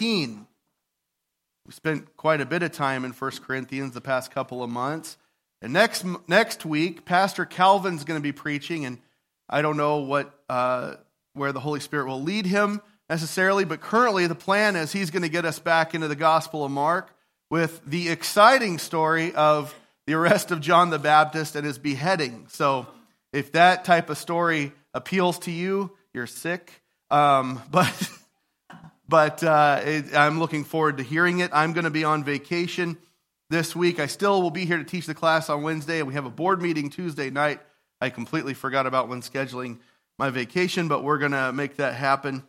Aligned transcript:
15. 0.00 0.46
We 1.66 1.72
spent 1.74 2.16
quite 2.16 2.40
a 2.40 2.46
bit 2.46 2.62
of 2.62 2.72
time 2.72 3.04
in 3.04 3.12
1 3.12 3.30
Corinthians 3.46 3.92
the 3.92 4.00
past 4.00 4.30
couple 4.30 4.62
of 4.62 4.70
months. 4.70 5.18
And 5.60 5.74
next, 5.74 6.06
next 6.26 6.64
week, 6.64 7.04
Pastor 7.04 7.44
Calvin's 7.44 8.04
going 8.04 8.18
to 8.18 8.22
be 8.22 8.32
preaching, 8.32 8.86
and 8.86 8.96
I 9.46 9.60
don't 9.60 9.76
know 9.76 9.98
what, 9.98 10.32
uh, 10.48 10.94
where 11.34 11.52
the 11.52 11.60
Holy 11.60 11.80
Spirit 11.80 12.06
will 12.06 12.22
lead 12.22 12.46
him 12.46 12.80
necessarily, 13.10 13.66
but 13.66 13.82
currently 13.82 14.26
the 14.26 14.34
plan 14.34 14.74
is 14.74 14.90
he's 14.90 15.10
going 15.10 15.20
to 15.20 15.28
get 15.28 15.44
us 15.44 15.58
back 15.58 15.94
into 15.94 16.08
the 16.08 16.16
Gospel 16.16 16.64
of 16.64 16.70
Mark 16.70 17.14
with 17.50 17.82
the 17.84 18.08
exciting 18.08 18.78
story 18.78 19.34
of 19.34 19.74
the 20.06 20.14
arrest 20.14 20.50
of 20.50 20.62
John 20.62 20.88
the 20.88 20.98
Baptist 20.98 21.56
and 21.56 21.66
his 21.66 21.78
beheading. 21.78 22.46
So 22.48 22.86
if 23.34 23.52
that 23.52 23.84
type 23.84 24.08
of 24.08 24.16
story 24.16 24.72
appeals 24.94 25.40
to 25.40 25.50
you, 25.50 25.90
you're 26.14 26.26
sick. 26.26 26.72
Um, 27.10 27.60
but 27.70 28.10
but 29.10 29.42
uh, 29.42 29.80
it, 29.84 30.14
I'm 30.14 30.38
looking 30.38 30.62
forward 30.62 30.98
to 30.98 31.02
hearing 31.02 31.40
it. 31.40 31.50
I'm 31.52 31.72
going 31.72 31.84
to 31.84 31.90
be 31.90 32.04
on 32.04 32.22
vacation 32.22 32.96
this 33.50 33.74
week. 33.74 33.98
I 33.98 34.06
still 34.06 34.40
will 34.40 34.52
be 34.52 34.64
here 34.64 34.78
to 34.78 34.84
teach 34.84 35.06
the 35.06 35.14
class 35.14 35.50
on 35.50 35.64
Wednesday, 35.64 36.00
we 36.02 36.14
have 36.14 36.26
a 36.26 36.30
board 36.30 36.62
meeting 36.62 36.90
Tuesday 36.90 37.28
night. 37.28 37.58
I 38.00 38.08
completely 38.10 38.54
forgot 38.54 38.86
about 38.86 39.08
when 39.08 39.20
scheduling 39.20 39.78
my 40.16 40.30
vacation, 40.30 40.86
but 40.86 41.02
we're 41.02 41.18
going 41.18 41.32
to 41.32 41.52
make 41.52 41.76
that 41.76 41.94
happen. 41.94 42.44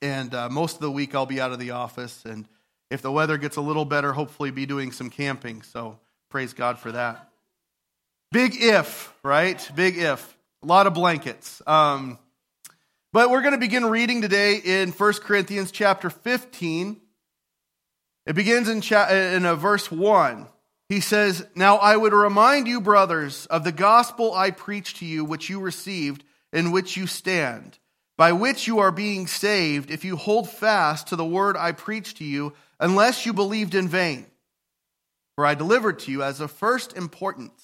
And 0.00 0.32
uh, 0.32 0.48
most 0.48 0.76
of 0.76 0.80
the 0.80 0.92
week 0.92 1.12
I'll 1.12 1.26
be 1.26 1.40
out 1.40 1.50
of 1.50 1.58
the 1.58 1.72
office. 1.72 2.24
And 2.24 2.46
if 2.88 3.02
the 3.02 3.10
weather 3.10 3.36
gets 3.36 3.56
a 3.56 3.60
little 3.60 3.84
better, 3.84 4.12
hopefully 4.12 4.52
be 4.52 4.66
doing 4.66 4.92
some 4.92 5.10
camping. 5.10 5.62
So 5.62 5.98
praise 6.30 6.52
God 6.52 6.78
for 6.78 6.92
that. 6.92 7.28
Big 8.30 8.52
if, 8.54 9.12
right? 9.24 9.68
Big 9.74 9.98
if. 9.98 10.38
A 10.62 10.66
lot 10.66 10.86
of 10.86 10.94
blankets. 10.94 11.60
Um, 11.66 12.18
but 13.14 13.30
we're 13.30 13.42
going 13.42 13.52
to 13.54 13.58
begin 13.58 13.86
reading 13.86 14.22
today 14.22 14.56
in 14.56 14.90
1 14.90 15.12
Corinthians 15.22 15.70
chapter 15.70 16.10
15. 16.10 17.00
It 18.26 18.34
begins 18.34 18.68
in, 18.68 18.80
cha- 18.80 19.08
in 19.08 19.46
a 19.46 19.54
verse 19.54 19.88
1. 19.88 20.48
He 20.88 20.98
says, 20.98 21.46
Now 21.54 21.76
I 21.76 21.96
would 21.96 22.12
remind 22.12 22.66
you, 22.66 22.80
brothers, 22.80 23.46
of 23.46 23.62
the 23.62 23.70
gospel 23.70 24.34
I 24.34 24.50
preached 24.50 24.96
to 24.96 25.06
you, 25.06 25.24
which 25.24 25.48
you 25.48 25.60
received, 25.60 26.24
in 26.52 26.72
which 26.72 26.96
you 26.96 27.06
stand, 27.06 27.78
by 28.18 28.32
which 28.32 28.66
you 28.66 28.80
are 28.80 28.90
being 28.90 29.28
saved, 29.28 29.92
if 29.92 30.04
you 30.04 30.16
hold 30.16 30.50
fast 30.50 31.06
to 31.06 31.16
the 31.16 31.24
word 31.24 31.56
I 31.56 31.70
preached 31.70 32.16
to 32.16 32.24
you, 32.24 32.52
unless 32.80 33.24
you 33.24 33.32
believed 33.32 33.76
in 33.76 33.86
vain. 33.86 34.26
For 35.36 35.46
I 35.46 35.54
delivered 35.54 36.00
to 36.00 36.10
you 36.10 36.24
as 36.24 36.40
of 36.40 36.50
first 36.50 36.96
importance 36.96 37.63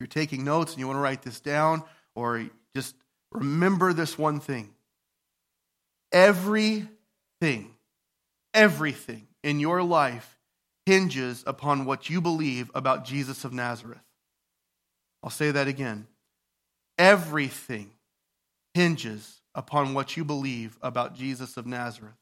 you're 0.00 0.06
taking 0.06 0.44
notes 0.44 0.72
and 0.72 0.80
you 0.80 0.86
want 0.86 0.96
to 0.96 1.02
write 1.02 1.22
this 1.22 1.40
down, 1.40 1.82
or 2.14 2.48
just 2.74 2.94
remember 3.32 3.92
this 3.92 4.16
one 4.16 4.40
thing. 4.40 4.70
Everything, 6.12 7.74
everything 8.54 9.26
in 9.42 9.60
your 9.60 9.82
life 9.82 10.38
hinges 10.86 11.44
upon 11.46 11.84
what 11.84 12.08
you 12.08 12.20
believe 12.20 12.70
about 12.74 13.04
Jesus 13.04 13.44
of 13.44 13.52
Nazareth. 13.52 13.98
I'll 15.22 15.30
say 15.30 15.50
that 15.50 15.68
again. 15.68 16.06
Everything 16.96 17.90
hinges 18.74 19.42
upon 19.54 19.94
what 19.94 20.16
you 20.16 20.24
believe 20.24 20.78
about 20.80 21.14
Jesus 21.14 21.56
of 21.56 21.66
Nazareth. 21.66 22.14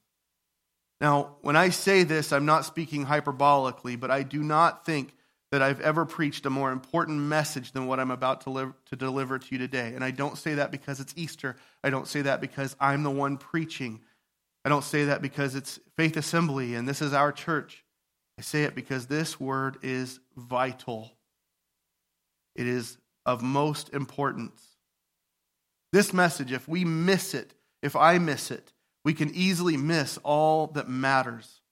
Now, 1.01 1.37
when 1.43 1.57
I 1.57 1.69
say 1.69 2.03
this, 2.05 2.33
I'm 2.33 2.47
not 2.47 2.65
speaking 2.65 3.07
hyperbolically, 3.07 4.01
but 4.01 4.11
I 4.11 4.23
do 4.23 4.43
not 4.43 4.87
think 4.87 5.13
that 5.57 5.63
I've 5.63 5.81
ever 5.81 6.05
preached 6.05 6.45
a 6.45 6.51
more 6.51 6.71
important 6.71 7.19
message 7.19 7.73
than 7.73 7.87
what 7.87 7.99
I'm 7.99 8.11
about 8.11 8.43
to, 8.43 8.51
live, 8.51 8.75
to 8.91 8.97
deliver 8.97 9.39
to 9.39 9.47
you 9.51 9.57
today. 9.57 9.95
And 9.95 10.05
I 10.05 10.11
don't 10.11 10.37
say 10.37 10.57
that 10.57 10.71
because 10.71 11.01
it's 11.01 11.15
Easter. 11.17 11.57
I 11.83 11.89
don't 11.89 12.07
say 12.07 12.21
that 12.21 12.43
because 12.43 12.77
I'm 12.79 13.03
the 13.03 13.11
one 13.11 13.39
preaching. 13.39 14.01
I 14.67 14.69
don't 14.69 14.85
say 14.85 15.07
that 15.07 15.23
because 15.23 15.55
it's 15.55 15.81
Faith 15.97 16.19
Assembly 16.19 16.75
and 16.75 16.87
this 16.87 17.01
is 17.01 17.15
our 17.15 17.33
church. 17.33 17.87
I 18.39 18.43
say 18.43 18.65
it 18.65 18.75
because 18.75 19.07
this 19.07 19.41
word 19.41 19.79
is 19.81 20.21
vital, 20.37 21.13
it 22.55 22.67
is 22.67 22.99
of 23.25 23.41
most 23.41 23.95
importance. 23.95 24.63
This 25.91 26.13
message, 26.13 26.53
if 26.53 26.69
we 26.69 26.85
miss 26.85 27.33
it, 27.33 27.55
if 27.83 27.97
I 27.97 28.19
miss 28.19 28.51
it, 28.51 28.75
we 29.07 29.15
can 29.15 29.35
easily 29.35 29.79
miss 29.79 30.19
all 30.23 30.67
that 30.75 30.87
matters. 30.87 31.63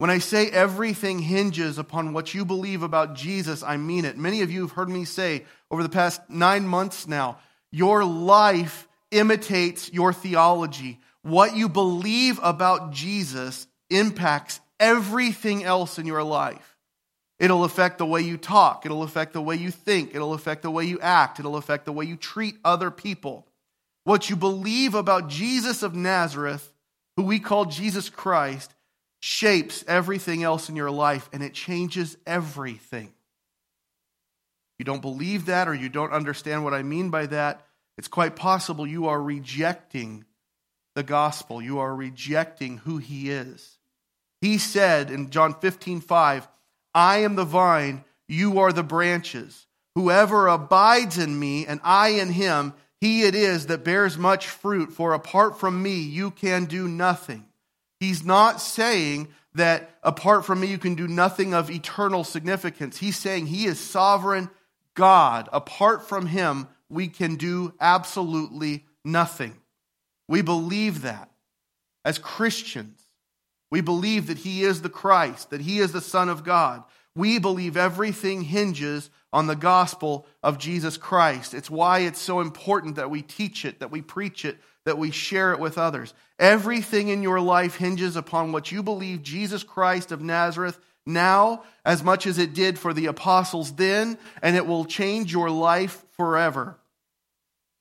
When 0.00 0.08
I 0.08 0.16
say 0.16 0.48
everything 0.48 1.18
hinges 1.18 1.76
upon 1.76 2.14
what 2.14 2.32
you 2.32 2.46
believe 2.46 2.82
about 2.82 3.14
Jesus, 3.14 3.62
I 3.62 3.76
mean 3.76 4.06
it. 4.06 4.16
Many 4.16 4.40
of 4.40 4.50
you 4.50 4.62
have 4.62 4.70
heard 4.70 4.88
me 4.88 5.04
say 5.04 5.44
over 5.70 5.82
the 5.82 5.90
past 5.90 6.22
nine 6.26 6.66
months 6.66 7.06
now, 7.06 7.36
your 7.70 8.02
life 8.02 8.88
imitates 9.10 9.92
your 9.92 10.14
theology. 10.14 11.00
What 11.20 11.54
you 11.54 11.68
believe 11.68 12.40
about 12.42 12.92
Jesus 12.92 13.66
impacts 13.90 14.60
everything 14.78 15.64
else 15.64 15.98
in 15.98 16.06
your 16.06 16.22
life. 16.22 16.78
It'll 17.38 17.64
affect 17.64 17.98
the 17.98 18.06
way 18.06 18.22
you 18.22 18.38
talk. 18.38 18.86
It'll 18.86 19.02
affect 19.02 19.34
the 19.34 19.42
way 19.42 19.56
you 19.56 19.70
think. 19.70 20.14
It'll 20.14 20.32
affect 20.32 20.62
the 20.62 20.70
way 20.70 20.86
you 20.86 20.98
act. 21.00 21.40
It'll 21.40 21.58
affect 21.58 21.84
the 21.84 21.92
way 21.92 22.06
you 22.06 22.16
treat 22.16 22.54
other 22.64 22.90
people. 22.90 23.46
What 24.04 24.30
you 24.30 24.36
believe 24.36 24.94
about 24.94 25.28
Jesus 25.28 25.82
of 25.82 25.94
Nazareth, 25.94 26.72
who 27.16 27.24
we 27.24 27.38
call 27.38 27.66
Jesus 27.66 28.08
Christ, 28.08 28.74
shapes 29.20 29.84
everything 29.86 30.42
else 30.42 30.68
in 30.68 30.76
your 30.76 30.90
life 30.90 31.28
and 31.32 31.42
it 31.42 31.54
changes 31.54 32.16
everything. 32.26 33.12
You 34.78 34.84
don't 34.84 35.02
believe 35.02 35.46
that 35.46 35.68
or 35.68 35.74
you 35.74 35.90
don't 35.90 36.12
understand 36.12 36.64
what 36.64 36.74
I 36.74 36.82
mean 36.82 37.10
by 37.10 37.26
that, 37.26 37.66
it's 37.98 38.08
quite 38.08 38.34
possible 38.34 38.86
you 38.86 39.08
are 39.08 39.22
rejecting 39.22 40.24
the 40.94 41.02
gospel. 41.02 41.62
You 41.62 41.78
are 41.80 41.94
rejecting 41.94 42.78
who 42.78 42.96
he 42.96 43.30
is. 43.30 43.78
He 44.40 44.58
said 44.58 45.10
in 45.10 45.30
John 45.30 45.54
15, 45.54 46.00
5, 46.00 46.48
I 46.94 47.18
am 47.18 47.36
the 47.36 47.44
vine, 47.44 48.04
you 48.26 48.58
are 48.58 48.72
the 48.72 48.82
branches. 48.82 49.66
Whoever 49.94 50.46
abides 50.48 51.18
in 51.18 51.38
me 51.38 51.66
and 51.66 51.80
I 51.84 52.10
in 52.10 52.30
him, 52.30 52.72
he 53.00 53.22
it 53.22 53.34
is 53.34 53.66
that 53.66 53.84
bears 53.84 54.16
much 54.16 54.46
fruit, 54.46 54.92
for 54.92 55.12
apart 55.12 55.58
from 55.58 55.82
me 55.82 56.00
you 56.00 56.30
can 56.30 56.64
do 56.64 56.88
nothing. 56.88 57.46
He's 58.00 58.24
not 58.24 58.60
saying 58.60 59.28
that 59.54 59.98
apart 60.02 60.46
from 60.46 60.60
me 60.60 60.68
you 60.68 60.78
can 60.78 60.94
do 60.94 61.06
nothing 61.06 61.54
of 61.54 61.70
eternal 61.70 62.24
significance. 62.24 62.96
He's 62.98 63.18
saying 63.18 63.46
he 63.46 63.66
is 63.66 63.78
sovereign 63.78 64.50
God. 64.94 65.48
Apart 65.52 66.08
from 66.08 66.26
him, 66.26 66.66
we 66.88 67.08
can 67.08 67.36
do 67.36 67.74
absolutely 67.80 68.86
nothing. 69.04 69.54
We 70.28 70.42
believe 70.42 71.02
that 71.02 71.30
as 72.04 72.18
Christians. 72.18 73.02
We 73.70 73.80
believe 73.80 74.26
that 74.26 74.38
he 74.38 74.64
is 74.64 74.82
the 74.82 74.88
Christ, 74.88 75.50
that 75.50 75.60
he 75.60 75.78
is 75.78 75.92
the 75.92 76.00
Son 76.00 76.28
of 76.28 76.42
God. 76.42 76.82
We 77.14 77.38
believe 77.38 77.76
everything 77.76 78.42
hinges 78.42 79.10
on 79.32 79.46
the 79.46 79.56
gospel 79.56 80.26
of 80.42 80.58
Jesus 80.58 80.96
Christ. 80.96 81.54
It's 81.54 81.70
why 81.70 82.00
it's 82.00 82.20
so 82.20 82.40
important 82.40 82.96
that 82.96 83.10
we 83.10 83.22
teach 83.22 83.64
it, 83.64 83.80
that 83.80 83.90
we 83.90 84.02
preach 84.02 84.44
it, 84.44 84.58
that 84.84 84.98
we 84.98 85.10
share 85.10 85.52
it 85.52 85.60
with 85.60 85.78
others. 85.78 86.14
Everything 86.38 87.08
in 87.08 87.22
your 87.22 87.40
life 87.40 87.76
hinges 87.76 88.16
upon 88.16 88.52
what 88.52 88.72
you 88.72 88.82
believe 88.82 89.22
Jesus 89.22 89.62
Christ 89.62 90.10
of 90.10 90.20
Nazareth 90.20 90.78
now, 91.06 91.62
as 91.84 92.02
much 92.02 92.26
as 92.26 92.38
it 92.38 92.54
did 92.54 92.78
for 92.78 92.92
the 92.92 93.06
apostles 93.06 93.72
then, 93.72 94.18
and 94.42 94.56
it 94.56 94.66
will 94.66 94.84
change 94.84 95.32
your 95.32 95.50
life 95.50 96.04
forever. 96.12 96.78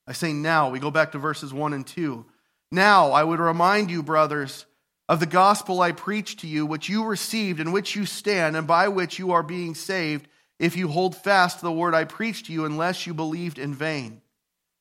I 0.08 0.14
say 0.14 0.34
now, 0.34 0.70
we 0.70 0.80
go 0.80 0.92
back 0.92 1.12
to 1.12 1.20
verses 1.20 1.54
1 1.54 1.74
and 1.74 1.86
2. 1.86 2.26
Now, 2.72 3.12
I 3.12 3.24
would 3.24 3.40
remind 3.40 3.92
you, 3.92 4.04
brothers, 4.04 4.66
of 5.08 5.20
the 5.20 5.26
gospel 5.26 5.82
I 5.82 5.92
preached 5.92 6.40
to 6.40 6.48
you, 6.48 6.66
which 6.66 6.88
you 6.88 7.06
received, 7.06 7.60
in 7.60 7.72
which 7.72 7.96
you 7.96 8.06
stand, 8.06 8.56
and 8.56 8.68
by 8.68 8.88
which 8.88 9.20
you 9.20 9.32
are 9.32 9.44
being 9.44 9.76
saved, 9.76 10.28
if 10.60 10.76
you 10.76 10.90
hold 10.90 11.16
fast 11.16 11.62
the 11.62 11.72
word 11.72 11.96
I 11.96 12.04
preached 12.04 12.48
to 12.48 12.54
you, 12.54 12.66
unless 12.66 13.08
you 13.08 13.14
believed 13.14 13.58
in 13.58 13.74
vain. 13.74 14.22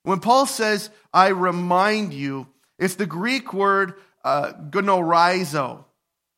When 0.03 0.21
Paul 0.21 0.47
says, 0.47 0.91
I 1.13 1.29
remind 1.29 2.13
you, 2.13 2.49
it's 2.79 2.97
the 2.97 3.07
Greek 3.07 3.53
word 3.53 3.95
uh, 4.25 4.53
gonorizo. 4.71 5.85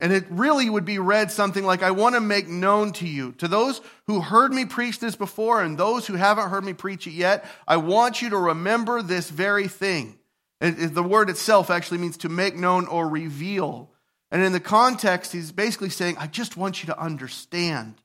And 0.02 0.12
it 0.14 0.24
really 0.30 0.68
would 0.70 0.86
be 0.86 0.98
read 0.98 1.30
something 1.30 1.64
like, 1.64 1.82
I 1.82 1.90
want 1.90 2.14
to 2.14 2.20
make 2.20 2.48
known 2.48 2.92
to 2.94 3.06
you. 3.06 3.32
To 3.32 3.48
those 3.48 3.82
who 4.06 4.20
heard 4.20 4.52
me 4.52 4.64
preach 4.64 4.98
this 4.98 5.14
before 5.14 5.62
and 5.62 5.76
those 5.76 6.06
who 6.06 6.14
haven't 6.14 6.48
heard 6.48 6.64
me 6.64 6.72
preach 6.72 7.06
it 7.06 7.12
yet, 7.12 7.44
I 7.68 7.76
want 7.76 8.22
you 8.22 8.30
to 8.30 8.36
remember 8.36 9.02
this 9.02 9.28
very 9.28 9.68
thing. 9.68 10.18
And 10.60 10.94
the 10.94 11.02
word 11.02 11.28
itself 11.28 11.70
actually 11.70 11.98
means 11.98 12.16
to 12.18 12.28
make 12.28 12.56
known 12.56 12.86
or 12.86 13.08
reveal. 13.08 13.90
And 14.30 14.42
in 14.42 14.52
the 14.52 14.60
context, 14.60 15.32
he's 15.32 15.52
basically 15.52 15.90
saying, 15.90 16.16
I 16.18 16.26
just 16.26 16.56
want 16.56 16.82
you 16.82 16.86
to 16.88 16.98
understand 16.98 17.96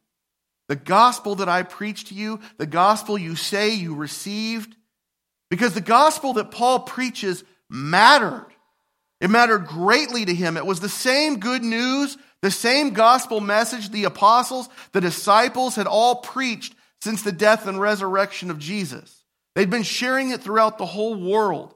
the 0.67 0.75
gospel 0.75 1.35
that 1.35 1.49
I 1.49 1.63
preached 1.63 2.07
to 2.07 2.15
you, 2.15 2.39
the 2.57 2.65
gospel 2.65 3.17
you 3.17 3.35
say 3.35 3.73
you 3.73 3.95
received, 3.95 4.75
because 5.49 5.73
the 5.73 5.81
gospel 5.81 6.33
that 6.33 6.51
Paul 6.51 6.79
preaches 6.79 7.43
mattered. 7.69 8.47
It 9.21 9.29
mattered 9.29 9.67
greatly 9.67 10.25
to 10.25 10.33
him. 10.33 10.57
It 10.57 10.65
was 10.65 10.79
the 10.79 10.89
same 10.89 11.39
good 11.39 11.63
news, 11.63 12.17
the 12.41 12.51
same 12.51 12.91
gospel 12.91 13.39
message 13.39 13.89
the 13.89 14.03
apostles, 14.03 14.69
the 14.91 15.01
disciples 15.01 15.75
had 15.75 15.87
all 15.87 16.17
preached 16.17 16.75
since 17.01 17.21
the 17.21 17.31
death 17.31 17.67
and 17.67 17.79
resurrection 17.79 18.51
of 18.51 18.59
Jesus. 18.59 19.23
They'd 19.55 19.69
been 19.69 19.83
sharing 19.83 20.31
it 20.31 20.41
throughout 20.41 20.77
the 20.77 20.85
whole 20.85 21.15
world. 21.15 21.73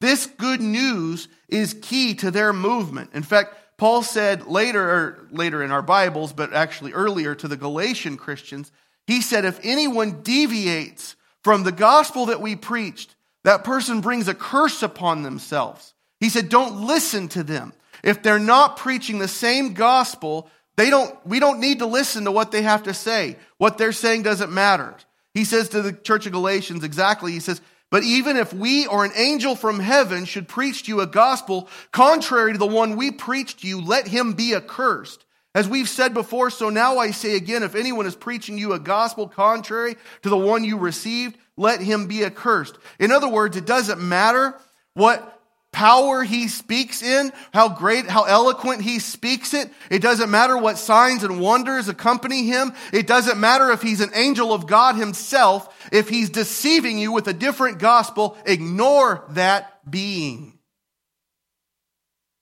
This 0.00 0.26
good 0.26 0.60
news 0.60 1.28
is 1.48 1.78
key 1.80 2.14
to 2.16 2.30
their 2.30 2.52
movement. 2.52 3.10
In 3.14 3.22
fact, 3.22 3.54
Paul 3.82 4.04
said 4.04 4.46
later, 4.46 4.80
or 4.80 5.26
later 5.32 5.60
in 5.60 5.72
our 5.72 5.82
Bibles, 5.82 6.32
but 6.32 6.52
actually 6.52 6.92
earlier 6.92 7.34
to 7.34 7.48
the 7.48 7.56
Galatian 7.56 8.16
Christians, 8.16 8.70
he 9.08 9.20
said, 9.20 9.44
if 9.44 9.58
anyone 9.64 10.22
deviates 10.22 11.16
from 11.42 11.64
the 11.64 11.72
gospel 11.72 12.26
that 12.26 12.40
we 12.40 12.54
preached, 12.54 13.16
that 13.42 13.64
person 13.64 14.00
brings 14.00 14.28
a 14.28 14.34
curse 14.34 14.84
upon 14.84 15.24
themselves. 15.24 15.94
He 16.20 16.28
said, 16.28 16.48
don't 16.48 16.86
listen 16.86 17.26
to 17.30 17.42
them. 17.42 17.72
If 18.04 18.22
they're 18.22 18.38
not 18.38 18.76
preaching 18.76 19.18
the 19.18 19.26
same 19.26 19.74
gospel, 19.74 20.48
they 20.76 20.88
don't, 20.88 21.12
we 21.26 21.40
don't 21.40 21.58
need 21.58 21.80
to 21.80 21.86
listen 21.86 22.26
to 22.26 22.30
what 22.30 22.52
they 22.52 22.62
have 22.62 22.84
to 22.84 22.94
say. 22.94 23.36
What 23.58 23.78
they're 23.78 23.90
saying 23.90 24.22
doesn't 24.22 24.52
matter. 24.52 24.94
He 25.34 25.44
says 25.44 25.70
to 25.70 25.82
the 25.82 25.92
church 25.92 26.24
of 26.26 26.30
Galatians 26.30 26.84
exactly, 26.84 27.32
he 27.32 27.40
says, 27.40 27.60
but 27.92 28.04
even 28.04 28.38
if 28.38 28.54
we 28.54 28.86
or 28.86 29.04
an 29.04 29.12
angel 29.14 29.54
from 29.54 29.78
heaven 29.78 30.24
should 30.24 30.48
preach 30.48 30.84
to 30.84 30.88
you 30.88 31.02
a 31.02 31.06
gospel 31.06 31.68
contrary 31.90 32.52
to 32.52 32.58
the 32.58 32.66
one 32.66 32.96
we 32.96 33.10
preached 33.10 33.60
to 33.60 33.68
you, 33.68 33.82
let 33.82 34.08
him 34.08 34.32
be 34.32 34.54
accursed. 34.54 35.26
As 35.54 35.68
we've 35.68 35.90
said 35.90 36.14
before, 36.14 36.48
so 36.48 36.70
now 36.70 36.96
I 36.96 37.10
say 37.10 37.36
again, 37.36 37.62
if 37.62 37.74
anyone 37.74 38.06
is 38.06 38.16
preaching 38.16 38.56
you 38.56 38.72
a 38.72 38.78
gospel 38.78 39.28
contrary 39.28 39.96
to 40.22 40.30
the 40.30 40.38
one 40.38 40.64
you 40.64 40.78
received, 40.78 41.36
let 41.58 41.82
him 41.82 42.06
be 42.06 42.24
accursed. 42.24 42.78
In 42.98 43.12
other 43.12 43.28
words, 43.28 43.58
it 43.58 43.66
doesn't 43.66 44.00
matter 44.00 44.54
what 44.94 45.41
power 45.72 46.22
he 46.22 46.48
speaks 46.48 47.02
in, 47.02 47.32
how 47.52 47.70
great, 47.70 48.06
how 48.06 48.24
eloquent 48.24 48.82
he 48.82 48.98
speaks 48.98 49.54
it. 49.54 49.70
It 49.90 50.02
doesn't 50.02 50.30
matter 50.30 50.56
what 50.56 50.78
signs 50.78 51.24
and 51.24 51.40
wonders 51.40 51.88
accompany 51.88 52.44
him. 52.44 52.72
It 52.92 53.06
doesn't 53.06 53.40
matter 53.40 53.70
if 53.70 53.82
he's 53.82 54.00
an 54.00 54.12
angel 54.14 54.52
of 54.52 54.66
God 54.66 54.96
himself. 54.96 55.88
If 55.90 56.08
he's 56.08 56.30
deceiving 56.30 56.98
you 56.98 57.10
with 57.10 57.26
a 57.26 57.32
different 57.32 57.78
gospel, 57.78 58.36
ignore 58.44 59.24
that 59.30 59.90
being. 59.90 60.58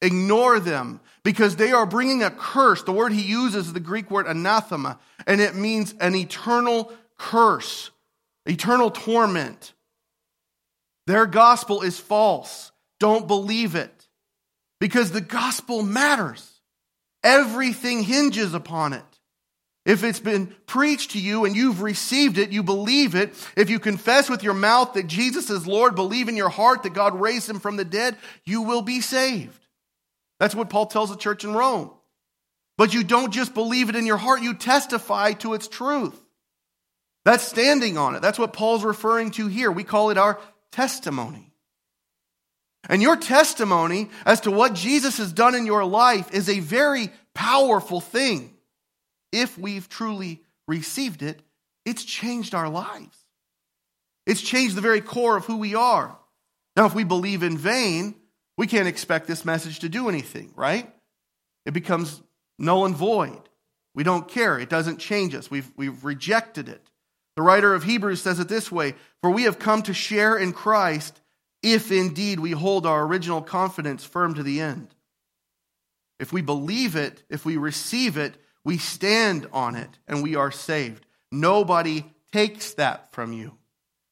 Ignore 0.03 0.61
them 0.61 1.00
because 1.23 1.56
they 1.56 1.73
are 1.73 1.87
bringing 1.87 2.23
a 2.23 2.31
curse. 2.31 2.82
The 2.82 2.93
word 2.93 3.12
he 3.12 3.23
uses 3.23 3.69
is 3.69 3.73
the 3.73 3.81
Greek 3.81 4.11
word 4.11 4.27
anathema, 4.27 4.99
and 5.27 5.41
it 5.41 5.55
means 5.55 5.94
an 6.00 6.15
eternal 6.15 6.93
curse, 7.19 7.91
eternal 8.47 8.91
torment. 8.91 9.73
Their 11.06 11.27
gospel 11.27 11.82
is 11.82 11.99
false. 11.99 12.73
Don't 13.00 13.26
believe 13.26 13.75
it 13.75 14.06
because 14.79 15.11
the 15.11 15.20
gospel 15.20 15.82
matters. 15.82 16.49
Everything 17.25 18.02
hinges 18.02 18.55
upon 18.55 18.93
it. 18.93 19.02
If 19.87 20.05
it's 20.05 20.20
been 20.20 20.55
preached 20.67 21.12
to 21.12 21.20
you 21.20 21.47
and 21.47 21.56
you've 21.56 21.81
received 21.81 22.37
it, 22.38 22.52
you 22.52 22.62
believe 22.62 23.14
it. 23.14 23.35
If 23.56 23.70
you 23.70 23.79
confess 23.81 24.29
with 24.29 24.43
your 24.43 24.55
mouth 24.55 24.93
that 24.93 25.06
Jesus 25.06 25.49
is 25.49 25.67
Lord, 25.67 25.94
believe 25.94 26.29
in 26.29 26.37
your 26.37 26.50
heart 26.50 26.82
that 26.82 26.93
God 26.93 27.19
raised 27.19 27.49
him 27.49 27.61
from 27.61 27.76
the 27.76 27.85
dead, 27.85 28.17
you 28.44 28.62
will 28.62 28.82
be 28.82 29.00
saved. 29.00 29.67
That's 30.38 30.55
what 30.55 30.70
Paul 30.70 30.87
tells 30.87 31.11
the 31.11 31.17
church 31.17 31.44
in 31.44 31.55
Rome. 31.55 31.91
But 32.76 32.94
you 32.94 33.05
don't 33.05 33.32
just 33.32 33.55
believe 33.55 33.88
it 33.88 33.96
in 33.96 34.06
your 34.06 34.17
heart, 34.17 34.43
you 34.43 34.55
testify 34.55 35.32
to 35.35 35.55
its 35.55 35.69
truth. 35.69 36.19
That's 37.25 37.44
standing 37.44 37.99
on 37.99 38.14
it. 38.14 38.23
That's 38.23 38.38
what 38.38 38.53
Paul's 38.53 38.85
referring 38.85 39.32
to 39.32 39.46
here. 39.46 39.70
We 39.70 39.85
call 39.85 40.11
it 40.11 40.19
our 40.19 40.38
testimony. 40.73 41.50
And 42.88 43.03
your 43.03 43.17
testimony 43.17 44.09
as 44.25 44.41
to 44.43 44.50
what 44.50 44.75
Jesus 44.75 45.19
has 45.19 45.32
done 45.32 45.55
in 45.55 45.67
your 45.67 45.85
life 45.85 46.32
is 46.32 46.49
a 46.49 46.61
very 46.61 47.11
powerful 47.35 48.00
thing. 48.00 48.55
If 49.32 49.59
we've 49.59 49.88
truly 49.88 50.43
received 50.67 51.23
it, 51.23 51.43
it's 51.85 52.05
changed 52.05 52.55
our 52.55 52.69
lives. 52.69 53.17
It's 54.27 54.41
changed 54.41 54.77
the 54.77 54.81
very 54.81 55.00
core 55.00 55.37
of 55.37 55.44
who 55.44 55.56
we 55.56 55.75
are. 55.75 56.17
Now, 56.77 56.87
if 56.87 56.94
we 56.94 57.05
believe 57.05 57.43
in 57.43 57.59
vain, 57.59 58.15
we 58.56 58.67
can't 58.67 58.88
expect 58.88 59.27
this 59.27 59.44
message 59.44 59.81
to 59.81 59.88
do 59.88 60.09
anything, 60.09 60.53
right? 60.55 60.93
It 61.67 61.73
becomes 61.73 62.23
null 62.59 62.87
and 62.87 62.97
void. 62.97 63.43
We 63.94 64.05
don't 64.05 64.29
care. 64.29 64.59
It 64.59 64.69
doesn't 64.69 64.99
change 64.99 65.35
us. 65.35 65.50
We've, 65.50 65.71
we've 65.77 66.05
rejected 66.05 66.69
it. 66.69 66.87
The 67.37 67.43
writer 67.43 67.75
of 67.75 67.85
Hebrews 67.85 68.23
says 68.23 68.38
it 68.38 68.49
this 68.49 68.71
way 68.71 68.94
For 69.21 69.31
we 69.31 69.44
have 69.44 69.59
come 69.59 69.82
to 69.82 69.94
share 69.94 70.37
in 70.37 70.53
Christ 70.53 71.19
if 71.62 71.93
indeed 71.93 72.41
we 72.41 72.53
hold 72.53 72.87
our 72.87 73.05
original 73.05 73.43
confidence 73.43 74.05
firm 74.05 74.35
to 74.35 74.43
the 74.43 74.61
end. 74.61 74.95
If 76.19 76.33
we 76.33 76.43
believe 76.43 76.97
it, 76.97 77.23
if 77.29 77.45
we 77.45 77.57
receive 77.57 78.17
it, 78.17 78.35
we 78.65 78.79
stand 78.79 79.47
on 79.53 79.75
it 79.75 79.91
and 80.07 80.23
we 80.23 80.37
are 80.37 80.51
saved. 80.51 81.07
Nobody 81.33 82.05
takes 82.33 82.75
that 82.75 83.12
from 83.12 83.33
you. 83.33 83.57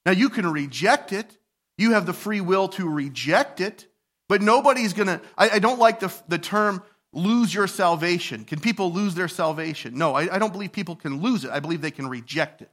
Now, 0.07 0.13
you 0.13 0.31
can 0.31 0.51
reject 0.51 1.13
it. 1.13 1.37
You 1.77 1.93
have 1.93 2.07
the 2.07 2.13
free 2.13 2.41
will 2.41 2.69
to 2.69 2.89
reject 2.89 3.61
it, 3.61 3.87
but 4.29 4.43
nobody's 4.43 4.95
going 4.95 5.07
to. 5.07 5.21
I, 5.37 5.59
don't 5.59 5.79
like 5.79 6.01
the, 6.01 6.13
the 6.29 6.39
term 6.39 6.83
lose 7.13 7.53
your 7.53 7.67
salvation. 7.67 8.45
Can 8.45 8.59
people 8.59 8.93
lose 8.93 9.15
their 9.15 9.29
salvation? 9.29 9.97
No, 9.97 10.15
I, 10.15 10.35
I 10.35 10.39
don't 10.39 10.53
believe 10.53 10.73
people 10.73 10.97
can 10.97 11.21
lose 11.21 11.45
it. 11.45 11.51
I 11.51 11.61
believe 11.61 11.81
they 11.81 11.91
can 11.91 12.09
reject 12.09 12.63
it. 12.63 12.71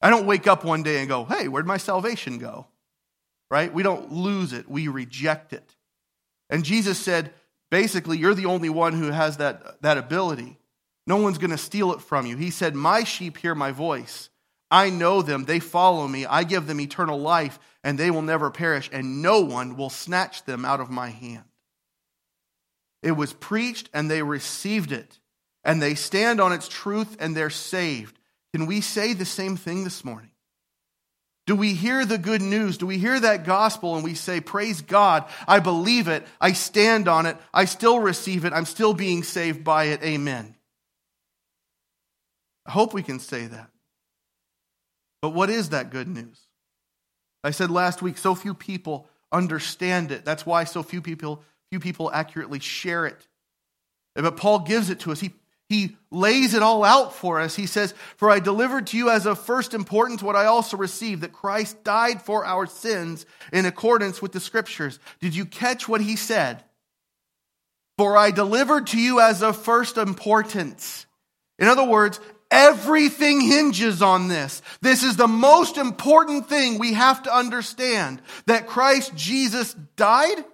I 0.00 0.10
don't 0.10 0.26
wake 0.26 0.46
up 0.46 0.64
one 0.64 0.82
day 0.82 1.00
and 1.00 1.08
go, 1.08 1.24
hey, 1.24 1.48
where'd 1.48 1.66
my 1.66 1.76
salvation 1.76 2.38
go? 2.38 2.66
Right? 3.50 3.72
We 3.72 3.82
don't 3.82 4.12
lose 4.12 4.52
it, 4.52 4.68
we 4.68 4.88
reject 4.88 5.52
it. 5.52 5.76
And 6.50 6.64
Jesus 6.64 6.98
said, 6.98 7.32
basically, 7.70 8.18
you're 8.18 8.34
the 8.34 8.46
only 8.46 8.68
one 8.68 8.92
who 8.92 9.10
has 9.10 9.38
that, 9.38 9.82
that 9.82 9.98
ability. 9.98 10.58
No 11.06 11.16
one's 11.18 11.38
going 11.38 11.50
to 11.50 11.58
steal 11.58 11.92
it 11.92 12.00
from 12.00 12.26
you. 12.26 12.36
He 12.36 12.50
said, 12.50 12.74
My 12.74 13.04
sheep 13.04 13.38
hear 13.38 13.54
my 13.54 13.70
voice. 13.70 14.28
I 14.70 14.90
know 14.90 15.22
them. 15.22 15.44
They 15.44 15.60
follow 15.60 16.08
me. 16.08 16.26
I 16.26 16.42
give 16.42 16.66
them 16.66 16.80
eternal 16.80 17.20
life, 17.20 17.58
and 17.84 17.96
they 17.96 18.10
will 18.10 18.22
never 18.22 18.50
perish, 18.50 18.90
and 18.92 19.22
no 19.22 19.40
one 19.40 19.76
will 19.76 19.90
snatch 19.90 20.44
them 20.44 20.64
out 20.64 20.80
of 20.80 20.90
my 20.90 21.10
hand. 21.10 21.44
It 23.02 23.12
was 23.12 23.32
preached, 23.32 23.88
and 23.94 24.10
they 24.10 24.22
received 24.22 24.90
it, 24.90 25.20
and 25.62 25.80
they 25.80 25.94
stand 25.94 26.40
on 26.40 26.52
its 26.52 26.66
truth, 26.66 27.16
and 27.20 27.36
they're 27.36 27.50
saved. 27.50 28.18
Can 28.52 28.66
we 28.66 28.80
say 28.80 29.12
the 29.12 29.24
same 29.24 29.56
thing 29.56 29.84
this 29.84 30.04
morning? 30.04 30.30
Do 31.46 31.54
we 31.54 31.74
hear 31.74 32.04
the 32.04 32.18
good 32.18 32.42
news? 32.42 32.76
Do 32.76 32.86
we 32.86 32.98
hear 32.98 33.18
that 33.20 33.44
gospel 33.44 33.94
and 33.94 34.02
we 34.02 34.14
say, 34.14 34.40
Praise 34.40 34.80
God, 34.80 35.24
I 35.46 35.60
believe 35.60 36.08
it, 36.08 36.26
I 36.40 36.52
stand 36.52 37.06
on 37.06 37.24
it, 37.24 37.36
I 37.54 37.66
still 37.66 38.00
receive 38.00 38.44
it, 38.44 38.52
I'm 38.52 38.64
still 38.64 38.94
being 38.94 39.22
saved 39.22 39.62
by 39.62 39.84
it, 39.84 40.02
amen. 40.02 40.56
I 42.66 42.72
hope 42.72 42.92
we 42.92 43.04
can 43.04 43.20
say 43.20 43.46
that. 43.46 43.70
But 45.22 45.30
what 45.30 45.48
is 45.48 45.70
that 45.70 45.90
good 45.90 46.08
news? 46.08 46.40
I 47.44 47.52
said 47.52 47.70
last 47.70 48.02
week, 48.02 48.18
so 48.18 48.34
few 48.34 48.54
people 48.54 49.08
understand 49.30 50.10
it. 50.10 50.24
That's 50.24 50.44
why 50.44 50.64
so 50.64 50.82
few 50.82 51.00
people, 51.00 51.44
few 51.70 51.78
people 51.78 52.10
accurately 52.12 52.58
share 52.58 53.06
it. 53.06 53.26
But 54.16 54.36
Paul 54.36 54.60
gives 54.60 54.90
it 54.90 55.00
to 55.00 55.12
us. 55.12 55.20
He 55.20 55.32
he 55.68 55.96
lays 56.12 56.54
it 56.54 56.62
all 56.62 56.84
out 56.84 57.14
for 57.14 57.40
us. 57.40 57.56
He 57.56 57.66
says, 57.66 57.92
For 58.16 58.30
I 58.30 58.38
delivered 58.38 58.86
to 58.88 58.96
you 58.96 59.10
as 59.10 59.26
of 59.26 59.38
first 59.38 59.74
importance 59.74 60.22
what 60.22 60.36
I 60.36 60.46
also 60.46 60.76
received, 60.76 61.22
that 61.22 61.32
Christ 61.32 61.82
died 61.82 62.22
for 62.22 62.44
our 62.44 62.66
sins 62.66 63.26
in 63.52 63.66
accordance 63.66 64.22
with 64.22 64.32
the 64.32 64.40
scriptures. 64.40 65.00
Did 65.20 65.34
you 65.34 65.44
catch 65.44 65.88
what 65.88 66.00
he 66.00 66.14
said? 66.14 66.62
For 67.98 68.16
I 68.16 68.30
delivered 68.30 68.88
to 68.88 69.00
you 69.00 69.20
as 69.20 69.42
of 69.42 69.56
first 69.56 69.96
importance. 69.96 71.06
In 71.58 71.66
other 71.66 71.84
words, 71.84 72.20
everything 72.50 73.40
hinges 73.40 74.02
on 74.02 74.28
this. 74.28 74.62
This 74.82 75.02
is 75.02 75.16
the 75.16 75.26
most 75.26 75.78
important 75.78 76.48
thing 76.48 76.78
we 76.78 76.92
have 76.92 77.24
to 77.24 77.34
understand 77.34 78.22
that 78.46 78.68
Christ 78.68 79.16
Jesus 79.16 79.74
died? 79.96 80.44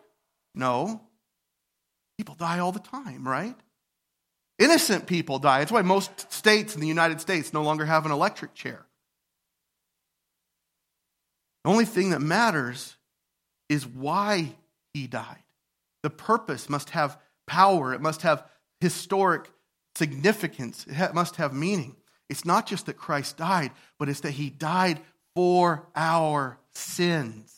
No. 0.54 1.02
People 2.16 2.36
die 2.36 2.60
all 2.60 2.72
the 2.72 2.78
time, 2.78 3.28
right? 3.28 3.56
Innocent 4.62 5.08
people 5.08 5.40
die. 5.40 5.58
That's 5.58 5.72
why 5.72 5.82
most 5.82 6.32
states 6.32 6.76
in 6.76 6.80
the 6.80 6.86
United 6.86 7.20
States 7.20 7.52
no 7.52 7.64
longer 7.64 7.84
have 7.84 8.06
an 8.06 8.12
electric 8.12 8.54
chair. 8.54 8.86
The 11.64 11.70
only 11.70 11.84
thing 11.84 12.10
that 12.10 12.20
matters 12.20 12.96
is 13.68 13.84
why 13.84 14.54
he 14.94 15.08
died. 15.08 15.42
The 16.04 16.10
purpose 16.10 16.70
must 16.70 16.90
have 16.90 17.18
power, 17.48 17.92
it 17.92 18.00
must 18.00 18.22
have 18.22 18.44
historic 18.80 19.50
significance, 19.96 20.86
it 20.88 21.12
must 21.12 21.36
have 21.36 21.52
meaning. 21.52 21.96
It's 22.30 22.44
not 22.44 22.68
just 22.68 22.86
that 22.86 22.96
Christ 22.96 23.38
died, 23.38 23.72
but 23.98 24.08
it's 24.08 24.20
that 24.20 24.30
he 24.30 24.48
died 24.48 25.00
for 25.34 25.88
our 25.96 26.56
sins. 26.72 27.52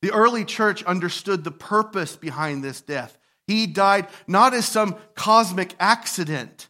The 0.00 0.12
early 0.12 0.46
church 0.46 0.82
understood 0.84 1.44
the 1.44 1.50
purpose 1.50 2.16
behind 2.16 2.64
this 2.64 2.80
death. 2.80 3.18
He 3.46 3.66
died 3.66 4.08
not 4.26 4.54
as 4.54 4.66
some 4.66 4.96
cosmic 5.14 5.74
accident. 5.78 6.68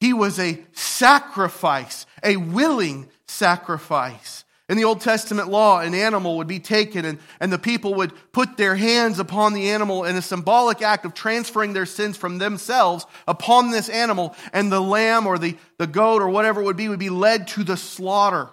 He 0.00 0.12
was 0.12 0.38
a 0.38 0.62
sacrifice, 0.72 2.06
a 2.22 2.36
willing 2.36 3.08
sacrifice. 3.26 4.44
In 4.68 4.76
the 4.76 4.84
Old 4.84 5.00
Testament 5.00 5.48
law, 5.48 5.80
an 5.80 5.94
animal 5.94 6.36
would 6.36 6.46
be 6.46 6.60
taken 6.60 7.06
and, 7.06 7.18
and 7.40 7.50
the 7.50 7.58
people 7.58 7.94
would 7.94 8.12
put 8.32 8.58
their 8.58 8.76
hands 8.76 9.18
upon 9.18 9.54
the 9.54 9.70
animal 9.70 10.04
in 10.04 10.14
a 10.14 10.22
symbolic 10.22 10.82
act 10.82 11.06
of 11.06 11.14
transferring 11.14 11.72
their 11.72 11.86
sins 11.86 12.18
from 12.18 12.36
themselves 12.36 13.06
upon 13.26 13.70
this 13.70 13.88
animal, 13.88 14.36
and 14.52 14.70
the 14.70 14.80
lamb 14.80 15.26
or 15.26 15.38
the, 15.38 15.56
the 15.78 15.86
goat 15.86 16.20
or 16.20 16.28
whatever 16.28 16.60
it 16.60 16.64
would 16.64 16.76
be 16.76 16.88
would 16.88 16.98
be 16.98 17.08
led 17.08 17.48
to 17.48 17.64
the 17.64 17.78
slaughter. 17.78 18.50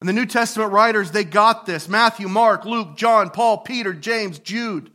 And 0.00 0.08
the 0.08 0.12
New 0.12 0.26
Testament 0.26 0.70
writers, 0.70 1.10
they 1.10 1.24
got 1.24 1.64
this 1.64 1.88
Matthew, 1.88 2.28
Mark, 2.28 2.66
Luke, 2.66 2.94
John, 2.94 3.30
Paul, 3.30 3.58
Peter, 3.58 3.94
James, 3.94 4.38
Jude. 4.38 4.92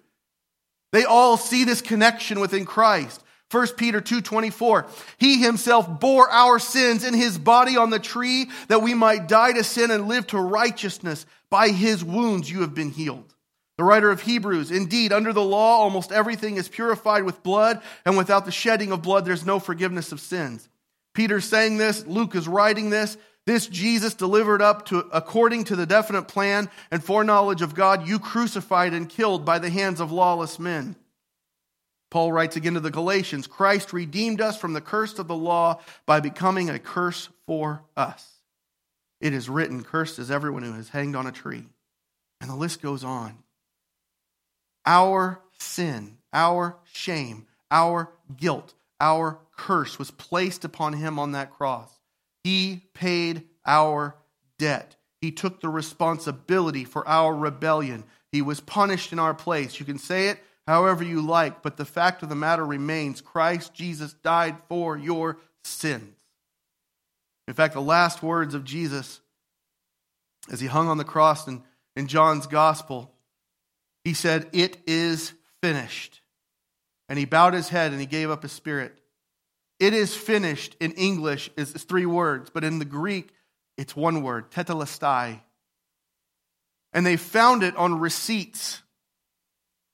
They 0.93 1.05
all 1.05 1.37
see 1.37 1.65
this 1.65 1.81
connection 1.81 2.39
within 2.39 2.65
Christ. 2.65 3.21
1 3.51 3.75
Peter 3.77 3.99
2:24 3.99 4.85
He 5.17 5.39
himself 5.39 5.99
bore 5.99 6.29
our 6.29 6.59
sins 6.59 7.03
in 7.03 7.15
his 7.15 7.37
body 7.37 7.75
on 7.75 7.89
the 7.89 7.99
tree 7.99 8.49
that 8.67 8.83
we 8.83 8.93
might 8.93 9.27
die 9.27 9.53
to 9.53 9.63
sin 9.63 9.91
and 9.91 10.07
live 10.07 10.27
to 10.27 10.39
righteousness 10.39 11.25
by 11.49 11.69
his 11.69 12.03
wounds 12.03 12.49
you 12.49 12.61
have 12.61 12.75
been 12.75 12.91
healed. 12.91 13.33
The 13.77 13.83
writer 13.83 14.11
of 14.11 14.21
Hebrews 14.21 14.69
indeed 14.69 15.11
under 15.11 15.33
the 15.33 15.43
law 15.43 15.77
almost 15.77 16.11
everything 16.11 16.57
is 16.57 16.69
purified 16.69 17.23
with 17.23 17.43
blood 17.43 17.81
and 18.05 18.15
without 18.15 18.45
the 18.45 18.51
shedding 18.51 18.91
of 18.91 19.01
blood 19.01 19.25
there's 19.25 19.45
no 19.45 19.59
forgiveness 19.59 20.11
of 20.11 20.19
sins. 20.19 20.69
Peter's 21.15 21.45
saying 21.45 21.77
this, 21.77 22.05
Luke 22.05 22.35
is 22.35 22.47
writing 22.47 22.91
this, 22.91 23.17
this 23.45 23.67
Jesus 23.67 24.13
delivered 24.13 24.61
up 24.61 24.85
to 24.87 24.99
according 25.11 25.65
to 25.65 25.75
the 25.75 25.85
definite 25.85 26.27
plan 26.27 26.69
and 26.91 27.03
foreknowledge 27.03 27.61
of 27.61 27.75
God 27.75 28.07
you 28.07 28.19
crucified 28.19 28.93
and 28.93 29.09
killed 29.09 29.45
by 29.45 29.59
the 29.59 29.69
hands 29.69 29.99
of 29.99 30.11
lawless 30.11 30.59
men. 30.59 30.95
Paul 32.09 32.31
writes 32.31 32.55
again 32.55 32.75
to 32.75 32.79
the 32.79 32.91
Galatians 32.91 33.47
Christ 33.47 33.91
redeemed 33.91 34.39
us 34.39 34.57
from 34.57 34.73
the 34.73 34.81
curse 34.81 35.17
of 35.19 35.27
the 35.27 35.35
law 35.35 35.81
by 36.05 36.19
becoming 36.19 36.69
a 36.69 36.79
curse 36.79 37.27
for 37.47 37.83
us. 37.97 38.29
It 39.19 39.33
is 39.33 39.49
written, 39.49 39.83
Cursed 39.83 40.19
is 40.19 40.29
everyone 40.29 40.63
who 40.63 40.75
is 40.75 40.89
hanged 40.89 41.15
on 41.15 41.27
a 41.27 41.31
tree. 41.31 41.65
And 42.39 42.49
the 42.49 42.55
list 42.55 42.81
goes 42.81 43.03
on. 43.03 43.37
Our 44.85 45.41
sin, 45.59 46.17
our 46.33 46.75
shame, 46.91 47.47
our 47.71 48.11
guilt, 48.37 48.73
our 48.99 49.39
curse 49.55 49.97
was 49.97 50.11
placed 50.11 50.65
upon 50.65 50.93
him 50.93 51.17
on 51.19 51.31
that 51.31 51.51
cross. 51.51 51.89
He 52.43 52.83
paid 52.93 53.43
our 53.65 54.15
debt. 54.59 54.95
He 55.21 55.31
took 55.31 55.61
the 55.61 55.69
responsibility 55.69 56.83
for 56.83 57.07
our 57.07 57.33
rebellion. 57.33 58.03
He 58.31 58.41
was 58.41 58.59
punished 58.59 59.13
in 59.13 59.19
our 59.19 59.33
place. 59.33 59.79
You 59.79 59.85
can 59.85 59.99
say 59.99 60.27
it 60.27 60.39
however 60.67 61.03
you 61.03 61.21
like, 61.21 61.61
but 61.61 61.77
the 61.77 61.85
fact 61.85 62.23
of 62.23 62.29
the 62.29 62.35
matter 62.35 62.65
remains 62.65 63.21
Christ 63.21 63.73
Jesus 63.73 64.13
died 64.13 64.57
for 64.69 64.97
your 64.97 65.37
sins. 65.63 66.15
In 67.47 67.53
fact, 67.53 67.73
the 67.73 67.81
last 67.81 68.23
words 68.23 68.53
of 68.53 68.63
Jesus 68.63 69.19
as 70.51 70.59
he 70.59 70.67
hung 70.67 70.87
on 70.87 70.97
the 70.97 71.03
cross 71.03 71.47
in, 71.47 71.63
in 71.95 72.07
John's 72.07 72.47
gospel, 72.47 73.13
he 74.03 74.13
said, 74.13 74.47
It 74.53 74.77
is 74.85 75.33
finished. 75.61 76.21
And 77.09 77.19
he 77.19 77.25
bowed 77.25 77.53
his 77.53 77.69
head 77.69 77.91
and 77.91 77.99
he 77.99 78.07
gave 78.07 78.29
up 78.29 78.43
his 78.43 78.51
spirit. 78.51 78.97
It 79.79 79.93
is 79.93 80.15
finished 80.15 80.75
in 80.79 80.93
English 80.93 81.49
is 81.57 81.71
three 81.71 82.05
words, 82.05 82.49
but 82.53 82.63
in 82.63 82.79
the 82.79 82.85
Greek, 82.85 83.29
it's 83.77 83.95
one 83.95 84.23
word, 84.23 84.51
tetelestai. 84.51 85.41
And 86.93 87.05
they 87.05 87.17
found 87.17 87.63
it 87.63 87.75
on 87.75 87.99
receipts 87.99 88.81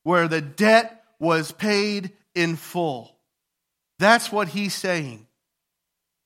where 0.04 0.28
the 0.28 0.42
debt 0.42 1.04
was 1.20 1.52
paid 1.52 2.12
in 2.36 2.56
full. 2.56 3.16
That's 4.00 4.32
what 4.32 4.48
he's 4.48 4.74
saying. 4.74 5.28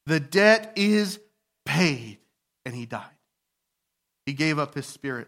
The 0.06 0.20
debt 0.20 0.74
is 0.76 1.20
paid, 1.66 2.20
and 2.66 2.76
he 2.76 2.86
died. 2.86 3.06
He 4.26 4.34
gave 4.34 4.60
up 4.60 4.74
his 4.76 4.86
spirit. 4.86 5.28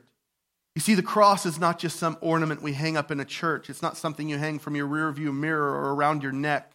You 0.75 0.81
see, 0.81 0.95
the 0.95 1.03
cross 1.03 1.45
is 1.45 1.57
not 1.57 1.79
just 1.79 1.97
some 1.97 2.17
ornament 2.19 2.61
we 2.61 2.73
hang 2.73 2.97
up 2.97 3.09
in 3.09 3.19
a 3.19 3.25
church. 3.25 3.69
It's 3.69 3.81
not 3.81 3.97
something 3.97 4.27
you 4.27 4.37
hang 4.37 4.59
from 4.59 4.75
your 4.75 4.87
rearview 4.87 5.33
mirror 5.33 5.71
or 5.71 5.93
around 5.93 6.21
your 6.21 6.33
neck. 6.33 6.74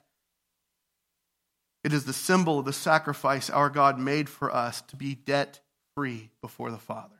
It 1.83 1.93
is 1.93 2.05
the 2.05 2.13
symbol 2.13 2.59
of 2.59 2.65
the 2.67 2.73
sacrifice 2.73 3.49
our 3.49 3.71
God 3.71 3.99
made 3.99 4.29
for 4.29 4.55
us 4.55 4.83
to 4.83 4.97
be 4.97 5.15
debt 5.15 5.61
free 5.95 6.31
before 6.43 6.71
the 6.71 6.79
Father. 6.79 7.17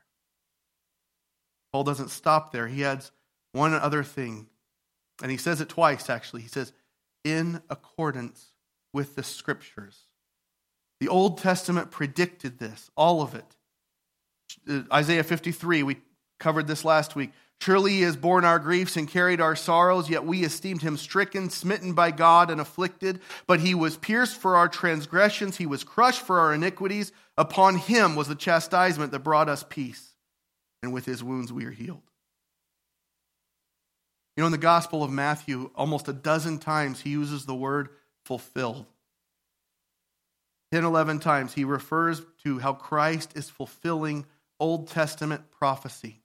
Paul 1.73 1.83
doesn't 1.83 2.09
stop 2.09 2.51
there. 2.51 2.67
He 2.67 2.85
adds 2.85 3.11
one 3.53 3.73
other 3.73 4.03
thing. 4.03 4.47
And 5.21 5.31
he 5.31 5.37
says 5.37 5.61
it 5.61 5.69
twice, 5.69 6.09
actually. 6.09 6.41
He 6.41 6.47
says, 6.47 6.73
in 7.23 7.61
accordance 7.69 8.53
with 8.93 9.15
the 9.15 9.23
scriptures. 9.23 10.07
The 10.99 11.07
Old 11.07 11.37
Testament 11.39 11.89
predicted 11.91 12.59
this, 12.59 12.91
all 12.95 13.21
of 13.21 13.35
it. 13.35 13.55
Isaiah 14.91 15.23
53, 15.23 15.83
we 15.83 15.97
covered 16.39 16.67
this 16.67 16.83
last 16.85 17.15
week. 17.15 17.31
Surely 17.61 17.91
he 17.91 18.01
has 18.01 18.17
borne 18.17 18.43
our 18.43 18.57
griefs 18.57 18.97
and 18.97 19.07
carried 19.07 19.39
our 19.39 19.55
sorrows, 19.55 20.09
yet 20.09 20.25
we 20.25 20.43
esteemed 20.43 20.81
him 20.81 20.97
stricken, 20.97 21.51
smitten 21.51 21.93
by 21.93 22.09
God, 22.09 22.49
and 22.49 22.59
afflicted. 22.59 23.19
But 23.45 23.59
he 23.59 23.75
was 23.75 23.97
pierced 23.97 24.35
for 24.35 24.55
our 24.55 24.67
transgressions, 24.67 25.57
he 25.57 25.67
was 25.67 25.83
crushed 25.83 26.21
for 26.21 26.39
our 26.39 26.55
iniquities. 26.55 27.11
Upon 27.37 27.75
him 27.75 28.15
was 28.15 28.27
the 28.27 28.33
chastisement 28.33 29.11
that 29.11 29.19
brought 29.19 29.47
us 29.47 29.63
peace, 29.69 30.15
and 30.81 30.91
with 30.91 31.05
his 31.05 31.23
wounds 31.23 31.53
we 31.53 31.65
are 31.65 31.71
healed. 31.71 32.01
You 34.35 34.41
know, 34.41 34.47
in 34.47 34.53
the 34.53 34.57
Gospel 34.57 35.03
of 35.03 35.11
Matthew, 35.11 35.69
almost 35.75 36.07
a 36.07 36.13
dozen 36.13 36.57
times 36.57 37.01
he 37.01 37.11
uses 37.11 37.45
the 37.45 37.53
word 37.53 37.89
fulfilled. 38.25 38.87
10, 40.71 40.83
11 40.83 41.19
times 41.19 41.53
he 41.53 41.63
refers 41.63 42.23
to 42.43 42.57
how 42.57 42.73
Christ 42.73 43.33
is 43.37 43.51
fulfilling 43.51 44.25
Old 44.59 44.87
Testament 44.87 45.51
prophecy. 45.51 46.20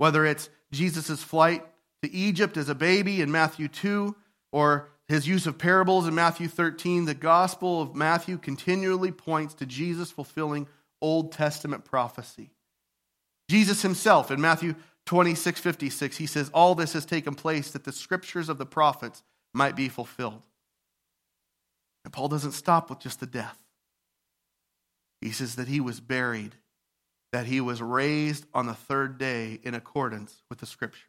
Whether 0.00 0.24
it's 0.24 0.48
Jesus' 0.72 1.22
flight 1.22 1.62
to 2.02 2.10
Egypt 2.10 2.56
as 2.56 2.70
a 2.70 2.74
baby 2.74 3.20
in 3.20 3.30
Matthew 3.30 3.68
2, 3.68 4.16
or 4.50 4.88
his 5.08 5.28
use 5.28 5.46
of 5.46 5.58
parables 5.58 6.08
in 6.08 6.14
Matthew 6.14 6.48
13, 6.48 7.04
the 7.04 7.12
Gospel 7.12 7.82
of 7.82 7.94
Matthew 7.94 8.38
continually 8.38 9.12
points 9.12 9.52
to 9.56 9.66
Jesus 9.66 10.10
fulfilling 10.10 10.68
Old 11.02 11.32
Testament 11.32 11.84
prophecy. 11.84 12.48
Jesus 13.50 13.82
himself 13.82 14.30
in 14.30 14.40
Matthew 14.40 14.72
2656, 15.04 16.16
he 16.16 16.26
says, 16.26 16.48
All 16.54 16.74
this 16.74 16.94
has 16.94 17.04
taken 17.04 17.34
place 17.34 17.70
that 17.72 17.84
the 17.84 17.92
scriptures 17.92 18.48
of 18.48 18.56
the 18.56 18.64
prophets 18.64 19.22
might 19.52 19.76
be 19.76 19.90
fulfilled. 19.90 20.40
And 22.06 22.12
Paul 22.14 22.28
doesn't 22.28 22.52
stop 22.52 22.88
with 22.88 23.00
just 23.00 23.20
the 23.20 23.26
death. 23.26 23.58
He 25.20 25.30
says 25.30 25.56
that 25.56 25.68
he 25.68 25.78
was 25.78 26.00
buried, 26.00 26.54
that 27.32 27.46
he 27.46 27.60
was 27.60 27.80
raised 27.80 28.46
on 28.52 28.66
the 28.66 28.74
third 28.74 29.18
day 29.18 29.60
in 29.62 29.74
accordance 29.74 30.42
with 30.48 30.58
the 30.58 30.66
scriptures. 30.66 31.04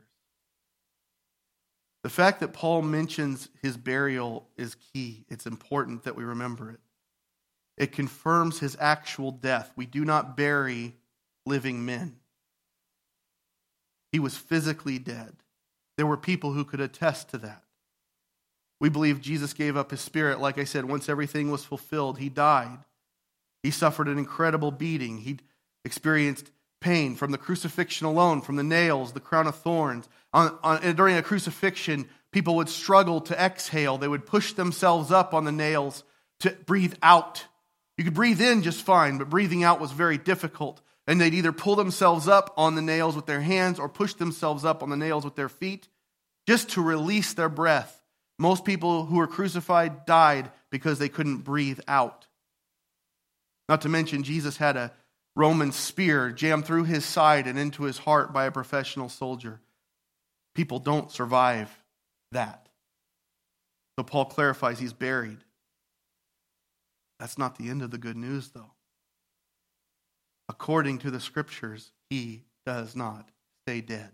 The 2.04 2.10
fact 2.10 2.40
that 2.40 2.54
Paul 2.54 2.82
mentions 2.82 3.50
his 3.62 3.78
burial 3.78 4.48
is 4.58 4.76
key. 4.76 5.26
It's 5.30 5.46
important 5.46 6.04
that 6.04 6.16
we 6.16 6.24
remember 6.24 6.72
it. 6.72 6.80
It 7.78 7.92
confirms 7.92 8.60
his 8.60 8.78
actual 8.80 9.32
death. 9.32 9.72
We 9.76 9.86
do 9.86 10.04
not 10.04 10.36
bury 10.36 10.96
living 11.46 11.86
men. 11.86 12.18
He 14.12 14.20
was 14.20 14.36
physically 14.36 15.00
dead. 15.00 15.34
There 15.98 16.08
were 16.08 16.18
people 16.18 16.54
who 16.54 16.66
could 16.66 16.82
attest 16.82 17.30
to 17.30 17.38
that. 17.40 17.64
We 18.80 18.90
believe 18.90 19.22
Jesus 19.22 19.54
gave 19.54 19.78
up 19.78 19.92
his 19.92 20.02
spirit. 20.02 20.40
Like 20.40 20.58
I 20.58 20.64
said, 20.64 20.86
once 20.86 21.08
everything 21.08 21.52
was 21.52 21.64
fulfilled, 21.64 22.18
he 22.18 22.30
died. 22.30 22.80
He 23.62 23.70
suffered 23.70 24.08
an 24.08 24.18
incredible 24.18 24.72
beating. 24.72 25.20
He 25.20 25.38
experienced 25.86 26.52
pain 26.80 27.16
from 27.16 27.32
the 27.32 27.38
crucifixion 27.38 28.08
alone, 28.08 28.42
from 28.42 28.56
the 28.56 28.64
nails, 28.64 29.14
the 29.14 29.20
crown 29.20 29.48
of 29.48 29.56
thorns. 29.56 30.10
On, 30.34 30.58
on, 30.64 30.96
during 30.96 31.16
a 31.16 31.24
crucifixion, 31.24 32.08
people 32.32 32.56
would 32.56 32.70
struggle 32.70 33.22
to 33.22 33.40
exhale. 33.40 33.98
They 33.98 34.08
would 34.08 34.26
push 34.26 34.54
themselves 34.54 35.12
up 35.12 35.34
on 35.34 35.46
the 35.46 35.52
nails 35.52 36.04
to 36.40 36.52
breathe 36.66 36.96
out. 37.04 37.46
You 37.98 38.04
could 38.04 38.14
breathe 38.14 38.42
in 38.42 38.64
just 38.64 38.82
fine, 38.82 39.18
but 39.18 39.30
breathing 39.30 39.64
out 39.64 39.80
was 39.80 39.92
very 39.92 40.18
difficult 40.18 40.82
and 41.08 41.20
they'd 41.20 41.34
either 41.34 41.52
pull 41.52 41.76
themselves 41.76 42.28
up 42.28 42.54
on 42.58 42.76
the 42.76 42.82
nails 42.82 43.16
with 43.16 43.26
their 43.26 43.42
hands 43.42 43.80
or 43.80 43.90
push 43.90 44.14
themselves 44.14 44.64
up 44.64 44.82
on 44.82 44.90
the 44.90 44.98
nails 44.98 45.26
with 45.26 45.36
their 45.36 45.50
feet. 45.50 45.88
just 46.48 46.70
to 46.70 46.82
release 46.82 47.34
their 47.34 47.50
breath. 47.50 48.02
Most 48.40 48.66
people 48.66 49.06
who 49.06 49.18
were 49.18 49.28
crucified 49.28 50.06
died 50.08 50.50
because 50.72 50.98
they 50.98 51.08
couldn't 51.08 51.40
breathe 51.40 51.80
out. 51.88 52.26
Not 53.70 53.82
to 53.82 53.90
mention, 53.90 54.24
Jesus 54.24 54.58
had 54.58 54.76
a 54.76 54.92
Roman 55.36 55.72
spear 55.72 56.32
jammed 56.32 56.66
through 56.66 56.84
his 56.84 57.06
side 57.06 57.48
and 57.48 57.58
into 57.58 57.84
his 57.84 58.00
heart 58.00 58.34
by 58.34 58.46
a 58.46 58.52
professional 58.52 59.10
soldier. 59.10 59.62
People 60.54 60.80
don't 60.80 61.12
survive 61.12 61.70
that. 62.32 62.68
So 63.98 64.04
Paul 64.04 64.26
clarifies 64.26 64.80
he's 64.80 64.94
buried. 64.94 65.40
That's 67.20 67.38
not 67.38 67.58
the 67.58 67.70
end 67.70 67.82
of 67.82 67.92
the 67.92 67.98
good 67.98 68.18
news, 68.18 68.50
though. 68.50 68.72
According 70.50 70.98
to 71.00 71.12
the 71.12 71.20
scriptures, 71.20 71.92
he 72.10 72.44
does 72.66 72.96
not 72.96 73.30
stay 73.66 73.80
dead. 73.80 74.10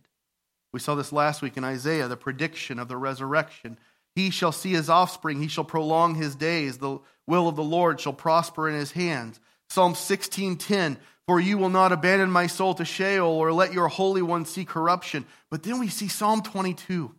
We 0.73 0.79
saw 0.79 0.93
this 0.93 1.13
last 1.13 1.41
week 1.41 1.57
in 1.57 1.63
Isaiah, 1.63 2.07
the 2.07 2.17
prediction 2.17 2.77
of 2.77 2.89
the 2.89 2.97
resurrection. 2.97 3.79
He 4.15 4.29
shall 4.29 4.51
see 4.51 4.71
his 4.71 4.89
offspring, 4.89 5.41
he 5.41 5.47
shall 5.47 5.63
prolong 5.63 6.15
his 6.15 6.35
days, 6.35 6.77
the 6.77 6.99
will 7.25 7.47
of 7.47 7.55
the 7.55 7.63
Lord 7.63 7.99
shall 7.99 8.13
prosper 8.13 8.67
in 8.69 8.75
his 8.75 8.91
hands. 8.91 9.39
Psalm 9.69 9.93
16:10 9.93 10.97
For 11.25 11.39
you 11.39 11.57
will 11.57 11.69
not 11.69 11.91
abandon 11.91 12.31
my 12.31 12.47
soul 12.47 12.73
to 12.75 12.85
Sheol 12.85 13.27
or 13.27 13.51
let 13.51 13.73
your 13.73 13.87
holy 13.87 14.21
one 14.21 14.45
see 14.45 14.65
corruption. 14.65 15.25
But 15.49 15.63
then 15.63 15.79
we 15.79 15.89
see 15.89 16.07
Psalm 16.07 16.41
22. 16.41 17.13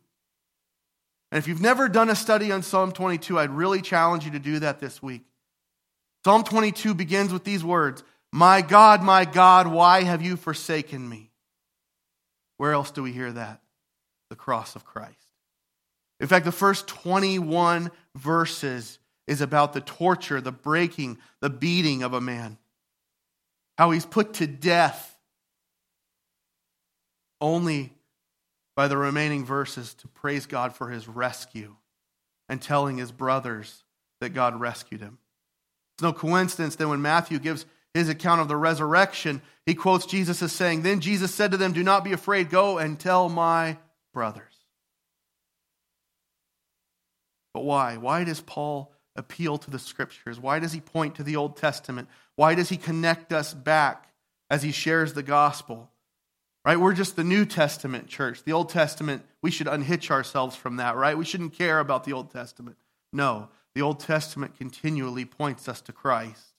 And 1.30 1.38
if 1.38 1.46
you've 1.46 1.60
never 1.60 1.88
done 1.88 2.08
a 2.08 2.16
study 2.16 2.50
on 2.50 2.62
Psalm 2.62 2.92
22, 2.92 3.38
I'd 3.38 3.50
really 3.50 3.82
challenge 3.82 4.24
you 4.24 4.30
to 4.30 4.38
do 4.38 4.60
that 4.60 4.80
this 4.80 5.02
week. 5.02 5.24
Psalm 6.24 6.42
22 6.42 6.94
begins 6.94 7.32
with 7.32 7.44
these 7.44 7.62
words 7.62 8.02
My 8.32 8.62
God, 8.62 9.02
my 9.02 9.24
God, 9.24 9.66
why 9.66 10.02
have 10.02 10.22
you 10.22 10.36
forsaken 10.36 11.06
me? 11.06 11.30
Where 12.56 12.72
else 12.72 12.90
do 12.90 13.02
we 13.02 13.12
hear 13.12 13.30
that? 13.32 13.60
The 14.30 14.36
cross 14.36 14.74
of 14.74 14.84
Christ. 14.84 15.14
In 16.20 16.26
fact, 16.26 16.44
the 16.44 16.52
first 16.52 16.88
21 16.88 17.90
verses 18.16 18.98
is 19.28 19.42
about 19.42 19.74
the 19.74 19.80
torture, 19.80 20.40
the 20.40 20.50
breaking, 20.50 21.18
the 21.40 21.50
beating 21.50 22.02
of 22.02 22.14
a 22.14 22.20
man, 22.20 22.56
how 23.76 23.90
he's 23.90 24.06
put 24.06 24.34
to 24.34 24.46
death. 24.46 25.16
Only 27.40 27.92
by 28.74 28.88
the 28.88 28.96
remaining 28.96 29.44
verses 29.44 29.94
to 29.94 30.08
praise 30.08 30.46
God 30.46 30.74
for 30.74 30.88
his 30.88 31.06
rescue 31.06 31.76
and 32.48 32.60
telling 32.60 32.96
his 32.96 33.12
brothers 33.12 33.84
that 34.20 34.30
God 34.30 34.58
rescued 34.58 35.00
him. 35.00 35.18
It's 35.94 36.02
no 36.02 36.12
coincidence 36.12 36.76
that 36.76 36.88
when 36.88 37.02
Matthew 37.02 37.38
gives 37.38 37.66
his 37.94 38.08
account 38.08 38.40
of 38.40 38.48
the 38.48 38.56
resurrection, 38.56 39.42
he 39.66 39.74
quotes 39.74 40.06
Jesus 40.06 40.42
as 40.42 40.52
saying, 40.52 40.82
Then 40.82 41.00
Jesus 41.00 41.34
said 41.34 41.50
to 41.50 41.56
them, 41.56 41.72
Do 41.72 41.82
not 41.82 42.02
be 42.02 42.12
afraid, 42.12 42.50
go 42.50 42.78
and 42.78 42.98
tell 42.98 43.28
my 43.28 43.76
brothers. 44.14 44.44
But 47.52 47.64
why? 47.64 47.98
Why 47.98 48.24
does 48.24 48.40
Paul 48.40 48.92
appeal 49.18 49.58
to 49.58 49.70
the 49.70 49.78
scriptures? 49.78 50.40
Why 50.40 50.58
does 50.58 50.72
he 50.72 50.80
point 50.80 51.16
to 51.16 51.22
the 51.22 51.36
Old 51.36 51.56
Testament? 51.56 52.08
Why 52.36 52.54
does 52.54 52.68
he 52.68 52.76
connect 52.76 53.32
us 53.32 53.52
back 53.52 54.08
as 54.48 54.62
he 54.62 54.72
shares 54.72 55.12
the 55.12 55.22
gospel? 55.22 55.90
Right? 56.64 56.80
We're 56.80 56.94
just 56.94 57.16
the 57.16 57.24
New 57.24 57.44
Testament 57.44 58.06
church. 58.06 58.44
The 58.44 58.52
Old 58.52 58.70
Testament, 58.70 59.22
we 59.42 59.50
should 59.50 59.66
unhitch 59.66 60.10
ourselves 60.10 60.56
from 60.56 60.76
that, 60.76 60.96
right? 60.96 61.18
We 61.18 61.24
shouldn't 61.24 61.54
care 61.54 61.80
about 61.80 62.04
the 62.04 62.12
Old 62.12 62.30
Testament. 62.30 62.76
No, 63.12 63.48
the 63.74 63.82
Old 63.82 64.00
Testament 64.00 64.56
continually 64.56 65.24
points 65.24 65.68
us 65.68 65.80
to 65.82 65.92
Christ. 65.92 66.54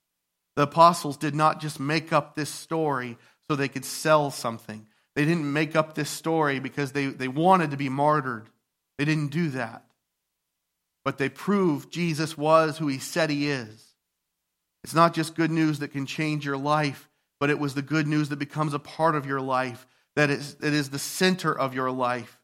The 0.56 0.64
apostles 0.64 1.18
did 1.18 1.36
not 1.36 1.62
just 1.62 1.80
make 1.80 2.12
up 2.12 2.36
this 2.36 2.50
story 2.50 3.18
so 3.48 3.56
they 3.56 3.68
could 3.68 3.86
sell 3.86 4.32
something. 4.32 4.88
They 5.16 5.26
didn't 5.26 5.52
make 5.52 5.76
up 5.76 5.96
this 5.96 6.10
story 6.10 6.60
because 6.60 6.92
they, 6.92 7.08
they 7.08 7.28
wanted 7.28 7.72
to 7.72 7.78
be 7.78 7.90
martyred. 7.90 8.50
They 8.98 9.06
didn't 9.06 9.32
do 9.32 9.50
that 9.50 9.86
but 11.04 11.18
they 11.18 11.30
prove 11.30 11.90
Jesus 11.90 12.38
was 12.38 12.78
who 12.78 12.88
he 12.88 13.00
said 13.00 13.30
he 13.30 13.50
is. 13.50 13.96
It's 14.84 14.96
not 14.96 15.14
just 15.14 15.36
good 15.36 15.52
news 15.52 15.80
that 15.80 15.92
can 15.92 16.06
change 16.06 16.46
your 16.46 16.58
life, 16.58 17.10
but 17.40 17.50
it 17.50 17.60
was 17.60 17.74
the 17.74 17.82
good 17.82 18.08
news 18.08 18.30
that 18.30 18.40
becomes 18.40 18.74
a 18.74 18.80
part 18.80 19.16
of 19.16 19.26
your 19.26 19.42
life, 19.42 19.86
that 20.16 20.30
is, 20.30 20.56
it 20.62 20.74
is 20.74 20.90
the 20.90 21.00
center 21.00 21.58
of 21.58 21.74
your 21.74 21.92
life. 21.92 22.40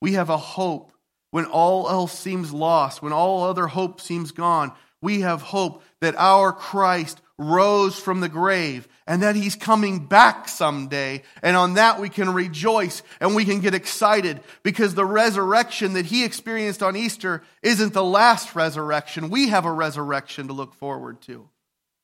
We 0.00 0.14
have 0.14 0.30
a 0.30 0.36
hope 0.36 0.92
when 1.30 1.44
all 1.44 1.88
else 1.88 2.18
seems 2.18 2.52
lost, 2.52 3.02
when 3.02 3.12
all 3.12 3.44
other 3.44 3.68
hope 3.68 4.00
seems 4.00 4.32
gone. 4.32 4.72
We 5.02 5.20
have 5.20 5.42
hope 5.42 5.82
that 6.00 6.14
our 6.16 6.52
Christ 6.52 7.20
rose 7.40 7.98
from 7.98 8.20
the 8.20 8.28
grave 8.28 8.86
and 9.06 9.22
that 9.22 9.34
he's 9.34 9.56
coming 9.56 10.06
back 10.06 10.46
someday. 10.46 11.22
And 11.42 11.56
on 11.56 11.74
that 11.74 11.98
we 11.98 12.10
can 12.10 12.34
rejoice 12.34 13.02
and 13.18 13.34
we 13.34 13.46
can 13.46 13.60
get 13.60 13.74
excited 13.74 14.40
because 14.62 14.94
the 14.94 15.06
resurrection 15.06 15.94
that 15.94 16.04
he 16.04 16.24
experienced 16.24 16.82
on 16.82 16.96
Easter 16.96 17.42
isn't 17.62 17.94
the 17.94 18.04
last 18.04 18.54
resurrection. 18.54 19.30
We 19.30 19.48
have 19.48 19.64
a 19.64 19.72
resurrection 19.72 20.48
to 20.48 20.52
look 20.52 20.74
forward 20.74 21.22
to. 21.22 21.48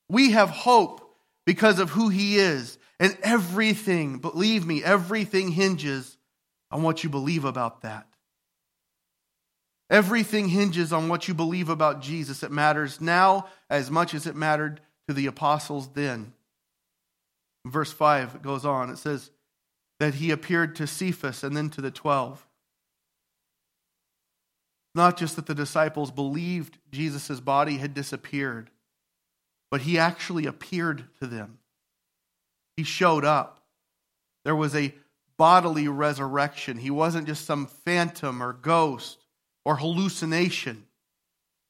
We 0.08 0.30
have 0.30 0.48
hope 0.48 1.14
because 1.44 1.78
of 1.78 1.90
who 1.90 2.08
he 2.08 2.38
is. 2.38 2.78
And 2.98 3.16
everything, 3.22 4.18
believe 4.18 4.64
me, 4.66 4.82
everything 4.82 5.50
hinges 5.50 6.16
on 6.70 6.82
what 6.82 7.04
you 7.04 7.10
believe 7.10 7.44
about 7.44 7.82
that. 7.82 8.06
Everything 9.90 10.48
hinges 10.48 10.94
on 10.94 11.08
what 11.08 11.28
you 11.28 11.34
believe 11.34 11.68
about 11.68 12.00
Jesus. 12.00 12.42
It 12.42 12.50
matters 12.50 13.02
now 13.02 13.48
as 13.68 13.90
much 13.90 14.14
as 14.14 14.26
it 14.26 14.34
mattered 14.34 14.80
to 15.08 15.14
the 15.14 15.26
apostles 15.26 15.88
then. 15.94 16.32
Verse 17.64 17.92
5 17.92 18.42
goes 18.42 18.64
on. 18.64 18.90
It 18.90 18.98
says 18.98 19.30
that 19.98 20.14
he 20.14 20.30
appeared 20.30 20.76
to 20.76 20.86
Cephas 20.86 21.42
and 21.42 21.56
then 21.56 21.70
to 21.70 21.80
the 21.80 21.90
12. 21.90 22.46
Not 24.94 25.16
just 25.16 25.36
that 25.36 25.46
the 25.46 25.54
disciples 25.54 26.10
believed 26.10 26.78
Jesus' 26.90 27.40
body 27.40 27.76
had 27.76 27.92
disappeared, 27.92 28.70
but 29.70 29.82
he 29.82 29.98
actually 29.98 30.46
appeared 30.46 31.04
to 31.20 31.26
them. 31.26 31.58
He 32.76 32.82
showed 32.82 33.24
up. 33.24 33.60
There 34.44 34.56
was 34.56 34.74
a 34.74 34.94
bodily 35.36 35.88
resurrection. 35.88 36.78
He 36.78 36.90
wasn't 36.90 37.26
just 37.26 37.44
some 37.44 37.66
phantom 37.66 38.42
or 38.42 38.52
ghost 38.52 39.18
or 39.64 39.76
hallucination. 39.76 40.84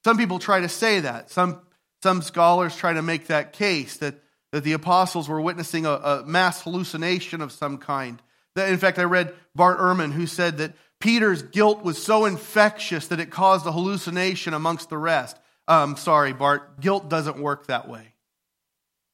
Some 0.05 0.18
people 0.18 0.38
try 0.38 0.61
to 0.61 0.68
say 0.68 1.01
that. 1.01 1.31
Some 1.31 1.61
some 2.06 2.22
scholars 2.22 2.76
try 2.76 2.92
to 2.92 3.02
make 3.02 3.26
that 3.26 3.52
case 3.52 3.96
that, 3.96 4.14
that 4.52 4.62
the 4.62 4.74
apostles 4.74 5.28
were 5.28 5.40
witnessing 5.40 5.86
a, 5.86 5.90
a 5.90 6.22
mass 6.24 6.62
hallucination 6.62 7.40
of 7.40 7.50
some 7.50 7.78
kind. 7.78 8.22
That, 8.54 8.70
in 8.70 8.78
fact, 8.78 9.00
I 9.00 9.02
read 9.02 9.34
Bart 9.56 9.80
Ehrman 9.80 10.12
who 10.12 10.28
said 10.28 10.58
that 10.58 10.74
Peter's 11.00 11.42
guilt 11.42 11.82
was 11.82 12.00
so 12.00 12.24
infectious 12.24 13.08
that 13.08 13.18
it 13.18 13.32
caused 13.32 13.66
a 13.66 13.72
hallucination 13.72 14.54
amongst 14.54 14.88
the 14.88 14.96
rest. 14.96 15.36
Um, 15.66 15.96
sorry, 15.96 16.32
Bart, 16.32 16.80
guilt 16.80 17.08
doesn't 17.08 17.40
work 17.40 17.66
that 17.66 17.88
way. 17.88 18.14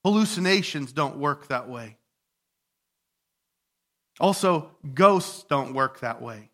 Hallucinations 0.05 0.93
don't 0.93 1.17
work 1.17 1.49
that 1.49 1.71
way. 1.71 1.97
Also, 4.21 4.71
ghosts 4.93 5.47
don't 5.49 5.73
work 5.73 6.01
that 6.01 6.21
way. 6.21 6.51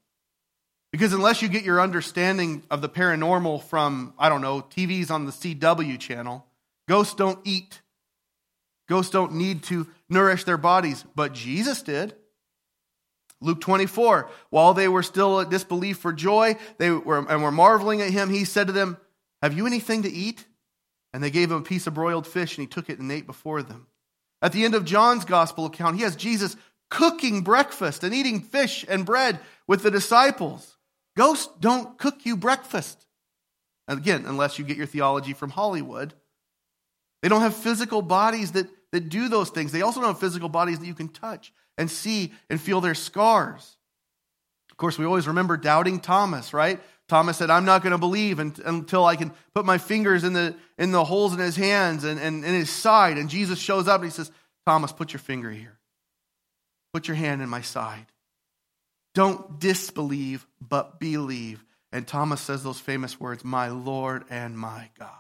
Because 0.91 1.13
unless 1.13 1.43
you 1.43 1.49
get 1.49 1.65
your 1.65 1.81
understanding 1.81 2.63
of 2.71 2.81
the 2.81 2.89
paranormal 2.89 3.63
from, 3.65 4.15
I 4.19 4.29
don't 4.29 4.41
know, 4.41 4.63
TVs 4.63 5.11
on 5.11 5.27
the 5.27 5.33
CW 5.33 5.99
channel, 5.99 6.47
ghosts 6.89 7.15
don't 7.15 7.39
eat. 7.45 7.83
Ghosts 8.89 9.13
don't 9.13 9.35
need 9.35 9.63
to 9.65 9.87
nourish 10.09 10.45
their 10.45 10.57
bodies, 10.57 11.05
but 11.15 11.35
Jesus 11.35 11.83
did. 11.83 12.15
Luke 13.41 13.61
24, 13.61 14.29
while 14.51 14.75
they 14.75 14.89
were 14.89 15.03
still 15.03 15.41
at 15.41 15.51
disbelief 15.51 15.99
for 15.99 16.13
joy, 16.13 16.57
they 16.79 16.91
were 16.91 17.19
and 17.31 17.43
were 17.43 17.53
marveling 17.53 18.01
at 18.01 18.11
him, 18.11 18.31
he 18.31 18.45
said 18.45 18.67
to 18.67 18.73
them, 18.73 18.97
Have 19.43 19.57
you 19.57 19.67
anything 19.67 20.03
to 20.03 20.11
eat? 20.11 20.45
And 21.13 21.23
they 21.23 21.31
gave 21.31 21.51
him 21.51 21.59
a 21.59 21.63
piece 21.63 21.87
of 21.87 21.95
broiled 21.95 22.27
fish, 22.27 22.57
and 22.57 22.63
he 22.63 22.67
took 22.67 22.91
it 22.91 22.99
and 22.99 23.13
ate 23.13 23.27
before 23.27 23.63
them. 23.63 23.87
At 24.43 24.53
the 24.53 24.65
end 24.65 24.75
of 24.75 24.85
John's 24.85 25.25
gospel 25.25 25.67
account, 25.67 25.97
he 25.97 26.03
has 26.03 26.17
Jesus 26.17 26.57
cooking 26.91 27.43
breakfast 27.43 28.03
and 28.03 28.15
eating 28.15 28.41
fish 28.41 28.85
and 28.89 29.07
bread 29.07 29.39
with 29.67 29.83
the 29.83 29.91
disciples. 29.91 30.78
Ghosts 31.19 31.53
don't 31.59 31.99
cook 31.99 32.25
you 32.25 32.37
breakfast. 32.37 33.05
Again, 33.89 34.23
unless 34.25 34.57
you 34.57 34.65
get 34.65 34.77
your 34.77 34.87
theology 34.87 35.33
from 35.33 35.51
Hollywood. 35.51 36.15
They 37.23 37.29
don't 37.29 37.41
have 37.41 37.57
physical 37.57 38.03
bodies 38.03 38.53
that, 38.53 38.69
that 38.93 39.09
do 39.09 39.29
those 39.29 39.51
things. 39.51 39.73
They 39.73 39.83
also 39.83 40.01
don't 40.01 40.11
have 40.11 40.21
physical 40.21 40.49
bodies 40.49 40.79
that 40.79 40.87
you 40.87 40.95
can 40.95 41.09
touch 41.09 41.53
and 41.77 41.91
see 41.91 42.33
and 42.49 42.61
feel 42.61 42.81
their 42.81 42.95
scars. 42.95 43.77
Of 44.71 44.77
course, 44.77 44.97
we 44.97 45.07
always 45.07 45.27
remember 45.27 45.57
doubting 45.57 45.99
Thomas, 45.99 46.55
right? 46.55 46.81
Thomas 47.09 47.37
said, 47.37 47.51
I'm 47.51 47.65
not 47.65 47.83
going 47.83 47.91
to 47.91 47.99
believe 47.99 48.39
until 48.39 49.05
I 49.05 49.17
can 49.17 49.33
put 49.57 49.65
my 49.65 49.79
fingers 49.79 50.23
in 50.23 50.35
the, 50.35 50.55
in 50.79 50.93
the 50.93 51.03
holes 51.03 51.33
in 51.33 51.41
his 51.41 51.57
hands 51.57 52.05
and, 52.05 52.21
and 52.21 52.45
in 52.45 52.55
his 52.55 52.71
side. 52.71 53.19
And 53.19 53.29
Jesus 53.29 53.59
shows 53.59 53.89
up 53.89 54.03
and 54.03 54.09
he 54.09 54.15
says, 54.15 54.31
Thomas, 54.67 54.93
put 54.93 55.13
your 55.13 55.21
finger 55.21 55.51
here. 55.51 55.81
Put 56.93 57.09
your 57.09 57.17
hand 57.17 57.43
in 57.43 57.49
my 57.49 57.63
side. 57.63 58.07
Don't 59.15 59.59
disbelieve, 59.59 60.47
but 60.61 61.01
believe. 61.01 61.65
And 61.93 62.07
Thomas 62.07 62.41
says 62.41 62.63
those 62.63 62.81
famous 62.81 63.19
words, 63.19 63.45
My 63.45 63.69
Lord 63.69 64.25
and 64.31 64.59
my 64.59 64.91
God. 64.99 65.11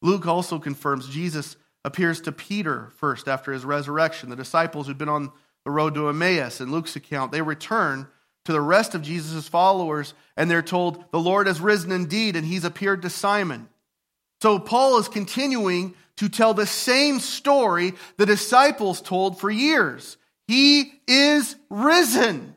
Luke 0.00 0.26
also 0.26 0.58
confirms 0.58 1.08
Jesus 1.08 1.56
appears 1.84 2.20
to 2.22 2.32
Peter 2.32 2.90
first 2.96 3.28
after 3.28 3.52
his 3.52 3.64
resurrection. 3.64 4.30
The 4.30 4.36
disciples 4.36 4.86
who'd 4.86 4.98
been 4.98 5.08
on 5.08 5.32
the 5.64 5.70
road 5.70 5.94
to 5.94 6.08
Emmaus 6.08 6.60
in 6.60 6.70
Luke's 6.70 6.96
account, 6.96 7.32
they 7.32 7.42
return 7.42 8.08
to 8.44 8.52
the 8.52 8.60
rest 8.60 8.94
of 8.94 9.02
Jesus' 9.02 9.48
followers, 9.48 10.14
and 10.36 10.50
they're 10.50 10.62
told, 10.62 11.04
The 11.10 11.20
Lord 11.20 11.46
has 11.46 11.60
risen 11.60 11.92
indeed, 11.92 12.36
and 12.36 12.46
he's 12.46 12.64
appeared 12.64 13.02
to 13.02 13.10
Simon. 13.10 13.68
So 14.40 14.58
Paul 14.58 14.98
is 14.98 15.08
continuing 15.08 15.94
to 16.16 16.28
tell 16.28 16.54
the 16.54 16.66
same 16.66 17.18
story 17.18 17.92
the 18.16 18.26
disciples 18.26 19.00
told 19.02 19.38
for 19.38 19.50
years. 19.50 20.16
He 20.48 20.92
is 21.06 21.54
risen. 21.70 22.56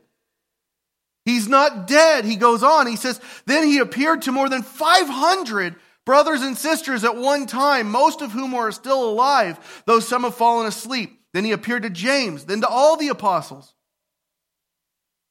He's 1.26 1.48
not 1.48 1.86
dead. 1.86 2.26
He 2.26 2.38
goes 2.38 2.64
on. 2.64 2.88
He 2.88 2.96
says, 2.96 3.20
Then 3.46 3.68
he 3.68 3.78
appeared 3.78 4.24
to 4.24 4.32
more 4.32 4.50
than 4.50 4.64
500 4.64 5.76
brothers 6.06 6.42
and 6.42 6.58
sisters 6.58 7.04
at 7.04 7.16
one 7.16 7.46
time, 7.46 7.92
most 7.92 8.22
of 8.22 8.32
whom 8.32 8.56
are 8.56 8.72
still 8.72 9.08
alive, 9.08 9.84
though 9.86 10.00
some 10.00 10.24
have 10.24 10.36
fallen 10.36 10.66
asleep. 10.66 11.20
Then 11.34 11.46
he 11.46 11.52
appeared 11.52 11.84
to 11.84 11.90
James, 11.90 12.46
then 12.46 12.62
to 12.62 12.68
all 12.68 12.98
the 12.98 13.10
apostles. 13.10 13.74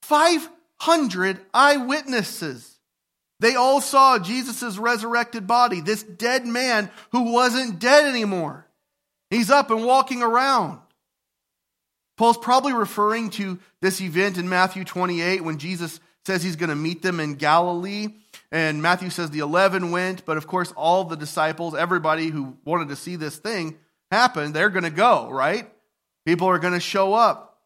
500 0.03 1.39
eyewitnesses. 1.53 2.79
They 3.39 3.55
all 3.55 3.81
saw 3.81 4.19
Jesus' 4.19 4.77
resurrected 4.77 5.47
body, 5.47 5.81
this 5.81 6.03
dead 6.03 6.45
man 6.45 6.91
who 7.11 7.31
wasn't 7.31 7.79
dead 7.79 8.05
anymore. 8.05 8.67
He's 9.31 9.49
up 9.49 9.71
and 9.71 9.83
walking 9.83 10.21
around. 10.21 10.79
Paul's 12.21 12.37
probably 12.37 12.73
referring 12.73 13.31
to 13.31 13.57
this 13.81 13.99
event 13.99 14.37
in 14.37 14.47
Matthew 14.47 14.83
28 14.83 15.43
when 15.43 15.57
Jesus 15.57 15.99
says 16.23 16.43
he's 16.43 16.55
going 16.55 16.69
to 16.69 16.75
meet 16.75 17.01
them 17.01 17.19
in 17.19 17.33
Galilee. 17.33 18.09
And 18.51 18.79
Matthew 18.79 19.09
says 19.09 19.31
the 19.31 19.39
11 19.39 19.89
went, 19.89 20.23
but 20.23 20.37
of 20.37 20.45
course, 20.45 20.71
all 20.73 21.03
the 21.03 21.15
disciples, 21.15 21.73
everybody 21.73 22.27
who 22.27 22.55
wanted 22.63 22.89
to 22.89 22.95
see 22.95 23.15
this 23.15 23.37
thing 23.37 23.75
happen, 24.11 24.53
they're 24.53 24.69
going 24.69 24.83
to 24.83 24.91
go, 24.91 25.31
right? 25.31 25.67
People 26.23 26.47
are 26.47 26.59
going 26.59 26.75
to 26.75 26.79
show 26.79 27.15
up. 27.15 27.59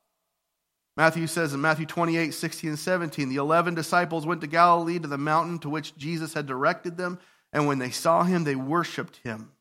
Matthew 0.96 1.28
says 1.28 1.54
in 1.54 1.60
Matthew 1.60 1.86
28, 1.86 2.34
16 2.34 2.70
and 2.70 2.80
17, 2.80 3.28
the 3.28 3.36
11 3.36 3.76
disciples 3.76 4.26
went 4.26 4.40
to 4.40 4.48
Galilee 4.48 5.00
to 5.00 5.08
the 5.10 5.18
mountain 5.18 5.60
to 5.60 5.70
which 5.70 5.98
Jesus 5.98 6.34
had 6.34 6.46
directed 6.46 6.96
them, 6.96 7.20
and 7.52 7.68
when 7.68 7.80
they 7.80 7.92
saw 7.92 8.24
him, 8.24 8.46
they 8.46 8.56
worshiped 8.56 9.20
him. 9.26 9.52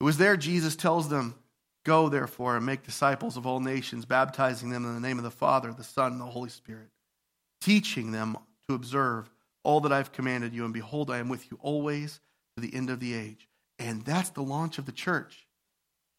It 0.00 0.04
was 0.04 0.16
there 0.16 0.36
Jesus 0.36 0.76
tells 0.76 1.08
them, 1.08 1.34
Go 1.90 2.08
therefore 2.08 2.56
and 2.56 2.64
make 2.64 2.84
disciples 2.84 3.36
of 3.36 3.48
all 3.48 3.58
nations, 3.58 4.04
baptizing 4.04 4.70
them 4.70 4.84
in 4.84 4.94
the 4.94 5.00
name 5.00 5.18
of 5.18 5.24
the 5.24 5.30
Father, 5.32 5.72
the 5.72 5.82
Son, 5.82 6.12
and 6.12 6.20
the 6.20 6.24
Holy 6.24 6.48
Spirit, 6.48 6.86
teaching 7.60 8.12
them 8.12 8.36
to 8.68 8.76
observe 8.76 9.28
all 9.64 9.80
that 9.80 9.92
I've 9.92 10.12
commanded 10.12 10.54
you, 10.54 10.64
and 10.64 10.72
behold, 10.72 11.10
I 11.10 11.18
am 11.18 11.28
with 11.28 11.50
you 11.50 11.58
always 11.60 12.20
to 12.54 12.62
the 12.62 12.72
end 12.76 12.90
of 12.90 13.00
the 13.00 13.14
age. 13.14 13.48
And 13.80 14.04
that's 14.04 14.30
the 14.30 14.40
launch 14.40 14.78
of 14.78 14.86
the 14.86 14.92
church. 14.92 15.48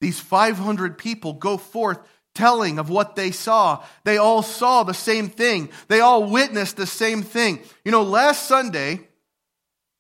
These 0.02 0.20
500 0.20 0.98
people 0.98 1.32
go 1.32 1.56
forth 1.56 2.00
telling 2.36 2.78
of 2.78 2.90
what 2.90 3.16
they 3.16 3.32
saw. 3.32 3.82
They 4.04 4.18
all 4.18 4.44
saw 4.44 4.84
the 4.84 4.94
same 4.94 5.30
thing. 5.30 5.70
They 5.88 6.02
all 6.02 6.26
witnessed 6.26 6.76
the 6.76 6.86
same 6.86 7.22
thing. 7.22 7.62
You 7.86 7.94
know, 7.94 8.04
last 8.04 8.46
Sunday, 8.46 9.08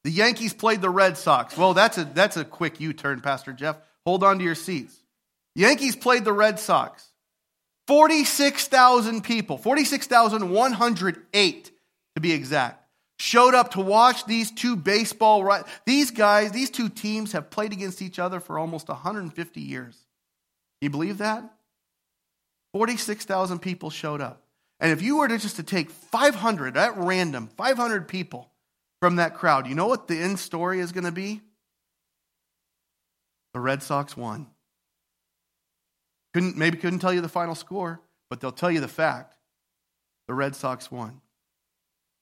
the 0.03 0.11
Yankees 0.11 0.53
played 0.53 0.81
the 0.81 0.89
Red 0.89 1.17
Sox. 1.17 1.55
Well, 1.55 1.73
that's 1.73 1.97
a, 1.97 2.03
that's 2.03 2.35
a 2.35 2.43
quick 2.43 2.81
U 2.81 2.91
turn, 2.91 3.21
Pastor 3.21 3.53
Jeff. 3.53 3.77
Hold 4.05 4.25
on 4.25 4.37
to 4.39 4.43
your 4.43 4.53
seats. 4.53 5.00
Yankees 5.55 5.95
played 5.95 6.25
the 6.25 6.33
Red 6.33 6.59
Sox. 6.59 7.07
46,000 7.87 9.23
people, 9.23 9.57
46,108 9.57 11.71
to 12.15 12.21
be 12.21 12.31
exact, 12.31 12.85
showed 13.19 13.53
up 13.53 13.71
to 13.71 13.81
watch 13.81 14.25
these 14.25 14.51
two 14.51 14.75
baseball. 14.75 15.63
These 15.85 16.11
guys, 16.11 16.51
these 16.51 16.69
two 16.69 16.89
teams 16.89 17.33
have 17.33 17.49
played 17.49 17.73
against 17.73 18.01
each 18.01 18.19
other 18.19 18.39
for 18.39 18.57
almost 18.57 18.87
150 18.87 19.61
years. 19.61 19.97
You 20.79 20.89
believe 20.89 21.17
that? 21.17 21.43
46,000 22.73 23.59
people 23.59 23.89
showed 23.89 24.21
up. 24.21 24.43
And 24.79 24.91
if 24.91 25.01
you 25.01 25.17
were 25.17 25.27
to 25.27 25.37
just 25.37 25.57
to 25.57 25.63
take 25.63 25.91
500 25.91 26.77
at 26.77 26.97
random, 26.97 27.49
500 27.57 28.07
people 28.07 28.49
from 29.01 29.17
that 29.17 29.35
crowd, 29.35 29.67
you 29.67 29.75
know 29.75 29.87
what 29.87 30.07
the 30.07 30.17
end 30.17 30.39
story 30.39 30.79
is 30.79 30.93
going 30.93 31.03
to 31.03 31.11
be? 31.11 31.41
The 33.53 33.59
Red 33.59 33.83
Sox 33.83 34.15
won. 34.15 34.47
Couldn't, 36.33 36.57
maybe 36.57 36.77
couldn't 36.77 36.99
tell 36.99 37.13
you 37.13 37.21
the 37.21 37.29
final 37.29 37.55
score, 37.55 38.01
but 38.29 38.39
they'll 38.39 38.51
tell 38.51 38.71
you 38.71 38.79
the 38.79 38.87
fact. 38.87 39.35
The 40.27 40.33
Red 40.33 40.55
Sox 40.55 40.91
won. 40.91 41.21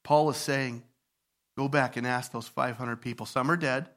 Paul 0.03 0.29
is 0.29 0.37
saying, 0.37 0.83
go 1.57 1.67
back 1.67 1.97
and 1.97 2.07
ask 2.07 2.31
those 2.31 2.47
500 2.47 3.01
people. 3.01 3.25
Some 3.25 3.51
are 3.51 3.57
dead, 3.57 3.89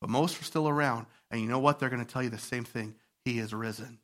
but 0.00 0.10
most 0.10 0.40
are 0.40 0.44
still 0.44 0.68
around. 0.68 1.06
And 1.30 1.40
you 1.40 1.48
know 1.48 1.58
what? 1.58 1.78
They're 1.78 1.88
going 1.88 2.04
to 2.04 2.12
tell 2.12 2.22
you 2.22 2.30
the 2.30 2.38
same 2.38 2.64
thing. 2.64 2.94
He 3.24 3.38
is 3.38 3.54
risen 3.54 3.98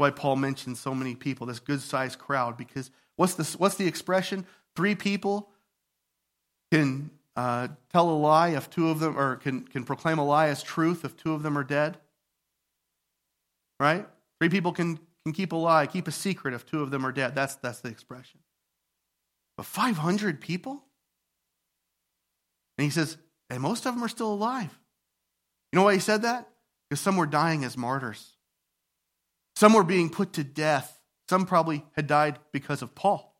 why 0.00 0.10
Paul 0.10 0.36
mentions 0.36 0.80
so 0.80 0.94
many 0.94 1.14
people, 1.14 1.46
this 1.46 1.60
good 1.60 1.82
sized 1.82 2.18
crowd, 2.18 2.56
because 2.56 2.90
what's, 3.16 3.34
this, 3.34 3.54
what's 3.56 3.76
the 3.76 3.86
expression? 3.86 4.46
Three 4.74 4.94
people 4.94 5.50
can 6.72 7.10
uh, 7.36 7.68
tell 7.92 8.10
a 8.10 8.16
lie 8.16 8.48
if 8.48 8.70
two 8.70 8.88
of 8.88 8.98
them, 8.98 9.16
or 9.16 9.36
can, 9.36 9.60
can 9.62 9.84
proclaim 9.84 10.18
a 10.18 10.24
lie 10.24 10.48
as 10.48 10.62
truth 10.62 11.04
if 11.04 11.16
two 11.16 11.34
of 11.34 11.42
them 11.42 11.56
are 11.56 11.62
dead. 11.62 11.98
Right? 13.80 14.06
Three 14.38 14.50
people 14.50 14.72
can, 14.72 15.00
can 15.24 15.32
keep 15.32 15.52
a 15.52 15.56
lie, 15.56 15.86
keep 15.86 16.06
a 16.06 16.12
secret 16.12 16.54
if 16.54 16.66
two 16.66 16.82
of 16.82 16.90
them 16.90 17.04
are 17.04 17.12
dead. 17.12 17.34
That's, 17.34 17.56
that's 17.56 17.80
the 17.80 17.88
expression. 17.88 18.40
But 19.56 19.66
500 19.66 20.40
people? 20.40 20.84
And 22.78 22.84
he 22.84 22.90
says, 22.90 23.16
and 23.48 23.60
most 23.60 23.86
of 23.86 23.94
them 23.94 24.04
are 24.04 24.08
still 24.08 24.32
alive. 24.32 24.78
You 25.72 25.78
know 25.78 25.84
why 25.84 25.94
he 25.94 26.00
said 26.00 26.22
that? 26.22 26.48
Because 26.88 27.00
some 27.00 27.16
were 27.16 27.26
dying 27.26 27.64
as 27.64 27.76
martyrs. 27.76 28.36
Some 29.56 29.72
were 29.72 29.84
being 29.84 30.10
put 30.10 30.34
to 30.34 30.44
death. 30.44 31.00
Some 31.28 31.46
probably 31.46 31.84
had 31.92 32.06
died 32.06 32.38
because 32.52 32.82
of 32.82 32.94
Paul. 32.94 33.30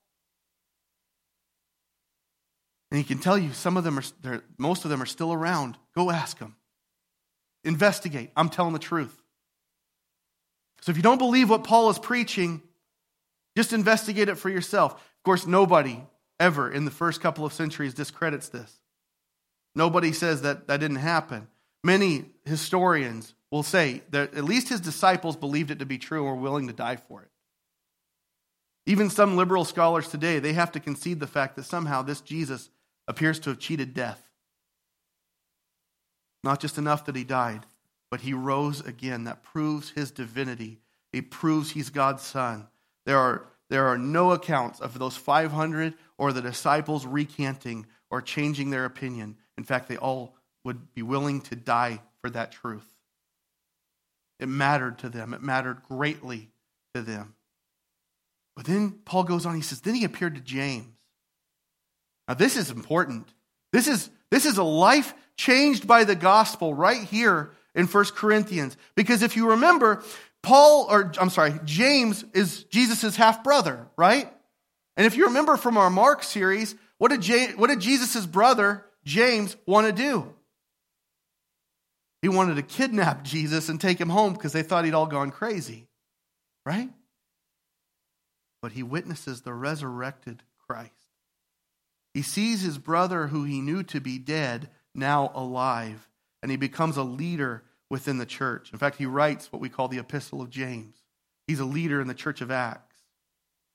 And 2.90 2.98
he 2.98 3.04
can 3.04 3.18
tell 3.18 3.38
you 3.38 3.52
some 3.52 3.76
of 3.76 3.84
them 3.84 3.98
are, 3.98 4.42
most 4.58 4.84
of 4.84 4.90
them 4.90 5.02
are 5.02 5.06
still 5.06 5.32
around. 5.32 5.76
Go 5.94 6.10
ask 6.10 6.38
them. 6.38 6.56
Investigate. 7.64 8.30
I'm 8.36 8.48
telling 8.48 8.72
the 8.72 8.78
truth. 8.78 9.19
So 10.80 10.90
if 10.90 10.96
you 10.96 11.02
don't 11.02 11.18
believe 11.18 11.50
what 11.50 11.64
Paul 11.64 11.90
is 11.90 11.98
preaching, 11.98 12.62
just 13.56 13.72
investigate 13.72 14.28
it 14.28 14.36
for 14.36 14.48
yourself. 14.48 14.92
Of 14.92 15.22
course, 15.24 15.46
nobody 15.46 16.02
ever 16.38 16.70
in 16.70 16.84
the 16.84 16.90
first 16.90 17.20
couple 17.20 17.44
of 17.44 17.52
centuries 17.52 17.94
discredits 17.94 18.48
this. 18.48 18.80
Nobody 19.74 20.12
says 20.12 20.42
that 20.42 20.68
that 20.68 20.80
didn't 20.80 20.96
happen. 20.96 21.48
Many 21.84 22.26
historians 22.44 23.34
will 23.50 23.62
say 23.62 24.02
that 24.10 24.34
at 24.34 24.44
least 24.44 24.68
his 24.68 24.80
disciples 24.80 25.36
believed 25.36 25.70
it 25.70 25.78
to 25.80 25.86
be 25.86 25.98
true 25.98 26.26
and 26.26 26.36
were 26.36 26.42
willing 26.42 26.66
to 26.68 26.72
die 26.72 26.96
for 26.96 27.22
it. 27.22 27.28
Even 28.86 29.10
some 29.10 29.36
liberal 29.36 29.64
scholars 29.64 30.08
today, 30.08 30.38
they 30.38 30.52
have 30.52 30.72
to 30.72 30.80
concede 30.80 31.20
the 31.20 31.26
fact 31.26 31.56
that 31.56 31.64
somehow 31.64 32.02
this 32.02 32.20
Jesus 32.20 32.70
appears 33.06 33.38
to 33.40 33.50
have 33.50 33.58
cheated 33.58 33.94
death. 33.94 34.28
Not 36.42 36.60
just 36.60 36.78
enough 36.78 37.04
that 37.04 37.16
he 37.16 37.24
died, 37.24 37.66
but 38.10 38.20
he 38.20 38.32
rose 38.32 38.80
again. 38.80 39.24
That 39.24 39.42
proves 39.42 39.90
his 39.90 40.10
divinity. 40.10 40.80
It 41.12 41.30
proves 41.30 41.70
he's 41.70 41.90
God's 41.90 42.22
son. 42.22 42.68
There 43.06 43.18
are, 43.18 43.46
there 43.68 43.86
are 43.86 43.98
no 43.98 44.32
accounts 44.32 44.80
of 44.80 44.98
those 44.98 45.16
500 45.16 45.94
or 46.18 46.32
the 46.32 46.42
disciples 46.42 47.06
recanting 47.06 47.86
or 48.10 48.20
changing 48.20 48.70
their 48.70 48.84
opinion. 48.84 49.36
In 49.56 49.64
fact, 49.64 49.88
they 49.88 49.96
all 49.96 50.34
would 50.64 50.92
be 50.94 51.02
willing 51.02 51.40
to 51.42 51.56
die 51.56 52.00
for 52.20 52.30
that 52.30 52.52
truth. 52.52 52.86
It 54.38 54.48
mattered 54.48 54.98
to 55.00 55.08
them, 55.08 55.34
it 55.34 55.42
mattered 55.42 55.82
greatly 55.82 56.50
to 56.94 57.02
them. 57.02 57.34
But 58.56 58.66
then 58.66 58.98
Paul 59.04 59.24
goes 59.24 59.46
on, 59.46 59.54
he 59.54 59.62
says, 59.62 59.80
then 59.80 59.94
he 59.94 60.04
appeared 60.04 60.34
to 60.34 60.40
James. 60.40 60.86
Now, 62.26 62.34
this 62.34 62.56
is 62.56 62.70
important. 62.70 63.28
This 63.72 63.88
is, 63.88 64.10
this 64.30 64.46
is 64.46 64.58
a 64.58 64.64
life 64.64 65.14
changed 65.36 65.86
by 65.86 66.04
the 66.04 66.14
gospel 66.14 66.74
right 66.74 67.02
here 67.02 67.52
in 67.80 67.88
First 67.88 68.14
Corinthians. 68.14 68.76
Because 68.94 69.22
if 69.22 69.36
you 69.36 69.50
remember, 69.50 70.04
Paul, 70.42 70.86
or 70.88 71.12
I'm 71.18 71.30
sorry, 71.30 71.54
James 71.64 72.24
is 72.34 72.64
Jesus' 72.64 73.16
half 73.16 73.42
brother, 73.42 73.88
right? 73.96 74.32
And 74.96 75.06
if 75.06 75.16
you 75.16 75.26
remember 75.26 75.56
from 75.56 75.76
our 75.76 75.90
Mark 75.90 76.22
series, 76.22 76.74
what 76.98 77.08
did, 77.10 77.58
what 77.58 77.68
did 77.68 77.80
Jesus' 77.80 78.26
brother, 78.26 78.84
James, 79.04 79.56
want 79.66 79.86
to 79.86 79.92
do? 79.92 80.32
He 82.22 82.28
wanted 82.28 82.56
to 82.56 82.62
kidnap 82.62 83.24
Jesus 83.24 83.70
and 83.70 83.80
take 83.80 83.98
him 83.98 84.10
home 84.10 84.34
because 84.34 84.52
they 84.52 84.62
thought 84.62 84.84
he'd 84.84 84.94
all 84.94 85.06
gone 85.06 85.30
crazy, 85.30 85.88
right? 86.66 86.90
But 88.60 88.72
he 88.72 88.82
witnesses 88.82 89.40
the 89.40 89.54
resurrected 89.54 90.42
Christ. 90.68 90.92
He 92.12 92.20
sees 92.20 92.60
his 92.60 92.76
brother, 92.76 93.28
who 93.28 93.44
he 93.44 93.62
knew 93.62 93.82
to 93.84 94.00
be 94.00 94.18
dead, 94.18 94.68
now 94.94 95.32
alive, 95.34 96.08
and 96.42 96.50
he 96.50 96.58
becomes 96.58 96.98
a 96.98 97.02
leader 97.02 97.62
within 97.90 98.18
the 98.18 98.26
church. 98.26 98.72
In 98.72 98.78
fact, 98.78 98.96
he 98.96 99.06
writes 99.06 99.52
what 99.52 99.60
we 99.60 99.68
call 99.68 99.88
the 99.88 99.98
Epistle 99.98 100.40
of 100.40 100.48
James. 100.48 100.96
He's 101.46 101.60
a 101.60 101.64
leader 101.64 102.00
in 102.00 102.06
the 102.06 102.14
church 102.14 102.40
of 102.40 102.50
Acts. 102.50 102.96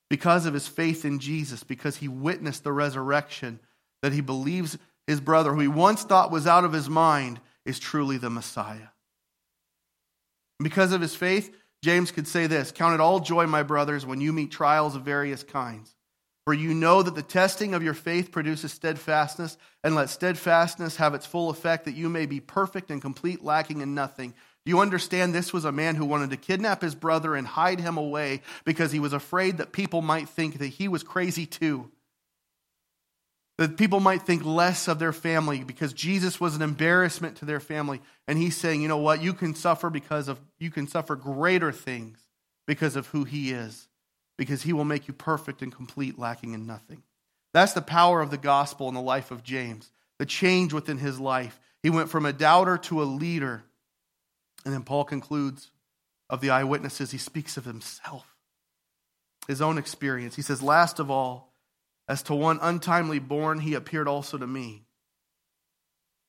Because 0.08 0.46
of 0.46 0.54
his 0.54 0.66
faith 0.66 1.04
in 1.04 1.18
Jesus, 1.18 1.62
because 1.62 1.96
he 1.96 2.08
witnessed 2.08 2.64
the 2.64 2.72
resurrection, 2.72 3.60
that 4.02 4.12
he 4.12 4.20
believes 4.20 4.78
his 5.06 5.20
brother, 5.20 5.52
who 5.52 5.60
he 5.60 5.68
once 5.68 6.04
thought 6.04 6.30
was 6.30 6.46
out 6.46 6.64
of 6.64 6.72
his 6.72 6.88
mind, 6.88 7.40
is 7.64 7.78
truly 7.78 8.16
the 8.16 8.30
Messiah. 8.30 8.88
Because 10.62 10.92
of 10.92 11.00
his 11.00 11.14
faith, 11.14 11.54
James 11.82 12.12
could 12.12 12.28
say 12.28 12.46
this 12.46 12.72
Count 12.72 12.94
it 12.94 13.00
all 13.00 13.20
joy, 13.20 13.46
my 13.46 13.62
brothers, 13.62 14.06
when 14.06 14.20
you 14.20 14.32
meet 14.32 14.50
trials 14.50 14.94
of 14.94 15.02
various 15.02 15.42
kinds. 15.42 15.95
For 16.46 16.54
you 16.54 16.74
know 16.74 17.02
that 17.02 17.16
the 17.16 17.22
testing 17.22 17.74
of 17.74 17.82
your 17.82 17.92
faith 17.92 18.30
produces 18.30 18.72
steadfastness, 18.72 19.58
and 19.82 19.96
let 19.96 20.10
steadfastness 20.10 20.96
have 20.96 21.12
its 21.12 21.26
full 21.26 21.50
effect, 21.50 21.84
that 21.84 21.96
you 21.96 22.08
may 22.08 22.24
be 22.24 22.38
perfect 22.38 22.88
and 22.90 23.02
complete, 23.02 23.42
lacking 23.42 23.80
in 23.80 23.96
nothing. 23.96 24.32
Do 24.64 24.70
you 24.70 24.80
understand 24.80 25.34
this 25.34 25.52
was 25.52 25.64
a 25.64 25.72
man 25.72 25.96
who 25.96 26.04
wanted 26.04 26.30
to 26.30 26.36
kidnap 26.36 26.82
his 26.82 26.94
brother 26.94 27.34
and 27.34 27.48
hide 27.48 27.80
him 27.80 27.96
away 27.96 28.42
because 28.64 28.92
he 28.92 29.00
was 29.00 29.12
afraid 29.12 29.58
that 29.58 29.72
people 29.72 30.02
might 30.02 30.28
think 30.28 30.58
that 30.58 30.68
he 30.68 30.86
was 30.86 31.02
crazy 31.02 31.46
too? 31.46 31.90
That 33.58 33.76
people 33.76 34.00
might 34.00 34.22
think 34.22 34.44
less 34.44 34.86
of 34.86 35.00
their 35.00 35.12
family 35.12 35.64
because 35.64 35.92
Jesus 35.92 36.40
was 36.40 36.54
an 36.54 36.62
embarrassment 36.62 37.38
to 37.38 37.44
their 37.44 37.60
family. 37.60 38.00
And 38.28 38.38
he's 38.38 38.56
saying, 38.56 38.82
you 38.82 38.88
know 38.88 38.98
what? 38.98 39.22
You 39.22 39.34
can 39.34 39.54
suffer 39.54 39.90
because 39.90 40.28
of, 40.28 40.38
you 40.58 40.70
can 40.70 40.86
suffer 40.86 41.16
greater 41.16 41.72
things 41.72 42.20
because 42.66 42.94
of 42.94 43.06
who 43.08 43.24
he 43.24 43.52
is, 43.52 43.85
because 44.36 44.62
he 44.62 44.72
will 44.72 44.84
make 44.84 45.08
you 45.08 45.14
perfect 45.14 45.62
and 45.62 45.74
complete, 45.74 46.18
lacking 46.18 46.52
in 46.52 46.66
nothing. 46.66 47.02
That's 47.54 47.72
the 47.72 47.82
power 47.82 48.20
of 48.20 48.30
the 48.30 48.36
gospel 48.36 48.88
in 48.88 48.94
the 48.94 49.00
life 49.00 49.30
of 49.30 49.42
James, 49.42 49.90
the 50.18 50.26
change 50.26 50.72
within 50.72 50.98
his 50.98 51.18
life. 51.18 51.58
He 51.82 51.90
went 51.90 52.10
from 52.10 52.26
a 52.26 52.32
doubter 52.32 52.76
to 52.78 53.02
a 53.02 53.04
leader. 53.04 53.64
And 54.64 54.74
then 54.74 54.82
Paul 54.82 55.04
concludes 55.04 55.70
of 56.28 56.40
the 56.40 56.50
eyewitnesses, 56.50 57.12
he 57.12 57.18
speaks 57.18 57.56
of 57.56 57.64
himself, 57.64 58.26
his 59.46 59.62
own 59.62 59.78
experience. 59.78 60.36
He 60.36 60.42
says, 60.42 60.62
Last 60.62 60.98
of 60.98 61.10
all, 61.10 61.52
as 62.08 62.22
to 62.24 62.34
one 62.34 62.58
untimely 62.60 63.18
born, 63.18 63.60
he 63.60 63.74
appeared 63.74 64.08
also 64.08 64.36
to 64.36 64.46
me. 64.46 64.86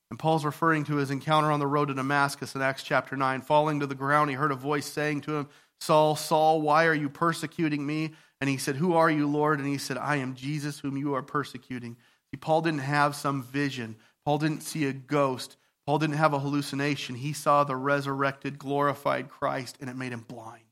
And 0.09 0.17
Paul's 0.17 0.45
referring 0.45 0.85
to 0.85 0.95
his 0.95 1.11
encounter 1.11 1.51
on 1.51 1.59
the 1.59 1.67
road 1.67 1.89
to 1.89 1.93
Damascus 1.93 2.55
in 2.55 2.61
Acts 2.61 2.83
chapter 2.83 3.17
9. 3.17 3.41
Falling 3.41 3.81
to 3.81 3.87
the 3.87 3.95
ground, 3.95 4.29
he 4.29 4.35
heard 4.35 4.51
a 4.51 4.55
voice 4.55 4.85
saying 4.85 5.21
to 5.21 5.35
him, 5.35 5.49
Saul, 5.79 6.15
Saul, 6.15 6.61
why 6.61 6.85
are 6.85 6.93
you 6.93 7.09
persecuting 7.09 7.85
me? 7.85 8.13
And 8.41 8.49
he 8.49 8.57
said, 8.57 8.75
Who 8.75 8.93
are 8.93 9.09
you, 9.09 9.27
Lord? 9.27 9.59
And 9.59 9.67
he 9.67 9.77
said, 9.77 9.97
I 9.97 10.17
am 10.17 10.35
Jesus, 10.35 10.79
whom 10.79 10.97
you 10.97 11.13
are 11.15 11.23
persecuting. 11.23 11.97
See, 12.31 12.37
Paul 12.37 12.61
didn't 12.61 12.79
have 12.79 13.15
some 13.15 13.43
vision. 13.43 13.95
Paul 14.25 14.37
didn't 14.37 14.61
see 14.61 14.85
a 14.85 14.93
ghost. 14.93 15.57
Paul 15.85 15.99
didn't 15.99 16.17
have 16.17 16.33
a 16.33 16.39
hallucination. 16.39 17.15
He 17.15 17.31
saw 17.31 17.63
the 17.63 17.75
resurrected, 17.75 18.59
glorified 18.59 19.29
Christ, 19.29 19.77
and 19.79 19.89
it 19.89 19.95
made 19.95 20.11
him 20.11 20.25
blind. 20.27 20.63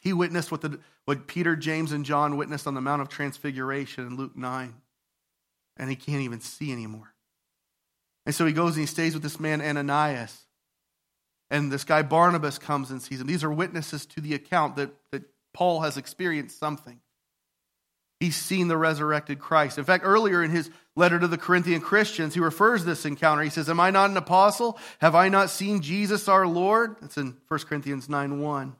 He 0.00 0.14
witnessed 0.14 0.50
what, 0.50 0.62
the, 0.62 0.80
what 1.04 1.26
Peter, 1.26 1.54
James, 1.56 1.92
and 1.92 2.06
John 2.06 2.38
witnessed 2.38 2.66
on 2.66 2.74
the 2.74 2.80
Mount 2.80 3.02
of 3.02 3.08
Transfiguration 3.10 4.06
in 4.06 4.16
Luke 4.16 4.34
9. 4.34 4.74
And 5.76 5.90
he 5.90 5.96
can't 5.96 6.22
even 6.22 6.40
see 6.40 6.72
anymore. 6.72 7.12
And 8.24 8.34
so 8.34 8.46
he 8.46 8.52
goes 8.52 8.76
and 8.76 8.80
he 8.80 8.86
stays 8.86 9.12
with 9.12 9.22
this 9.22 9.38
man, 9.38 9.60
Ananias. 9.60 10.46
And 11.50 11.70
this 11.72 11.84
guy, 11.84 12.02
Barnabas, 12.02 12.58
comes 12.58 12.90
and 12.90 13.02
sees 13.02 13.20
him. 13.20 13.26
These 13.26 13.44
are 13.44 13.52
witnesses 13.52 14.06
to 14.06 14.20
the 14.20 14.34
account 14.34 14.76
that, 14.76 14.90
that 15.10 15.24
Paul 15.52 15.80
has 15.80 15.96
experienced 15.96 16.58
something. 16.58 17.00
He's 18.20 18.36
seen 18.36 18.68
the 18.68 18.76
resurrected 18.76 19.40
Christ. 19.40 19.78
In 19.78 19.84
fact, 19.84 20.04
earlier 20.06 20.44
in 20.44 20.50
his 20.50 20.70
letter 20.94 21.18
to 21.18 21.26
the 21.26 21.38
Corinthian 21.38 21.80
Christians, 21.80 22.34
he 22.34 22.40
refers 22.40 22.84
this 22.84 23.06
encounter. 23.06 23.42
He 23.42 23.50
says, 23.50 23.70
Am 23.70 23.80
I 23.80 23.90
not 23.90 24.10
an 24.10 24.16
apostle? 24.18 24.78
Have 25.00 25.14
I 25.14 25.30
not 25.30 25.48
seen 25.48 25.80
Jesus 25.80 26.28
our 26.28 26.46
Lord? 26.46 26.96
That's 27.00 27.16
in 27.16 27.38
1 27.48 27.60
Corinthians 27.60 28.10
9 28.10 28.40
1. 28.40 28.76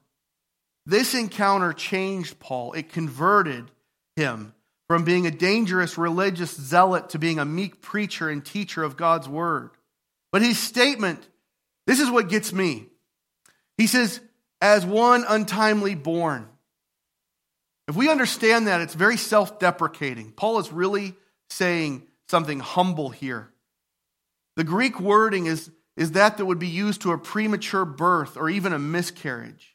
This 0.85 1.15
encounter 1.15 1.73
changed 1.73 2.39
Paul. 2.39 2.75
It 2.75 2.93
converted 2.93 3.71
him 4.15 4.55
from 4.89 5.05
being 5.05 5.27
a 5.27 5.31
dangerous 5.31 5.97
religious 5.97 6.55
zealot 6.55 7.11
to 7.11 7.19
being 7.19 7.39
a 7.39 7.45
meek 7.45 7.81
preacher 7.81 8.29
and 8.29 8.45
teacher 8.45 8.83
of 8.83 8.97
God's 8.97 9.29
word. 9.29 9.71
But 10.33 10.43
his 10.43 10.59
statement, 10.59 11.27
this 11.91 11.99
is 11.99 12.09
what 12.09 12.29
gets 12.29 12.53
me. 12.53 12.87
He 13.77 13.89
says, 13.89 14.21
as 14.61 14.87
one 14.87 15.25
untimely 15.29 15.97
born. 15.97 16.47
If 17.89 17.97
we 17.97 18.09
understand 18.09 18.69
that, 18.69 18.81
it's 18.81 18.95
very 18.95 19.17
self 19.17 19.59
deprecating. 19.59 20.31
Paul 20.31 20.61
is 20.61 20.71
really 20.71 21.17
saying 21.49 22.07
something 22.29 22.61
humble 22.61 23.11
here. 23.11 23.51
The 24.55 24.63
Greek 24.63 25.01
wording 25.01 25.47
is, 25.47 25.69
is 25.97 26.13
that 26.13 26.37
that 26.37 26.47
would 26.47 26.61
be 26.61 26.69
used 26.69 27.01
to 27.01 27.11
a 27.11 27.19
premature 27.19 27.85
birth 27.85 28.37
or 28.37 28.49
even 28.49 28.73
a 28.73 28.79
miscarriage. 28.79 29.75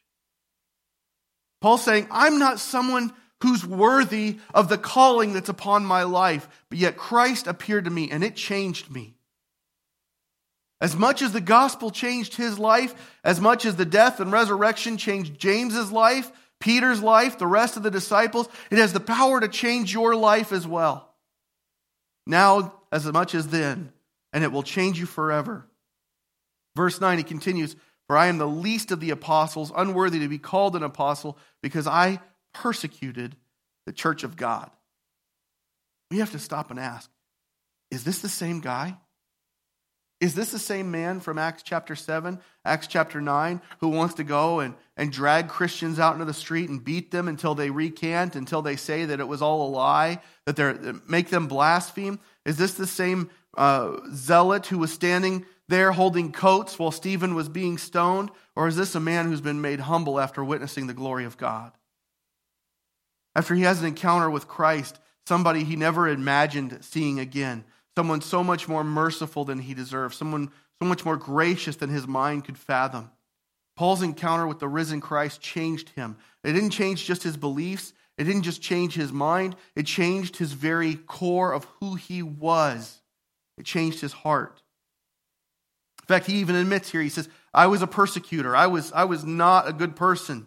Paul's 1.60 1.84
saying, 1.84 2.08
I'm 2.10 2.38
not 2.38 2.60
someone 2.60 3.12
who's 3.42 3.66
worthy 3.66 4.38
of 4.54 4.70
the 4.70 4.78
calling 4.78 5.34
that's 5.34 5.50
upon 5.50 5.84
my 5.84 6.04
life, 6.04 6.48
but 6.70 6.78
yet 6.78 6.96
Christ 6.96 7.46
appeared 7.46 7.84
to 7.84 7.90
me 7.90 8.10
and 8.10 8.24
it 8.24 8.36
changed 8.36 8.90
me. 8.90 9.15
As 10.80 10.94
much 10.94 11.22
as 11.22 11.32
the 11.32 11.40
gospel 11.40 11.90
changed 11.90 12.36
his 12.36 12.58
life, 12.58 12.94
as 13.24 13.40
much 13.40 13.64
as 13.64 13.76
the 13.76 13.86
death 13.86 14.20
and 14.20 14.30
resurrection 14.30 14.98
changed 14.98 15.38
James's 15.38 15.90
life, 15.90 16.30
Peter's 16.60 17.02
life, 17.02 17.38
the 17.38 17.46
rest 17.46 17.76
of 17.76 17.82
the 17.82 17.90
disciples, 17.90 18.48
it 18.70 18.78
has 18.78 18.92
the 18.92 19.00
power 19.00 19.40
to 19.40 19.48
change 19.48 19.92
your 19.92 20.14
life 20.14 20.52
as 20.52 20.66
well. 20.66 21.14
Now, 22.26 22.74
as 22.92 23.06
much 23.06 23.34
as 23.34 23.48
then, 23.48 23.92
and 24.32 24.44
it 24.44 24.52
will 24.52 24.62
change 24.62 24.98
you 24.98 25.06
forever. 25.06 25.66
Verse 26.74 27.00
9, 27.00 27.18
he 27.18 27.24
continues 27.24 27.76
For 28.06 28.16
I 28.16 28.26
am 28.26 28.38
the 28.38 28.46
least 28.46 28.90
of 28.90 29.00
the 29.00 29.10
apostles, 29.10 29.72
unworthy 29.74 30.18
to 30.20 30.28
be 30.28 30.38
called 30.38 30.76
an 30.76 30.82
apostle, 30.82 31.38
because 31.62 31.86
I 31.86 32.20
persecuted 32.52 33.36
the 33.86 33.92
church 33.92 34.24
of 34.24 34.36
God. 34.36 34.70
We 36.10 36.18
have 36.18 36.32
to 36.32 36.38
stop 36.38 36.70
and 36.70 36.78
ask 36.78 37.10
Is 37.90 38.04
this 38.04 38.20
the 38.20 38.28
same 38.28 38.60
guy? 38.60 38.98
Is 40.18 40.34
this 40.34 40.50
the 40.50 40.58
same 40.58 40.90
man 40.90 41.20
from 41.20 41.36
Acts 41.36 41.62
chapter 41.62 41.94
7, 41.94 42.38
Acts 42.64 42.86
chapter 42.86 43.20
9, 43.20 43.60
who 43.80 43.88
wants 43.88 44.14
to 44.14 44.24
go 44.24 44.60
and, 44.60 44.74
and 44.96 45.12
drag 45.12 45.48
Christians 45.48 45.98
out 45.98 46.14
into 46.14 46.24
the 46.24 46.32
street 46.32 46.70
and 46.70 46.82
beat 46.82 47.10
them 47.10 47.28
until 47.28 47.54
they 47.54 47.68
recant, 47.68 48.34
until 48.34 48.62
they 48.62 48.76
say 48.76 49.04
that 49.04 49.20
it 49.20 49.28
was 49.28 49.42
all 49.42 49.68
a 49.68 49.70
lie, 49.70 50.22
that 50.46 50.56
they 50.56 50.92
make 51.06 51.28
them 51.28 51.48
blaspheme? 51.48 52.18
Is 52.46 52.56
this 52.56 52.74
the 52.74 52.86
same 52.86 53.28
uh, 53.58 53.98
zealot 54.14 54.66
who 54.66 54.78
was 54.78 54.90
standing 54.90 55.44
there 55.68 55.92
holding 55.92 56.32
coats 56.32 56.78
while 56.78 56.90
Stephen 56.90 57.34
was 57.34 57.50
being 57.50 57.76
stoned? 57.76 58.30
Or 58.54 58.68
is 58.68 58.76
this 58.76 58.94
a 58.94 59.00
man 59.00 59.26
who's 59.26 59.42
been 59.42 59.60
made 59.60 59.80
humble 59.80 60.18
after 60.18 60.42
witnessing 60.42 60.86
the 60.86 60.94
glory 60.94 61.26
of 61.26 61.36
God? 61.36 61.72
After 63.34 63.54
he 63.54 63.62
has 63.62 63.80
an 63.80 63.86
encounter 63.86 64.30
with 64.30 64.48
Christ, 64.48 64.98
somebody 65.26 65.62
he 65.62 65.76
never 65.76 66.08
imagined 66.08 66.78
seeing 66.80 67.20
again, 67.20 67.64
someone 67.96 68.20
so 68.20 68.44
much 68.44 68.68
more 68.68 68.84
merciful 68.84 69.44
than 69.44 69.58
he 69.58 69.74
deserved, 69.74 70.14
someone 70.14 70.50
so 70.80 70.88
much 70.88 71.04
more 71.04 71.16
gracious 71.16 71.76
than 71.76 71.88
his 71.88 72.06
mind 72.06 72.44
could 72.44 72.58
fathom. 72.58 73.10
Paul's 73.76 74.02
encounter 74.02 74.46
with 74.46 74.58
the 74.58 74.68
risen 74.68 75.00
Christ 75.00 75.40
changed 75.40 75.90
him. 75.90 76.16
It 76.44 76.52
didn't 76.52 76.70
change 76.70 77.06
just 77.06 77.22
his 77.22 77.36
beliefs, 77.36 77.92
it 78.18 78.24
didn't 78.24 78.42
just 78.42 78.62
change 78.62 78.94
his 78.94 79.12
mind, 79.12 79.56
it 79.74 79.86
changed 79.86 80.36
his 80.36 80.52
very 80.52 80.94
core 80.94 81.52
of 81.52 81.66
who 81.80 81.94
he 81.94 82.22
was. 82.22 83.00
It 83.58 83.64
changed 83.64 84.00
his 84.00 84.12
heart. 84.12 84.62
In 86.02 86.06
fact, 86.06 86.26
he 86.26 86.36
even 86.36 86.54
admits 86.54 86.90
here, 86.90 87.02
he 87.02 87.08
says, 87.08 87.28
I 87.52 87.66
was 87.66 87.82
a 87.82 87.86
persecutor. 87.86 88.54
I 88.54 88.66
was, 88.66 88.92
I 88.92 89.04
was 89.04 89.24
not 89.24 89.66
a 89.66 89.72
good 89.72 89.96
person. 89.96 90.46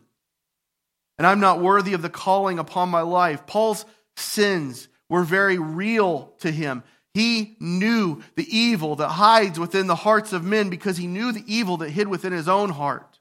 And 1.18 1.28
I'm 1.28 1.40
not 1.40 1.60
worthy 1.60 1.94
of 1.94 2.02
the 2.02 2.10
calling 2.10 2.60
upon 2.60 2.90
my 2.90 3.02
life. 3.02 3.46
Paul's 3.46 3.84
sins 4.16 4.88
were 5.10 5.24
very 5.24 5.58
real 5.58 6.34
to 6.40 6.52
him. 6.52 6.84
He 7.20 7.58
knew 7.60 8.24
the 8.36 8.48
evil 8.48 8.96
that 8.96 9.10
hides 9.10 9.60
within 9.60 9.88
the 9.88 9.96
hearts 9.96 10.32
of 10.32 10.46
men 10.46 10.70
because 10.70 10.96
he 10.96 11.06
knew 11.06 11.34
the 11.34 11.44
evil 11.48 11.76
that 11.78 11.90
hid 11.90 12.08
within 12.08 12.32
his 12.32 12.48
own 12.48 12.70
heart. 12.70 13.20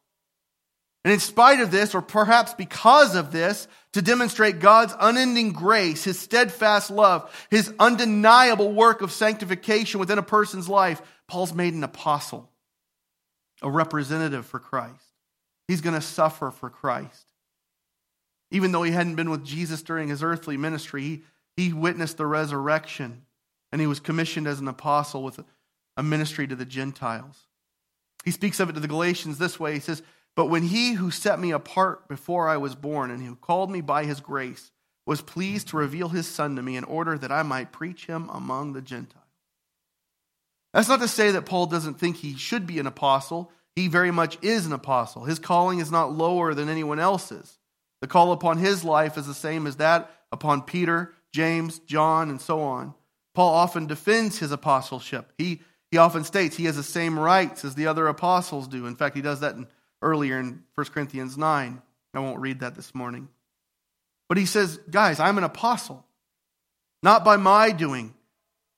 And 1.04 1.12
in 1.12 1.18
spite 1.18 1.58
of 1.58 1.72
this, 1.72 1.96
or 1.96 2.00
perhaps 2.00 2.54
because 2.54 3.16
of 3.16 3.32
this, 3.32 3.66
to 3.94 4.00
demonstrate 4.00 4.61
God's 4.61 4.94
unending 5.00 5.50
grace, 5.50 6.04
his 6.04 6.16
steadfast 6.16 6.92
love, 6.92 7.28
his 7.50 7.74
undeniable 7.80 8.72
work 8.72 9.02
of 9.02 9.11
sanctification 9.11 9.98
within 9.98 10.18
a 10.18 10.22
person's 10.22 10.68
life, 10.68 11.02
Paul's 11.26 11.52
made 11.52 11.74
an 11.74 11.82
apostle, 11.82 12.48
a 13.62 13.68
representative 13.68 14.46
for 14.46 14.61
Christ. 14.61 14.94
He's 15.66 15.80
going 15.80 15.96
to 15.96 16.00
suffer 16.00 16.52
for 16.52 16.70
Christ. 16.70 17.26
Even 18.52 18.70
though 18.70 18.84
he 18.84 18.92
hadn't 18.92 19.16
been 19.16 19.30
with 19.30 19.44
Jesus 19.44 19.82
during 19.82 20.08
his 20.08 20.22
earthly 20.22 20.56
ministry, 20.56 21.02
he, 21.02 21.22
he 21.56 21.72
witnessed 21.72 22.16
the 22.16 22.26
resurrection 22.26 23.24
and 23.72 23.81
he 23.81 23.87
was 23.87 24.00
commissioned 24.00 24.46
as 24.46 24.61
an 24.61 24.68
apostle 24.68 25.22
with 25.22 25.40
a 25.96 26.02
ministry 26.02 26.46
to 26.46 26.57
the 26.57 26.64
Gentiles. 26.64 27.46
He 28.24 28.31
speaks 28.31 28.61
of 28.61 28.68
it 28.70 28.74
to 28.74 28.81
the 28.81 28.88
Galatians 28.88 29.38
this 29.38 29.59
way 29.59 29.74
He 29.74 29.81
says, 29.81 30.02
But 30.37 30.46
when 30.46 30.64
he 30.64 30.92
who 30.92 31.11
set 31.11 31.38
me 31.38 31.50
apart 31.50 32.09
before 32.09 32.48
I 32.48 32.57
was 32.57 32.74
born 32.74 33.11
and 33.11 33.22
who 33.22 33.37
called 33.37 33.70
me 33.70 33.81
by 33.81 34.04
his 34.04 34.20
grace 34.20 34.70
was 35.07 35.22
pleased 35.22 35.68
to 35.68 35.76
reveal 35.76 36.11
his 36.11 36.28
son 36.28 36.57
to 36.57 36.62
me 36.62 36.76
in 36.76 36.85
order 36.85 37.16
that 37.16 37.33
I 37.33 37.42
might 37.42 37.72
preach 37.72 38.07
him 38.07 38.28
among 38.31 38.74
the 38.74 38.83
Gentiles. 38.83 39.24
That's 40.74 40.88
not 40.88 41.00
to 41.00 41.09
say 41.09 41.31
that 41.31 41.46
Paul 41.46 41.66
doesn't 41.66 41.94
think 41.94 42.16
he 42.16 42.37
should 42.37 42.66
be 42.66 42.78
an 42.78 42.87
apostle. 42.87 43.50
He 43.74 43.88
very 43.88 44.11
much 44.11 44.37
is 44.42 44.66
an 44.66 44.72
apostle. 44.74 45.24
His 45.24 45.38
calling 45.38 45.78
is 45.78 45.90
not 45.90 46.12
lower 46.12 46.52
than 46.52 46.68
anyone 46.68 46.98
else's. 46.98 47.59
The 48.00 48.07
call 48.07 48.33
upon 48.33 48.59
his 48.59 48.85
life 48.85 49.16
is 49.16 49.26
the 49.26 49.35
same 49.35 49.66
as 49.66 49.76
that 49.76 50.11
upon 50.31 50.62
Peter, 50.62 51.14
James, 51.33 51.78
John, 51.81 52.28
and 52.28 52.40
so 52.40 52.61
on. 52.61 52.94
Paul 53.38 53.55
often 53.55 53.87
defends 53.87 54.40
his 54.40 54.51
apostleship. 54.51 55.33
He, 55.38 55.61
he 55.92 55.96
often 55.96 56.24
states 56.24 56.57
he 56.57 56.64
has 56.64 56.74
the 56.74 56.83
same 56.83 57.16
rights 57.16 57.64
as 57.64 57.77
the 57.77 57.87
other 57.87 58.09
apostles 58.09 58.66
do. 58.66 58.85
In 58.87 58.96
fact, 58.96 59.14
he 59.14 59.22
does 59.22 59.38
that 59.42 59.55
in, 59.55 59.68
earlier 60.03 60.40
in 60.40 60.64
1 60.74 60.87
Corinthians 60.88 61.38
9. 61.38 61.81
I 62.14 62.18
won't 62.18 62.40
read 62.40 62.59
that 62.59 62.74
this 62.74 62.96
morning. 62.96 63.29
But 64.29 64.38
he 64.38 64.44
says, 64.44 64.81
guys, 64.90 65.20
I'm 65.20 65.38
an 65.38 65.44
apostle, 65.44 66.05
not 67.01 67.24
by 67.24 67.37
my 67.37 67.70
doing. 67.70 68.12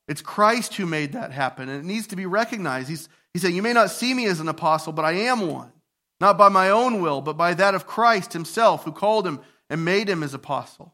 It's 0.08 0.20
Christ 0.20 0.74
who 0.74 0.84
made 0.84 1.14
that 1.14 1.32
happen, 1.32 1.70
and 1.70 1.82
it 1.82 1.86
needs 1.86 2.08
to 2.08 2.16
be 2.16 2.26
recognized. 2.26 2.90
He's, 2.90 3.08
he's 3.32 3.40
saying, 3.40 3.56
You 3.56 3.62
may 3.62 3.72
not 3.72 3.90
see 3.90 4.12
me 4.12 4.26
as 4.26 4.40
an 4.40 4.48
apostle, 4.48 4.92
but 4.92 5.06
I 5.06 5.12
am 5.12 5.48
one, 5.48 5.72
not 6.20 6.36
by 6.36 6.50
my 6.50 6.68
own 6.68 7.00
will, 7.00 7.22
but 7.22 7.38
by 7.38 7.54
that 7.54 7.74
of 7.74 7.86
Christ 7.86 8.34
himself, 8.34 8.84
who 8.84 8.92
called 8.92 9.26
him 9.26 9.40
and 9.70 9.86
made 9.86 10.10
him 10.10 10.20
his 10.20 10.34
apostle. 10.34 10.92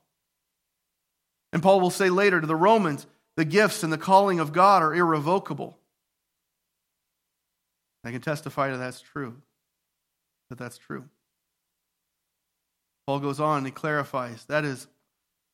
And 1.53 1.65
Paul 1.65 1.81
will 1.81 1.91
say 1.91 2.11
later 2.11 2.41
to 2.41 2.47
the 2.47 2.55
Romans, 2.55 3.09
the 3.37 3.45
gifts 3.45 3.83
and 3.83 3.93
the 3.93 3.99
calling 3.99 4.41
of 4.41 4.53
God 4.53 4.83
are 4.83 4.95
irrevocable. 4.95 5.79
I 8.05 8.13
can 8.13 8.21
testify 8.21 8.71
to 8.71 8.77
that's 8.77 9.01
true, 9.01 9.37
that 10.49 10.59
that's 10.59 10.79
true. 10.79 11.05
Paul 13.07 13.21
goes 13.21 13.41
on 13.41 13.59
and 13.59 13.67
he 13.67 13.73
clarifies 13.73 14.45
that 14.47 14.65
is, 14.65 14.87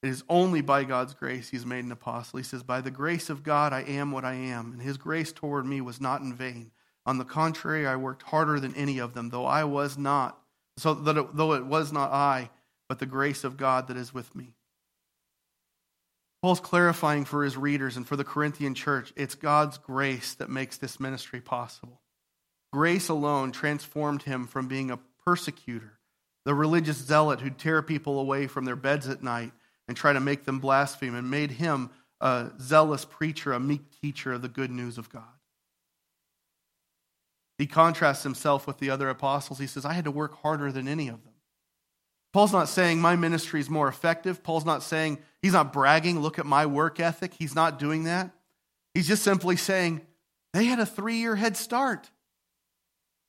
it 0.03 0.09
is 0.09 0.25
only 0.29 0.61
by 0.61 0.85
God's 0.85 1.15
grace 1.15 1.49
he's 1.49 1.65
made 1.65 1.85
an 1.85 1.93
apostle. 1.93 2.39
He 2.39 2.43
says, 2.43 2.63
By 2.63 2.81
the 2.81 2.91
grace 2.91 3.31
of 3.31 3.43
God, 3.43 3.73
I 3.73 3.83
am 3.83 4.11
what 4.11 4.25
I 4.25 4.35
am, 4.35 4.73
and 4.73 4.83
his 4.83 4.97
grace 4.97 5.33
toward 5.33 5.65
me 5.65 5.81
was 5.81 6.01
not 6.01 6.23
in 6.23 6.35
vain. 6.35 6.73
On 7.07 7.19
the 7.19 7.25
contrary, 7.25 7.87
I 7.87 7.97
worked 7.97 8.23
harder 8.23 8.61
than 8.61 8.75
any 8.75 8.99
of 8.99 9.15
them, 9.15 9.31
though 9.31 9.47
I 9.47 9.65
was 9.65 9.99
not, 9.99 10.39
so 10.77 10.95
that 10.95 11.17
it, 11.17 11.37
though 11.37 11.55
it 11.55 11.67
was 11.67 11.93
not 11.93 12.13
I, 12.13 12.51
but 12.89 12.99
the 12.99 13.07
grace 13.07 13.45
of 13.45 13.57
God 13.57 13.89
that 13.89 13.97
is 13.97 14.13
with 14.13 14.35
me. 14.35 14.55
Paul's 16.43 16.61
clarifying 16.61 17.25
for 17.25 17.45
his 17.45 17.57
readers 17.57 17.97
and 17.97 18.07
for 18.07 18.17
the 18.17 18.25
Corinthian 18.25 18.75
church 18.75 19.13
it's 19.17 19.37
God's 19.37 19.79
grace 19.79 20.35
that 20.35 20.51
makes 20.51 20.77
this 20.77 20.99
ministry 20.99 21.41
possible. 21.41 22.01
Grace 22.73 23.09
alone 23.09 23.53
transformed 23.53 24.25
him 24.25 24.47
from 24.47 24.67
being 24.67 24.91
a 24.91 24.99
persecutor, 25.25 25.99
the 26.45 26.55
religious 26.55 26.97
zealot 26.97 27.41
who'd 27.41 27.59
tear 27.59 27.81
people 27.81 28.19
away 28.19 28.49
from 28.49 28.65
their 28.65 28.77
beds 28.77 29.09
at 29.09 29.23
night 29.23 29.53
and 29.87 29.97
try 29.97 30.13
to 30.13 30.21
make 30.21 30.45
them 30.45 30.59
blaspheme, 30.59 31.15
and 31.15 31.31
made 31.31 31.51
him 31.51 31.91
a 32.21 32.51
zealous 32.61 33.05
preacher, 33.05 33.53
a 33.53 33.61
meek 33.61 33.83
teacher 34.01 34.33
of 34.33 34.43
the 34.43 34.49
good 34.49 34.71
news 34.71 34.97
of 34.97 35.11
God. 35.11 35.25
He 37.59 37.67
contrasts 37.67 38.23
himself 38.23 38.67
with 38.67 38.79
the 38.79 38.91
other 38.91 39.09
apostles. 39.09 39.59
He 39.59 39.67
says, 39.67 39.85
I 39.85 39.93
had 39.93 40.05
to 40.05 40.11
work 40.11 40.41
harder 40.41 40.73
than 40.73 40.89
any 40.89 41.09
of 41.09 41.23
them. 41.25 41.32
Paul's 42.33 42.53
not 42.53 42.69
saying 42.69 43.01
my 43.01 43.17
ministry 43.17 43.61
is 43.61 43.69
more 43.69 43.89
effective. 43.89 44.43
Paul's 44.43 44.65
not 44.65 44.83
saying, 44.83 45.19
he's 45.43 45.53
not 45.53 45.73
bragging, 45.73 46.21
look 46.21 46.39
at 46.39 46.47
my 46.47 46.67
work 46.67 46.99
ethic. 46.99 47.35
He's 47.35 47.55
not 47.55 47.79
doing 47.79 48.05
that. 48.05 48.31
He's 48.95 49.09
just 49.09 49.23
simply 49.23 49.57
saying, 49.57 50.01
they 50.53 50.65
had 50.65 50.81
a 50.81 50.87
three 50.87 51.17
year 51.17 51.37
head 51.37 51.57
start. 51.57 52.11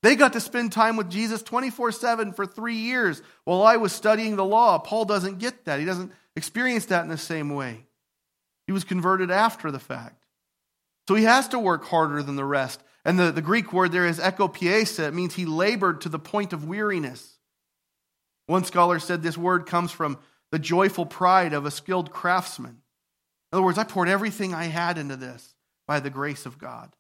They 0.04 0.16
got 0.16 0.34
to 0.34 0.42
spend 0.42 0.74
time 0.74 0.98
with 0.98 1.10
Jesus 1.10 1.42
24 1.42 1.94
7 1.94 2.34
for 2.34 2.46
three 2.46 2.76
years 2.76 3.22
while 3.46 3.64
I 3.64 3.78
was 3.78 3.94
studying 3.94 4.36
the 4.36 4.46
law. 4.46 4.78
Paul 4.78 5.06
doesn't 5.06 5.40
get 5.40 5.66
that. 5.66 5.80
He 5.80 5.86
doesn't 5.86 6.12
experience 6.36 6.86
that 6.88 7.04
in 7.04 7.10
the 7.10 7.18
same 7.18 7.50
way. 7.56 7.86
He 8.68 8.74
was 8.74 8.84
converted 8.84 9.32
after 9.32 9.72
the 9.72 9.80
fact. 9.80 10.26
So 11.08 11.16
he 11.16 11.24
has 11.24 11.48
to 11.50 11.60
work 11.60 11.86
harder 11.86 12.24
than 12.24 12.36
the 12.36 12.46
rest. 12.46 12.82
And 13.06 13.20
the, 13.20 13.32
the 13.32 13.42
Greek 13.42 13.74
word 13.74 13.92
there 13.92 14.06
is 14.06 14.20
ekopiasa. 14.20 15.08
It 15.08 15.14
means 15.14 15.36
he 15.36 15.46
labored 15.46 16.02
to 16.02 16.10
the 16.10 16.20
point 16.20 16.54
of 16.54 16.66
weariness. 16.66 17.38
One 18.46 18.66
scholar 18.66 19.00
said 19.00 19.24
this 19.24 19.38
word 19.38 19.66
comes 19.66 19.92
from 19.92 20.18
the 20.52 20.60
joyful 20.60 21.06
pride 21.06 21.54
of 21.54 21.66
a 21.66 21.72
skilled 21.72 22.12
craftsman. 22.12 22.82
In 23.52 23.58
other 23.58 23.64
words, 23.64 23.78
I 23.78 23.84
poured 23.84 24.10
everything 24.10 24.54
I 24.54 24.66
had 24.66 24.98
into 24.98 25.16
this 25.16 25.56
by 25.88 26.00
the 26.00 26.10
grace 26.10 26.46
of 26.46 26.58
God. 26.58 26.96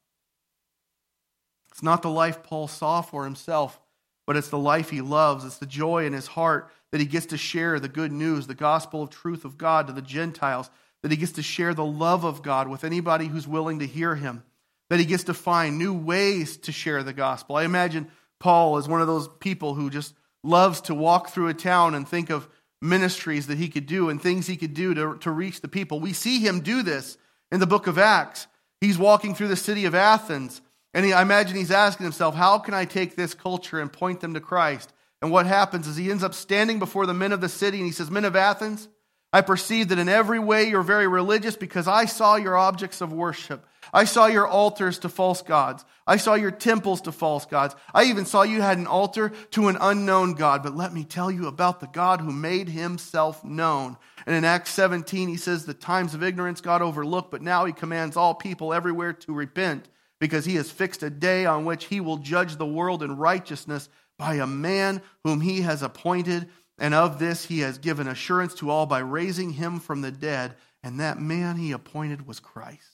It's 1.71 1.83
not 1.83 2.01
the 2.01 2.09
life 2.09 2.43
Paul 2.43 2.67
saw 2.67 3.01
for 3.01 3.23
himself, 3.23 3.79
but 4.25 4.37
it's 4.37 4.49
the 4.49 4.57
life 4.57 4.89
he 4.89 5.01
loves. 5.01 5.43
It's 5.43 5.57
the 5.57 5.65
joy 5.65 6.05
in 6.05 6.13
his 6.13 6.27
heart 6.27 6.69
that 6.91 7.01
he 7.01 7.07
gets 7.07 7.25
to 7.27 7.37
share 7.37 7.79
the 7.79 7.87
good 7.87 8.11
news, 8.11 8.45
the 8.45 8.53
gospel 8.53 9.03
of 9.03 9.09
truth 9.09 9.43
of 9.45 9.57
God 9.57 9.87
to 9.87 9.93
the 9.93 10.01
Gentiles, 10.01 10.69
that 11.01 11.11
he 11.11 11.17
gets 11.17 11.31
to 11.33 11.41
share 11.41 11.73
the 11.73 11.83
love 11.83 12.23
of 12.23 12.43
God 12.43 12.67
with 12.67 12.83
anybody 12.83 13.25
who's 13.25 13.47
willing 13.47 13.79
to 13.79 13.87
hear 13.87 14.15
him, 14.15 14.43
that 14.89 14.99
he 14.99 15.05
gets 15.05 15.23
to 15.25 15.33
find 15.33 15.77
new 15.77 15.93
ways 15.93 16.57
to 16.57 16.71
share 16.71 17.01
the 17.01 17.13
gospel. 17.13 17.55
I 17.55 17.63
imagine 17.63 18.09
Paul 18.39 18.77
is 18.77 18.87
one 18.87 19.01
of 19.01 19.07
those 19.07 19.27
people 19.39 19.73
who 19.73 19.89
just 19.89 20.13
loves 20.43 20.81
to 20.81 20.93
walk 20.93 21.29
through 21.29 21.47
a 21.47 21.53
town 21.53 21.95
and 21.95 22.07
think 22.07 22.29
of 22.29 22.47
ministries 22.81 23.47
that 23.47 23.57
he 23.57 23.69
could 23.69 23.85
do 23.85 24.09
and 24.09 24.21
things 24.21 24.45
he 24.45 24.57
could 24.57 24.73
do 24.73 24.93
to, 24.93 25.17
to 25.19 25.31
reach 25.31 25.61
the 25.61 25.67
people. 25.67 25.99
We 25.99 26.13
see 26.13 26.39
him 26.39 26.59
do 26.59 26.83
this 26.83 27.17
in 27.51 27.59
the 27.59 27.67
book 27.67 27.87
of 27.87 27.97
Acts. 27.97 28.47
He's 28.81 28.97
walking 28.97 29.33
through 29.33 29.47
the 29.47 29.55
city 29.55 29.85
of 29.85 29.95
Athens, 29.95 30.61
and 30.93 31.05
he, 31.05 31.13
I 31.13 31.21
imagine 31.21 31.55
he's 31.55 31.71
asking 31.71 32.03
himself, 32.03 32.35
How 32.35 32.59
can 32.59 32.73
I 32.73 32.85
take 32.85 33.15
this 33.15 33.33
culture 33.33 33.79
and 33.79 33.91
point 33.91 34.19
them 34.19 34.33
to 34.33 34.41
Christ? 34.41 34.91
And 35.21 35.31
what 35.31 35.45
happens 35.45 35.87
is 35.87 35.95
he 35.95 36.11
ends 36.11 36.23
up 36.23 36.33
standing 36.33 36.79
before 36.79 37.05
the 37.05 37.13
men 37.13 37.31
of 37.31 37.39
the 37.39 37.47
city 37.47 37.77
and 37.77 37.85
he 37.85 37.93
says, 37.93 38.11
Men 38.11 38.25
of 38.25 38.35
Athens, 38.35 38.89
I 39.31 39.41
perceive 39.41 39.87
that 39.87 39.97
in 39.97 40.09
every 40.09 40.37
way 40.37 40.65
you're 40.65 40.83
very 40.83 41.07
religious 41.07 41.55
because 41.55 41.87
I 41.87 42.05
saw 42.05 42.35
your 42.35 42.57
objects 42.57 42.99
of 42.99 43.13
worship. 43.13 43.65
I 43.93 44.05
saw 44.05 44.25
your 44.25 44.47
altars 44.47 44.99
to 44.99 45.09
false 45.09 45.43
gods. 45.43 45.85
I 46.07 46.17
saw 46.17 46.33
your 46.33 46.51
temples 46.51 47.01
to 47.01 47.11
false 47.11 47.45
gods. 47.45 47.75
I 47.93 48.05
even 48.05 48.25
saw 48.25 48.41
you 48.41 48.59
had 48.61 48.79
an 48.79 48.87
altar 48.87 49.31
to 49.51 49.67
an 49.67 49.77
unknown 49.79 50.33
God. 50.33 50.63
But 50.63 50.75
let 50.75 50.93
me 50.93 51.03
tell 51.03 51.29
you 51.29 51.47
about 51.47 51.79
the 51.79 51.87
God 51.87 52.19
who 52.19 52.31
made 52.31 52.69
himself 52.69 53.43
known. 53.43 53.97
And 54.25 54.35
in 54.35 54.43
Acts 54.43 54.71
17, 54.71 55.29
he 55.29 55.37
says, 55.37 55.65
The 55.65 55.75
times 55.75 56.15
of 56.15 56.23
ignorance 56.23 56.59
God 56.59 56.81
overlooked, 56.81 57.29
but 57.29 57.43
now 57.43 57.65
he 57.65 57.73
commands 57.73 58.17
all 58.17 58.33
people 58.33 58.73
everywhere 58.73 59.13
to 59.13 59.33
repent 59.33 59.87
because 60.19 60.45
he 60.45 60.55
has 60.55 60.71
fixed 60.71 61.03
a 61.03 61.09
day 61.09 61.45
on 61.45 61.63
which 61.63 61.85
he 61.85 62.01
will 62.01 62.17
judge 62.17 62.55
the 62.55 62.65
world 62.65 63.03
in 63.03 63.17
righteousness 63.17 63.89
by 64.17 64.35
a 64.35 64.47
man 64.47 65.01
whom 65.23 65.39
he 65.41 65.61
has 65.61 65.83
appointed 65.83 66.49
and 66.79 66.93
of 66.93 67.19
this 67.19 67.45
he 67.45 67.59
has 67.59 67.77
given 67.77 68.07
assurance 68.07 68.55
to 68.55 68.69
all 68.69 68.85
by 68.85 68.99
raising 68.99 69.51
him 69.51 69.79
from 69.79 70.01
the 70.01 70.11
dead. 70.11 70.55
And 70.81 70.99
that 70.99 71.19
man 71.19 71.57
he 71.57 71.71
appointed 71.71 72.27
was 72.27 72.39
Christ. 72.39 72.92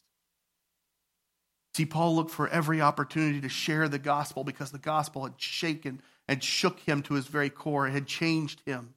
See, 1.75 1.85
Paul 1.85 2.15
looked 2.15 2.31
for 2.31 2.47
every 2.47 2.81
opportunity 2.81 3.41
to 3.41 3.49
share 3.49 3.87
the 3.87 3.99
gospel 3.99 4.43
because 4.43 4.71
the 4.71 4.79
gospel 4.79 5.23
had 5.23 5.33
shaken 5.37 6.01
and 6.27 6.43
shook 6.43 6.79
him 6.79 7.01
to 7.03 7.13
his 7.13 7.27
very 7.27 7.49
core. 7.49 7.87
It 7.87 7.91
had 7.91 8.07
changed 8.07 8.61
him. 8.65 8.93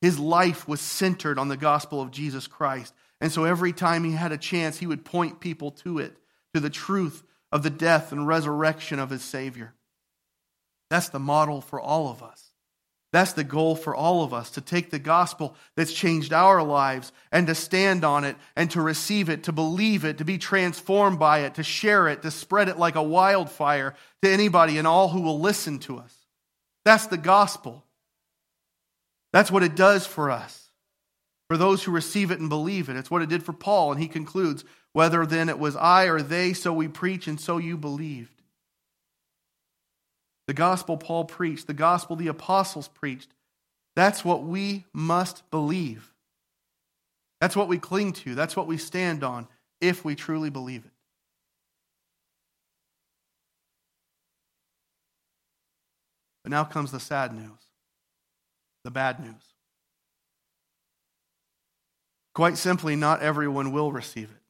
His 0.00 0.18
life 0.18 0.68
was 0.68 0.80
centered 0.80 1.38
on 1.38 1.48
the 1.48 1.56
gospel 1.56 2.00
of 2.00 2.10
Jesus 2.10 2.46
Christ. 2.46 2.94
And 3.20 3.32
so 3.32 3.44
every 3.44 3.72
time 3.72 4.04
he 4.04 4.12
had 4.12 4.32
a 4.32 4.38
chance, 4.38 4.78
he 4.78 4.86
would 4.86 5.04
point 5.04 5.40
people 5.40 5.72
to 5.72 5.98
it, 5.98 6.16
to 6.54 6.60
the 6.60 6.70
truth 6.70 7.24
of 7.50 7.62
the 7.62 7.70
death 7.70 8.12
and 8.12 8.26
resurrection 8.26 8.98
of 8.98 9.10
his 9.10 9.22
Savior. 9.22 9.74
That's 10.90 11.08
the 11.08 11.18
model 11.18 11.60
for 11.60 11.80
all 11.80 12.08
of 12.08 12.22
us. 12.22 12.52
That's 13.10 13.32
the 13.32 13.44
goal 13.44 13.74
for 13.74 13.94
all 13.94 14.22
of 14.22 14.34
us 14.34 14.50
to 14.50 14.60
take 14.60 14.90
the 14.90 14.98
gospel 14.98 15.56
that's 15.76 15.94
changed 15.94 16.32
our 16.32 16.62
lives 16.62 17.10
and 17.32 17.46
to 17.46 17.54
stand 17.54 18.04
on 18.04 18.24
it 18.24 18.36
and 18.54 18.70
to 18.72 18.82
receive 18.82 19.30
it, 19.30 19.44
to 19.44 19.52
believe 19.52 20.04
it, 20.04 20.18
to 20.18 20.26
be 20.26 20.36
transformed 20.36 21.18
by 21.18 21.40
it, 21.40 21.54
to 21.54 21.62
share 21.62 22.08
it, 22.08 22.20
to 22.22 22.30
spread 22.30 22.68
it 22.68 22.78
like 22.78 22.96
a 22.96 23.02
wildfire 23.02 23.94
to 24.22 24.30
anybody 24.30 24.76
and 24.76 24.86
all 24.86 25.08
who 25.08 25.22
will 25.22 25.40
listen 25.40 25.78
to 25.80 25.96
us. 25.96 26.14
That's 26.84 27.06
the 27.06 27.16
gospel. 27.16 27.84
That's 29.32 29.50
what 29.50 29.62
it 29.62 29.74
does 29.74 30.06
for 30.06 30.30
us. 30.30 30.68
For 31.48 31.56
those 31.56 31.82
who 31.82 31.92
receive 31.92 32.30
it 32.30 32.40
and 32.40 32.50
believe 32.50 32.90
it, 32.90 32.96
it's 32.96 33.10
what 33.10 33.22
it 33.22 33.30
did 33.30 33.42
for 33.42 33.54
Paul. 33.54 33.92
And 33.92 34.00
he 34.00 34.08
concludes, 34.08 34.64
whether 34.92 35.24
then 35.24 35.48
it 35.48 35.58
was 35.58 35.76
I 35.76 36.04
or 36.04 36.20
they, 36.20 36.52
so 36.52 36.74
we 36.74 36.88
preach 36.88 37.26
and 37.26 37.40
so 37.40 37.56
you 37.56 37.78
believed. 37.78 38.37
The 40.48 40.54
gospel 40.54 40.96
Paul 40.96 41.26
preached, 41.26 41.66
the 41.66 41.74
gospel 41.74 42.16
the 42.16 42.28
apostles 42.28 42.88
preached, 42.88 43.28
that's 43.94 44.24
what 44.24 44.42
we 44.42 44.86
must 44.94 45.48
believe. 45.50 46.10
That's 47.38 47.54
what 47.54 47.68
we 47.68 47.76
cling 47.76 48.14
to. 48.14 48.34
That's 48.34 48.56
what 48.56 48.66
we 48.66 48.78
stand 48.78 49.22
on 49.22 49.46
if 49.82 50.06
we 50.06 50.14
truly 50.14 50.48
believe 50.48 50.86
it. 50.86 50.90
But 56.42 56.50
now 56.50 56.64
comes 56.64 56.92
the 56.92 57.00
sad 57.00 57.34
news, 57.34 57.60
the 58.84 58.90
bad 58.90 59.20
news. 59.20 59.34
Quite 62.34 62.56
simply, 62.56 62.96
not 62.96 63.20
everyone 63.20 63.70
will 63.70 63.92
receive 63.92 64.30
it. 64.30 64.42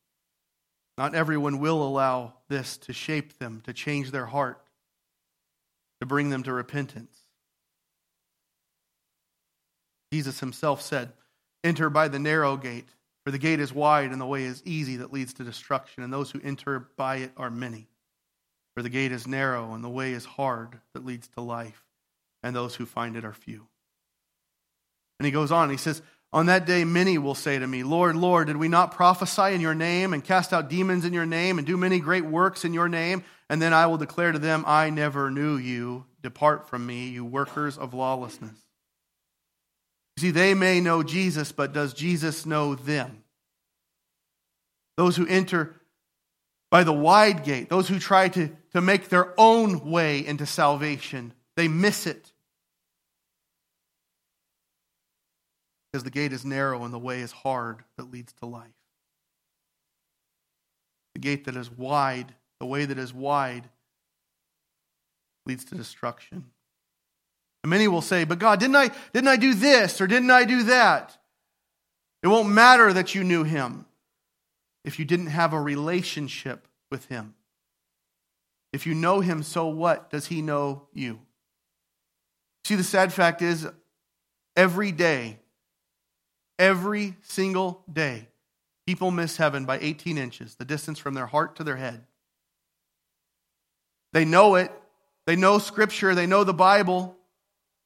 Not 0.97 1.17
everyone 1.17 1.59
will 1.59 1.83
allow 1.83 2.35
this 2.49 2.77
to 2.79 2.93
shape 2.93 3.39
them, 3.41 3.63
to 3.67 3.73
change 3.73 4.13
their 4.13 4.27
heart 4.27 4.63
to 6.01 6.07
bring 6.07 6.31
them 6.31 6.43
to 6.45 6.53
repentance. 6.53 7.17
Jesus 10.13 10.41
himself 10.41 10.81
said, 10.81 11.13
Enter 11.65 11.91
by 11.91 12.09
the 12.09 12.19
narrow 12.19 12.57
gate, 12.57 12.89
for 13.25 13.31
the 13.31 13.39
gate 13.39 13.61
is 13.61 13.75
wide 13.75 14.11
and 14.11 14.21
the 14.21 14.27
way 14.27 14.45
is 14.45 14.63
easy 14.65 14.97
that 14.97 15.13
leads 15.13 15.35
to 15.35 15.45
destruction, 15.45 16.03
and 16.03 16.13
those 16.13 16.31
who 16.31 16.41
enter 16.43 16.89
by 16.97 17.17
it 17.17 17.33
are 17.37 17.51
many. 17.51 17.89
For 18.75 18.83
the 18.83 18.89
gate 18.89 19.13
is 19.13 19.27
narrow 19.27 19.75
and 19.75 19.83
the 19.83 19.89
way 19.89 20.13
is 20.13 20.25
hard 20.25 20.79
that 20.95 21.05
leads 21.05 21.29
to 21.29 21.41
life, 21.41 21.85
and 22.43 22.55
those 22.55 22.77
who 22.77 22.87
find 22.87 23.17
it 23.17 23.25
are 23.25 23.33
few. 23.33 23.67
And 25.19 25.27
he 25.27 25.33
goes 25.33 25.51
on, 25.51 25.69
he 25.69 25.77
says, 25.77 26.01
On 26.33 26.47
that 26.47 26.67
day, 26.67 26.85
many 26.85 27.17
will 27.17 27.35
say 27.35 27.59
to 27.59 27.67
me, 27.67 27.83
Lord, 27.83 28.15
Lord, 28.15 28.49
did 28.49 28.59
we 28.59 28.69
not 28.69 28.93
prophesy 28.93 29.55
in 29.55 29.63
your 29.63 29.75
name 29.75 30.13
and 30.13 30.23
cast 30.23 30.53
out 30.53 30.69
demons 30.69 31.07
in 31.07 31.15
your 31.15 31.25
name 31.25 31.59
and 31.59 31.67
do 31.67 31.77
many 31.77 32.01
great 32.01 32.25
works 32.25 32.65
in 32.65 32.75
your 32.75 32.89
name? 32.89 33.25
And 33.49 33.63
then 33.63 33.73
I 33.73 33.87
will 33.87 33.97
declare 33.97 34.33
to 34.33 34.39
them, 34.39 34.65
I 34.67 34.91
never 34.91 35.31
knew 35.31 35.57
you. 35.57 36.05
Depart 36.23 36.69
from 36.69 36.85
me, 36.85 37.09
you 37.09 37.25
workers 37.25 37.79
of 37.79 37.95
lawlessness. 37.95 38.59
You 40.17 40.21
see, 40.21 40.31
they 40.33 40.53
may 40.53 40.81
know 40.81 41.03
Jesus, 41.03 41.53
but 41.53 41.73
does 41.73 41.95
Jesus 41.95 42.45
know 42.45 42.75
them? 42.75 43.23
Those 44.97 45.17
who 45.17 45.27
enter 45.27 45.81
by 46.71 46.85
the 46.85 46.93
wide 46.93 47.45
gate, 47.45 47.71
those 47.71 47.89
who 47.89 47.99
try 47.99 48.29
to, 48.29 48.51
to 48.73 48.81
make 48.81 49.09
their 49.09 49.33
own 49.39 49.91
way 49.91 50.27
into 50.27 50.45
salvation, 50.45 51.33
they 51.57 51.69
miss 51.69 52.07
it. 52.07 52.33
Because 55.99 56.05
the 56.05 56.11
gate 56.11 56.33
is 56.33 56.45
narrow 56.45 56.85
and 56.85 56.95
the 56.95 56.99
way 56.99 57.23
is 57.23 57.33
hard 57.33 57.83
that 57.97 58.13
leads 58.13 58.33
to 58.35 58.47
life. 58.47 58.71
The 61.15 61.19
gate 61.19 61.47
that 61.47 61.57
is 61.57 61.73
wide, 61.73 62.37
the 62.61 62.67
way 62.67 62.85
that 62.85 62.99
is 62.99 63.13
wide, 63.13 63.69
leads 65.45 65.65
to 65.65 65.75
destruction. 65.75 66.45
And 67.65 67.71
many 67.71 67.89
will 67.89 68.01
say, 68.01 68.23
But 68.23 68.39
God, 68.39 68.61
didn't 68.61 68.77
I, 68.77 68.93
didn't 69.13 69.27
I 69.27 69.35
do 69.35 69.55
this 69.55 70.01
or 70.01 70.07
didn't 70.07 70.31
I 70.31 70.45
do 70.45 70.63
that? 70.63 71.19
It 72.23 72.29
won't 72.29 72.49
matter 72.49 72.93
that 72.93 73.17
you 73.17 73.25
knew 73.25 73.43
him 73.43 73.85
if 74.85 75.01
you 75.01 75.05
didn't 75.05 75.27
have 75.27 75.53
a 75.53 75.61
relationship 75.61 76.69
with 76.93 77.07
him. 77.07 77.35
If 78.73 78.87
you 78.87 78.95
know 78.95 79.19
him, 79.19 79.43
so 79.43 79.67
what 79.67 80.11
does 80.11 80.27
he 80.27 80.43
know 80.43 80.87
you? 80.93 81.19
See, 82.65 82.77
the 82.77 82.85
sad 82.85 83.13
fact 83.13 83.43
is, 83.43 83.67
every 84.57 84.93
day, 84.93 85.41
every 86.59 87.17
single 87.23 87.83
day, 87.93 88.29
people 88.87 89.11
miss 89.11 89.37
heaven 89.37 89.65
by 89.65 89.79
18 89.79 90.19
inches, 90.19 90.55
the 90.57 90.65
distance 90.65 90.99
from 90.99 91.15
their 91.15 91.27
heart 91.27 91.57
to 91.57 91.65
their 91.65 91.77
head. 91.77 92.05
They 94.13 94.25
know 94.25 94.55
it. 94.55 94.73
They 95.27 95.37
know 95.37 95.59
Scripture. 95.59 96.15
They 96.15 96.27
know 96.27 96.45
the 96.45 96.55
Bible. 96.55 97.15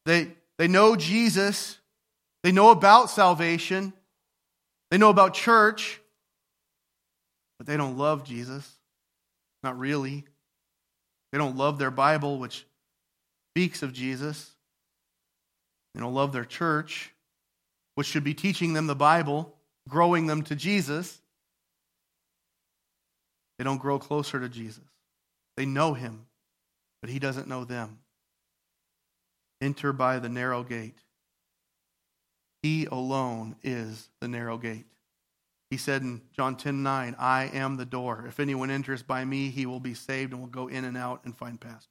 They, 0.07 0.33
they 0.59 0.69
know 0.69 0.97
Jesus. 0.97 1.79
They 2.43 2.53
know 2.53 2.71
about 2.71 3.11
salvation. 3.11 3.93
They 4.91 4.99
know 4.99 5.11
about 5.11 5.35
church. 5.35 6.01
But 7.59 7.67
they 7.67 7.77
don't 7.77 7.99
love 7.99 8.25
Jesus. 8.25 8.71
Not 9.63 9.79
really. 9.79 10.25
They 11.33 11.39
don't 11.39 11.57
love 11.57 11.79
their 11.79 11.91
Bible, 11.91 12.39
which 12.39 12.67
speaks 13.53 13.83
of 13.83 13.93
Jesus. 13.93 14.51
They 15.95 16.01
don't 16.01 16.15
love 16.15 16.33
their 16.33 16.45
church, 16.45 17.13
which 17.95 18.07
should 18.07 18.25
be 18.25 18.35
teaching 18.35 18.73
them 18.73 18.87
the 18.87 18.95
Bible, 18.95 19.55
growing 19.89 20.27
them 20.27 20.43
to 20.43 20.57
Jesus. 20.57 21.21
They 23.59 23.65
don't 23.65 23.81
grow 23.81 23.99
closer 23.99 24.41
to 24.41 24.49
Jesus. 24.49 24.85
They 25.57 25.67
know 25.67 25.95
him, 25.95 26.27
but 27.01 27.11
he 27.11 27.19
doesn't 27.19 27.49
know 27.49 27.65
them. 27.65 27.99
Enter 29.61 29.93
by 29.93 30.19
the 30.19 30.29
narrow 30.29 30.63
gate. 30.63 30.99
He 32.63 32.87
alone 32.87 33.57
is 33.63 34.09
the 34.21 34.29
narrow 34.29 34.57
gate. 34.57 34.87
He 35.71 35.77
said 35.77 36.03
in 36.03 36.23
John 36.37 36.57
10 36.57 36.83
9, 36.83 37.17
I 37.19 37.45
am 37.45 37.77
the 37.77 37.85
door. 37.85 38.25
If 38.29 38.41
anyone 38.41 38.71
enters 38.71 39.03
by 39.03 39.25
me, 39.25 39.51
he 39.51 39.67
will 39.67 39.81
be 39.81 39.95
saved 39.95 40.33
and 40.33 40.41
will 40.41 40.49
go 40.49 40.69
in 40.69 40.85
and 40.85 40.97
out 40.97 41.23
and 41.25 41.37
find 41.37 41.61
pasture. 41.61 41.89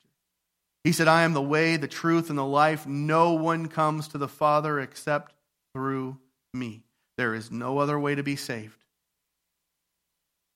He 0.84 0.92
said, 0.92 1.08
I 1.08 1.24
am 1.24 1.34
the 1.34 1.42
way, 1.42 1.78
the 1.78 1.88
truth, 1.88 2.30
and 2.30 2.38
the 2.38 2.46
life. 2.46 2.88
No 2.88 3.34
one 3.34 3.68
comes 3.68 4.08
to 4.10 4.18
the 4.18 4.28
Father 4.28 4.80
except 4.80 5.34
through 5.74 6.18
me. 6.54 6.84
There 7.18 7.34
is 7.34 7.52
no 7.52 7.78
other 7.78 8.00
way 8.00 8.16
to 8.16 8.24
be 8.24 8.36
saved. 8.36 8.84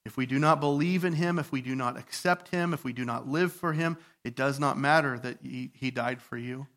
If 0.06 0.18
we 0.18 0.26
do 0.26 0.38
not 0.38 0.60
believe 0.60 1.04
in 1.04 1.14
him, 1.14 1.40
if 1.40 1.52
we 1.52 1.62
do 1.62 1.76
not 1.76 1.98
accept 1.98 2.50
him, 2.50 2.74
if 2.74 2.84
we 2.84 2.94
do 2.94 3.06
not 3.06 3.28
live 3.28 3.52
for 3.52 3.74
him, 3.74 3.98
it 4.24 4.36
does 4.36 4.60
not 4.60 4.78
matter 4.78 5.18
that 5.20 5.40
he, 5.42 5.92
died 5.92 6.22
for 6.22 6.38
you 6.38 6.68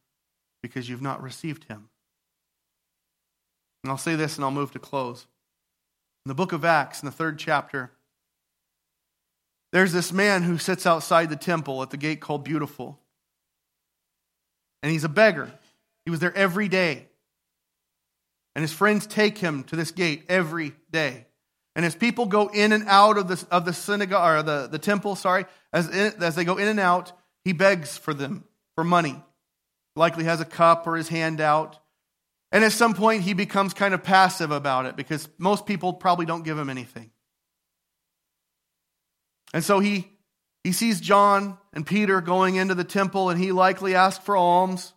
because 0.63 0.89
you've 0.89 1.03
not 1.03 1.23
received 1.23 1.65
him. 1.65 1.91
And 3.85 3.91
I'll 3.91 3.99
say 3.99 4.17
this 4.17 4.37
and 4.37 4.45
I'll 4.45 4.51
move 4.51 4.73
to 4.73 4.79
close. 4.79 5.27
In 6.25 6.31
the 6.31 6.35
book 6.35 6.53
of 6.53 6.65
Acts, 6.65 7.03
in 7.03 7.07
the 7.07 7.13
third 7.13 7.39
chapter, 7.39 7.93
there's 9.73 9.93
this 9.93 10.13
man 10.13 10.43
who 10.43 10.57
sits 10.57 10.87
outside 10.87 11.29
the 11.29 11.37
temple 11.37 11.83
at 11.83 11.91
the 11.91 11.97
gate 11.99 12.21
called 12.21 12.45
Beautiful. 12.45 12.99
And 14.83 14.91
he's 14.91 15.05
a 15.05 15.09
beggar. 15.09 15.51
He 16.07 16.11
was 16.11 16.21
there 16.21 16.35
every 16.35 16.69
day. 16.69 17.09
And 18.59 18.65
his 18.65 18.73
friends 18.73 19.07
take 19.07 19.39
him 19.39 19.63
to 19.69 19.77
this 19.77 19.93
gate 19.93 20.25
every 20.29 20.73
day. 20.91 21.29
And 21.77 21.87
as 21.87 21.95
people 21.95 22.27
go 22.27 22.49
in 22.49 22.73
and 22.73 22.89
out 22.89 23.17
of 23.17 23.29
the, 23.29 23.47
of 23.53 23.65
the 23.65 23.73
synagogue, 23.73 24.41
or 24.41 24.43
the, 24.43 24.67
the 24.67 24.81
temple, 24.81 25.15
sorry, 25.15 25.45
as, 25.73 25.89
in, 25.89 26.21
as 26.21 26.35
they 26.35 26.43
go 26.43 26.57
in 26.57 26.67
and 26.67 26.81
out, 26.81 27.13
he 27.45 27.53
begs 27.53 27.97
for 27.97 28.13
them, 28.13 28.43
for 28.75 28.83
money. 28.83 29.23
Likely 29.95 30.25
has 30.25 30.41
a 30.41 30.45
cup 30.45 30.89
or 30.89 30.97
his 30.97 31.09
hand 31.09 31.41
out. 31.41 31.79
And 32.51 32.65
at 32.65 32.73
some 32.73 32.95
point, 32.95 33.23
he 33.23 33.33
becomes 33.33 33.75
kind 33.75 33.95
of 33.95 34.03
passive 34.03 34.51
about 34.51 34.87
it 34.87 34.97
because 34.97 35.29
most 35.39 35.65
people 35.65 35.93
probably 35.93 36.27
don't 36.27 36.43
give 36.43 36.59
him 36.59 36.69
anything. 36.69 37.13
And 39.55 39.63
so 39.63 39.79
he, 39.79 40.11
he 40.65 40.73
sees 40.73 41.01
John 41.01 41.59
and 41.73 41.87
Peter 41.87 42.21
going 42.21 42.57
into 42.57 42.75
the 42.75 42.83
temple, 42.83 43.31
and 43.31 43.41
he 43.41 43.53
likely 43.53 43.95
asked 43.95 44.25
for 44.25 44.37
alms. 44.37 44.95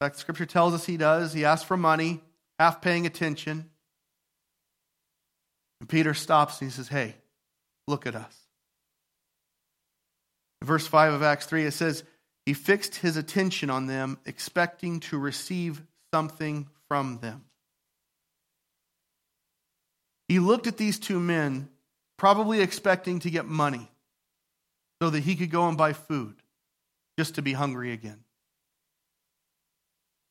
In 0.00 0.06
fact, 0.06 0.16
scripture 0.16 0.44
tells 0.44 0.74
us 0.74 0.84
he 0.84 0.96
does. 0.96 1.32
He 1.32 1.44
asked 1.44 1.66
for 1.66 1.76
money, 1.76 2.20
half 2.58 2.80
paying 2.80 3.06
attention. 3.06 3.70
And 5.80 5.88
Peter 5.88 6.14
stops 6.14 6.60
and 6.60 6.70
he 6.70 6.74
says, 6.74 6.88
Hey, 6.88 7.14
look 7.86 8.06
at 8.06 8.14
us. 8.14 8.36
Verse 10.62 10.86
5 10.86 11.14
of 11.14 11.22
Acts 11.22 11.46
3, 11.46 11.66
it 11.66 11.72
says, 11.72 12.04
He 12.46 12.54
fixed 12.54 12.96
his 12.96 13.16
attention 13.16 13.70
on 13.70 13.86
them, 13.86 14.18
expecting 14.24 15.00
to 15.00 15.18
receive 15.18 15.82
something 16.12 16.68
from 16.88 17.18
them. 17.18 17.44
He 20.28 20.38
looked 20.38 20.66
at 20.66 20.78
these 20.78 20.98
two 20.98 21.20
men, 21.20 21.68
probably 22.16 22.60
expecting 22.60 23.18
to 23.20 23.30
get 23.30 23.44
money 23.44 23.90
so 25.02 25.10
that 25.10 25.20
he 25.20 25.36
could 25.36 25.50
go 25.50 25.68
and 25.68 25.76
buy 25.76 25.92
food 25.92 26.36
just 27.18 27.34
to 27.34 27.42
be 27.42 27.52
hungry 27.52 27.92
again. 27.92 28.23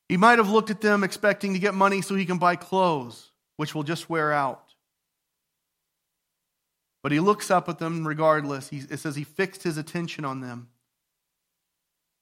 He 0.08 0.16
might 0.16 0.38
have 0.38 0.50
looked 0.50 0.70
at 0.70 0.80
them 0.80 1.02
expecting 1.02 1.54
to 1.54 1.58
get 1.58 1.74
money 1.74 2.02
so 2.02 2.14
he 2.14 2.26
can 2.26 2.38
buy 2.38 2.56
clothes, 2.56 3.30
which 3.56 3.74
will 3.74 3.82
just 3.82 4.10
wear 4.10 4.32
out. 4.32 4.74
But 7.02 7.12
he 7.12 7.20
looks 7.20 7.50
up 7.50 7.68
at 7.68 7.78
them 7.78 8.06
regardless. 8.06 8.68
He, 8.68 8.78
it 8.78 8.98
says 8.98 9.16
he 9.16 9.24
fixed 9.24 9.62
his 9.62 9.76
attention 9.76 10.24
on 10.24 10.40
them. 10.40 10.68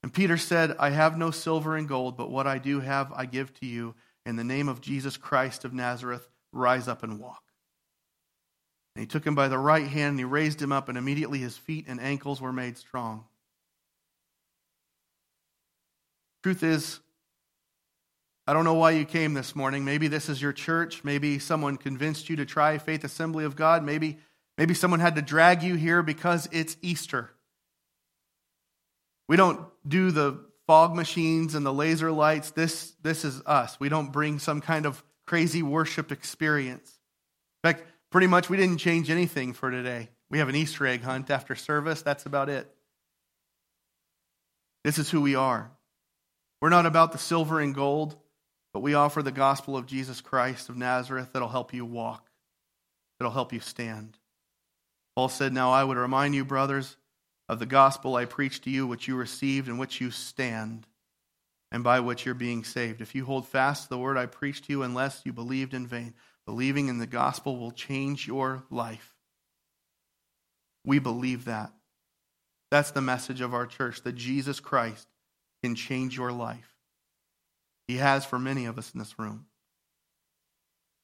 And 0.02 0.12
Peter 0.12 0.36
said, 0.36 0.74
I 0.78 0.90
have 0.90 1.16
no 1.16 1.30
silver 1.30 1.76
and 1.76 1.88
gold, 1.88 2.16
but 2.16 2.30
what 2.30 2.46
I 2.46 2.58
do 2.58 2.80
have 2.80 3.12
I 3.12 3.26
give 3.26 3.54
to 3.60 3.66
you. 3.66 3.94
In 4.26 4.36
the 4.36 4.44
name 4.44 4.68
of 4.68 4.80
Jesus 4.80 5.16
Christ 5.16 5.64
of 5.64 5.72
Nazareth, 5.72 6.28
rise 6.52 6.88
up 6.88 7.02
and 7.02 7.18
walk. 7.18 7.42
And 8.94 9.02
he 9.02 9.06
took 9.06 9.26
him 9.26 9.34
by 9.34 9.48
the 9.48 9.58
right 9.58 9.86
hand 9.86 10.10
and 10.10 10.18
he 10.18 10.24
raised 10.24 10.60
him 10.60 10.72
up, 10.72 10.88
and 10.88 10.98
immediately 10.98 11.38
his 11.38 11.56
feet 11.56 11.86
and 11.88 12.00
ankles 12.00 12.40
were 12.40 12.52
made 12.52 12.76
strong. 12.78 13.24
Truth 16.42 16.62
is, 16.64 17.00
I 18.46 18.52
don't 18.52 18.64
know 18.64 18.74
why 18.74 18.90
you 18.92 19.04
came 19.04 19.34
this 19.34 19.54
morning. 19.54 19.84
Maybe 19.84 20.08
this 20.08 20.28
is 20.28 20.42
your 20.42 20.52
church. 20.52 21.04
Maybe 21.04 21.38
someone 21.38 21.76
convinced 21.76 22.28
you 22.28 22.36
to 22.36 22.44
try 22.44 22.78
Faith 22.78 23.04
Assembly 23.04 23.44
of 23.44 23.54
God. 23.54 23.84
Maybe, 23.84 24.18
maybe 24.58 24.74
someone 24.74 24.98
had 24.98 25.14
to 25.14 25.22
drag 25.22 25.62
you 25.62 25.76
here 25.76 26.02
because 26.02 26.48
it's 26.50 26.76
Easter. 26.82 27.30
We 29.28 29.36
don't 29.36 29.60
do 29.86 30.10
the 30.10 30.44
fog 30.66 30.96
machines 30.96 31.54
and 31.54 31.64
the 31.64 31.72
laser 31.72 32.10
lights. 32.10 32.50
This, 32.50 32.94
this 33.02 33.24
is 33.24 33.40
us. 33.46 33.78
We 33.78 33.88
don't 33.88 34.10
bring 34.10 34.40
some 34.40 34.60
kind 34.60 34.86
of 34.86 35.04
crazy 35.26 35.62
worship 35.62 36.10
experience. 36.10 36.98
In 37.62 37.70
fact, 37.70 37.84
pretty 38.10 38.26
much 38.26 38.50
we 38.50 38.56
didn't 38.56 38.78
change 38.78 39.08
anything 39.08 39.52
for 39.52 39.70
today. 39.70 40.08
We 40.30 40.38
have 40.38 40.48
an 40.48 40.56
Easter 40.56 40.84
egg 40.86 41.02
hunt 41.02 41.30
after 41.30 41.54
service. 41.54 42.02
That's 42.02 42.26
about 42.26 42.48
it. 42.48 42.68
This 44.82 44.98
is 44.98 45.10
who 45.10 45.20
we 45.20 45.36
are. 45.36 45.70
We're 46.60 46.70
not 46.70 46.86
about 46.86 47.12
the 47.12 47.18
silver 47.18 47.60
and 47.60 47.74
gold, 47.74 48.16
but 48.72 48.80
we 48.80 48.94
offer 48.94 49.22
the 49.22 49.32
gospel 49.32 49.76
of 49.76 49.86
Jesus 49.86 50.20
Christ 50.20 50.68
of 50.68 50.76
Nazareth 50.76 51.30
that'll 51.32 51.48
help 51.48 51.74
you 51.74 51.84
walk, 51.84 52.30
that'll 53.18 53.32
help 53.32 53.52
you 53.52 53.60
stand. 53.60 54.18
Paul 55.14 55.28
said, 55.28 55.52
Now 55.52 55.70
I 55.70 55.84
would 55.84 55.96
remind 55.96 56.34
you, 56.34 56.44
brothers, 56.44 56.96
of 57.48 57.58
the 57.58 57.66
gospel 57.66 58.16
I 58.16 58.24
preached 58.24 58.64
to 58.64 58.70
you, 58.70 58.86
which 58.86 59.08
you 59.08 59.16
received, 59.16 59.68
and 59.68 59.78
which 59.78 60.00
you 60.00 60.10
stand, 60.10 60.86
and 61.70 61.84
by 61.84 62.00
which 62.00 62.24
you're 62.24 62.34
being 62.34 62.64
saved. 62.64 63.00
If 63.00 63.14
you 63.14 63.24
hold 63.24 63.46
fast 63.46 63.84
to 63.84 63.88
the 63.90 63.98
word 63.98 64.16
I 64.16 64.26
preached 64.26 64.64
to 64.64 64.72
you, 64.72 64.82
unless 64.82 65.22
you 65.24 65.32
believed 65.32 65.74
in 65.74 65.86
vain, 65.86 66.14
believing 66.46 66.88
in 66.88 66.98
the 66.98 67.06
gospel 67.06 67.58
will 67.58 67.70
change 67.70 68.26
your 68.26 68.62
life. 68.70 69.14
We 70.84 70.98
believe 70.98 71.44
that. 71.44 71.72
That's 72.70 72.90
the 72.90 73.02
message 73.02 73.42
of 73.42 73.52
our 73.52 73.66
church 73.66 74.02
that 74.02 74.14
Jesus 74.14 74.58
Christ 74.58 75.06
can 75.62 75.74
change 75.74 76.16
your 76.16 76.32
life. 76.32 76.71
He 77.92 77.98
has 77.98 78.24
for 78.24 78.38
many 78.38 78.64
of 78.64 78.78
us 78.78 78.90
in 78.94 78.98
this 78.98 79.18
room. 79.18 79.44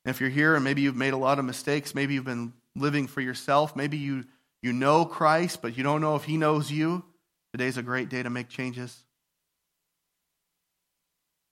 And 0.07 0.15
if 0.15 0.23
you're 0.23 0.31
here 0.31 0.55
and 0.55 0.65
maybe 0.65 0.81
you've 0.81 0.97
made 0.97 1.13
a 1.13 1.19
lot 1.19 1.39
of 1.39 1.45
mistakes, 1.45 1.95
maybe 1.95 2.15
you've 2.15 2.25
been 2.25 2.55
living 2.75 3.07
for 3.07 3.21
yourself, 3.21 3.77
maybe 3.77 3.99
you, 3.99 4.25
you 4.63 4.73
know 4.73 5.05
Christ, 5.05 5.61
but 5.61 5.77
you 5.77 5.83
don't 5.83 6.01
know 6.01 6.17
if 6.17 6.25
he 6.25 6.39
knows 6.39 6.73
you, 6.73 7.05
today's 7.53 7.77
a 7.77 7.83
great 7.83 8.09
day 8.09 8.23
to 8.23 8.31
make 8.31 8.49
changes. 8.49 9.05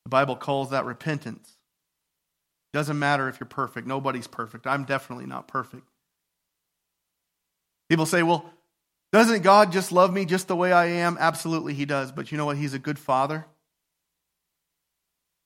The 0.06 0.08
Bible 0.08 0.36
calls 0.36 0.70
that 0.70 0.86
repentance. 0.86 1.54
Doesn't 2.72 2.98
matter 2.98 3.28
if 3.28 3.38
you're 3.38 3.46
perfect. 3.46 3.86
Nobody's 3.86 4.26
perfect. 4.26 4.66
I'm 4.66 4.84
definitely 4.84 5.26
not 5.26 5.48
perfect. 5.48 5.86
People 7.90 8.06
say, 8.06 8.22
well, 8.22 8.50
doesn't 9.12 9.42
God 9.42 9.70
just 9.70 9.92
love 9.92 10.14
me 10.14 10.24
just 10.24 10.48
the 10.48 10.56
way 10.56 10.72
I 10.72 10.86
am? 10.86 11.18
Absolutely, 11.20 11.74
He 11.74 11.84
does. 11.84 12.10
But 12.10 12.32
you 12.32 12.38
know 12.38 12.46
what? 12.46 12.56
He's 12.56 12.72
a 12.72 12.78
good 12.78 12.98
father. 12.98 13.44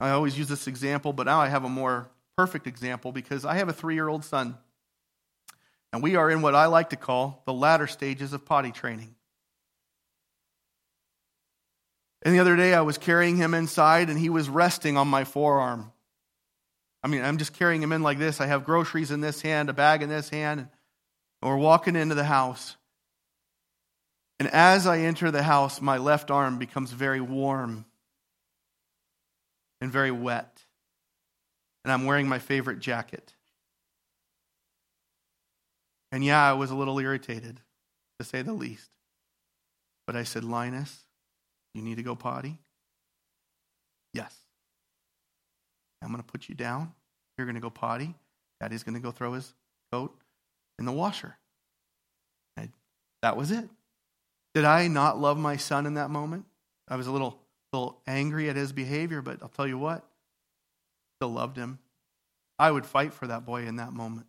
I 0.01 0.11
always 0.11 0.37
use 0.37 0.49
this 0.49 0.67
example, 0.67 1.13
but 1.13 1.27
now 1.27 1.41
I 1.41 1.49
have 1.49 1.65
a 1.65 1.69
more 1.69 2.09
perfect 2.37 2.67
example 2.67 3.13
because 3.13 3.45
I 3.45 3.55
have 3.57 3.69
a 3.69 3.73
three 3.73 3.95
year 3.95 4.09
old 4.09 4.25
son. 4.25 4.57
And 5.93 6.03
we 6.03 6.17
are 6.17 6.31
in 6.31 6.41
what 6.41 6.55
I 6.55 6.67
like 6.67 6.91
to 6.91 6.97
call 6.97 7.43
the 7.47 7.53
latter 7.53 7.87
stages 7.87 8.33
of 8.33 8.47
potty 8.47 8.73
training. 8.73 9.15
And 12.23 12.35
the 12.35 12.39
other 12.39 12.57
day 12.57 12.75
I 12.75 12.83
was 12.83 12.97
carrying 12.97 13.37
him 13.37 13.55
inside 13.55 14.09
and 14.09 14.19
he 14.19 14.31
was 14.31 14.49
resting 14.49 14.97
on 14.97 15.09
my 15.09 15.25
forearm. 15.25 15.93
I 17.03 17.09
mean, 17.09 17.23
I'm 17.23 17.39
just 17.39 17.55
carrying 17.55 17.83
him 17.83 17.93
in 17.93 18.03
like 18.03 18.19
this. 18.19 18.41
I 18.41 18.47
have 18.47 18.65
groceries 18.65 19.11
in 19.11 19.21
this 19.21 19.41
hand, 19.41 19.69
a 19.69 19.73
bag 19.73 20.03
in 20.03 20.09
this 20.09 20.29
hand, 20.29 20.61
and 20.61 21.51
we're 21.51 21.57
walking 21.57 21.97
into 21.97 22.15
the 22.15 22.25
house. 22.25 22.77
And 24.39 24.49
as 24.49 24.87
I 24.87 25.01
enter 25.01 25.31
the 25.31 25.43
house, 25.43 25.81
my 25.81 25.97
left 25.97 26.31
arm 26.31 26.59
becomes 26.59 26.93
very 26.93 27.21
warm 27.21 27.87
and 29.81 29.91
very 29.91 30.11
wet. 30.11 30.65
And 31.85 31.93
I'm 31.93 32.05
wearing 32.05 32.29
my 32.29 32.39
favorite 32.39 32.81
jacket. 32.81 33.35
And 36.13 36.25
yeah, 36.25 36.49
I 36.49 36.53
was 36.53 36.71
a 36.71 36.75
little 36.75 36.99
irritated, 36.99 37.61
to 38.19 38.25
say 38.25 38.43
the 38.43 38.53
least. 38.53 38.91
But 40.07 40.17
I 40.17 40.25
said, 40.25 40.45
Linus, 40.45 41.05
you 41.75 41.83
need 41.83 41.97
to 41.97 42.03
go 42.03 42.17
potty? 42.17 42.59
Yes. 44.13 44.37
I'm 46.03 46.11
going 46.11 46.23
to 46.23 46.27
put 46.27 46.49
you 46.49 46.55
down. 46.55 46.93
You're 47.39 47.47
going 47.47 47.55
to 47.55 47.61
go 47.61 47.71
potty. 47.71 48.15
Daddy's 48.61 48.83
going 48.83 48.97
to 48.97 49.01
go 49.01 49.11
throw 49.11 49.35
his 49.35 49.55
coat 49.93 50.19
in 50.79 50.85
the 50.85 50.93
washer. 50.93 51.37
And 52.57 52.71
that 53.23 53.37
was 53.37 53.51
it. 53.51 53.69
Did 54.55 54.65
I 54.65 54.89
not 54.89 55.21
love 55.21 55.39
my 55.39 55.57
son 55.57 55.87
in 55.87 55.95
that 55.95 56.11
moment? 56.11 56.45
I 56.89 56.97
was 56.97 57.07
a 57.07 57.13
little, 57.13 57.39
little 57.73 58.01
angry 58.07 58.49
at 58.49 58.57
his 58.57 58.73
behavior, 58.73 59.23
but 59.23 59.43
I'll 59.43 59.49
tell 59.49 59.67
you 59.67 59.79
what, 59.79 60.05
still 61.19 61.33
loved 61.33 61.57
him. 61.57 61.79
I 62.59 62.71
would 62.71 62.85
fight 62.85 63.13
for 63.13 63.27
that 63.29 63.47
boy 63.47 63.67
in 63.67 63.77
that 63.77 63.93
moment. 63.93 64.27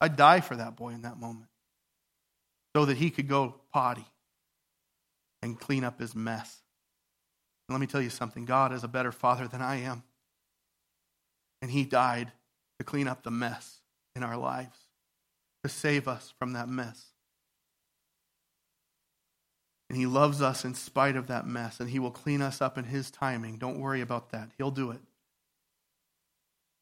I'd 0.00 0.16
die 0.16 0.40
for 0.40 0.56
that 0.56 0.76
boy 0.76 0.90
in 0.90 1.02
that 1.02 1.18
moment 1.18 1.48
so 2.74 2.84
that 2.84 2.96
he 2.96 3.10
could 3.10 3.28
go 3.28 3.54
potty 3.72 4.04
and 5.42 5.58
clean 5.58 5.84
up 5.84 6.00
his 6.00 6.14
mess. 6.14 6.60
And 7.68 7.74
let 7.74 7.80
me 7.80 7.86
tell 7.86 8.02
you 8.02 8.10
something 8.10 8.44
God 8.44 8.72
is 8.72 8.84
a 8.84 8.88
better 8.88 9.12
father 9.12 9.48
than 9.48 9.62
I 9.62 9.76
am. 9.76 10.02
And 11.62 11.70
he 11.70 11.84
died 11.84 12.32
to 12.78 12.84
clean 12.84 13.08
up 13.08 13.22
the 13.22 13.30
mess 13.30 13.80
in 14.14 14.22
our 14.22 14.36
lives, 14.36 14.78
to 15.62 15.70
save 15.70 16.06
us 16.06 16.32
from 16.38 16.52
that 16.52 16.68
mess. 16.68 17.13
And 19.94 20.00
He 20.00 20.06
loves 20.06 20.42
us 20.42 20.64
in 20.64 20.74
spite 20.74 21.14
of 21.14 21.28
that 21.28 21.46
mess, 21.46 21.78
and 21.78 21.88
He 21.88 22.00
will 22.00 22.10
clean 22.10 22.42
us 22.42 22.60
up 22.60 22.76
in 22.76 22.82
His 22.82 23.12
timing. 23.12 23.58
Don't 23.58 23.78
worry 23.78 24.00
about 24.00 24.30
that. 24.30 24.50
He'll 24.58 24.72
do 24.72 24.90
it. 24.90 24.98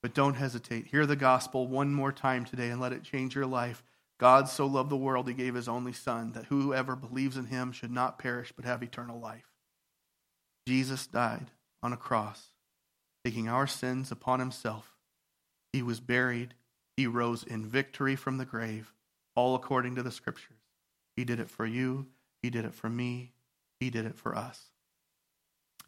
But 0.03 0.15
don't 0.15 0.33
hesitate. 0.33 0.87
Hear 0.87 1.05
the 1.05 1.15
gospel 1.15 1.67
one 1.67 1.93
more 1.93 2.11
time 2.11 2.47
today 2.47 2.71
and 2.71 2.81
let 2.81 2.95
it 2.95 3.03
change 3.03 3.35
your 3.35 3.45
life. 3.45 3.85
God 4.19 4.49
so 4.49 4.65
loved 4.65 4.89
the 4.89 4.97
world, 4.97 5.29
He 5.29 5.35
gave 5.35 5.55
His 5.55 5.69
only 5.69 5.93
Son, 5.93 6.33
that 6.33 6.47
whoever 6.47 6.97
believes 6.97 7.37
in 7.37 7.45
Him 7.45 7.71
should 7.71 7.91
not 7.91 8.19
perish 8.19 8.51
but 8.57 8.65
have 8.65 8.83
eternal 8.83 9.21
life. 9.21 9.45
Jesus 10.67 11.07
died 11.07 11.51
on 11.83 11.93
a 11.93 11.99
cross, 11.99 12.47
taking 13.27 13.47
our 13.47 13.67
sins 13.67 14.11
upon 14.11 14.41
Himself. 14.41 14.97
He 15.75 15.83
was 15.83 16.01
buried. 16.01 16.55
He 16.97 17.07
rose 17.07 17.45
in 17.45 17.67
victory 17.67 18.17
from 18.17 18.39
the 18.39 18.47
grave, 18.47 18.95
all 19.37 19.55
according 19.55 19.97
to 19.97 20.03
the 20.03 20.11
Scriptures. 20.11 20.57
He 21.15 21.27
did 21.27 21.41
it 21.41 21.51
for 21.51 21.67
you. 21.67 22.07
He 22.43 22.51
did 22.51 22.65
it 22.65 22.75
for 22.75 22.91
me. 22.91 23.33
He 23.81 23.91
did 23.91 24.05
it 24.05 24.17
for 24.17 24.37
us. 24.37 24.61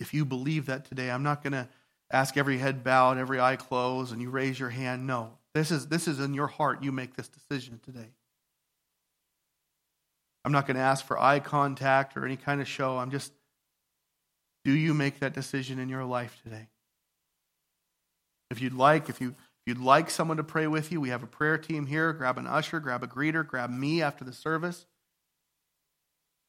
If 0.00 0.14
you 0.14 0.24
believe 0.24 0.66
that 0.66 0.84
today, 0.84 1.10
I'm 1.10 1.22
not 1.22 1.42
going 1.42 1.52
to 1.52 1.68
ask 2.10 2.36
every 2.36 2.58
head 2.58 2.84
bowed, 2.84 3.18
every 3.18 3.40
eye 3.40 3.56
closed, 3.56 4.12
and 4.12 4.22
you 4.22 4.30
raise 4.30 4.58
your 4.58 4.70
hand. 4.70 5.06
No. 5.06 5.38
This 5.54 5.70
is, 5.70 5.86
this 5.86 6.08
is 6.08 6.20
in 6.20 6.34
your 6.34 6.46
heart. 6.46 6.82
You 6.82 6.92
make 6.92 7.16
this 7.16 7.28
decision 7.28 7.80
today. 7.84 8.10
I'm 10.44 10.52
not 10.52 10.66
going 10.66 10.76
to 10.76 10.82
ask 10.82 11.04
for 11.04 11.20
eye 11.20 11.40
contact 11.40 12.16
or 12.16 12.24
any 12.24 12.36
kind 12.36 12.60
of 12.60 12.68
show. 12.68 12.98
I'm 12.98 13.10
just, 13.10 13.32
do 14.64 14.72
you 14.72 14.94
make 14.94 15.20
that 15.20 15.32
decision 15.32 15.78
in 15.78 15.88
your 15.88 16.04
life 16.04 16.38
today? 16.42 16.68
If 18.50 18.60
you'd 18.60 18.74
like, 18.74 19.08
if 19.08 19.20
you 19.20 19.34
if 19.66 19.70
you'd 19.70 19.82
like 19.82 20.10
someone 20.10 20.36
to 20.36 20.44
pray 20.44 20.66
with 20.66 20.92
you, 20.92 21.00
we 21.00 21.08
have 21.08 21.22
a 21.22 21.26
prayer 21.26 21.56
team 21.56 21.86
here. 21.86 22.12
Grab 22.12 22.36
an 22.36 22.46
usher, 22.46 22.80
grab 22.80 23.02
a 23.02 23.06
greeter, 23.06 23.46
grab 23.46 23.70
me 23.70 24.02
after 24.02 24.22
the 24.22 24.32
service. 24.32 24.84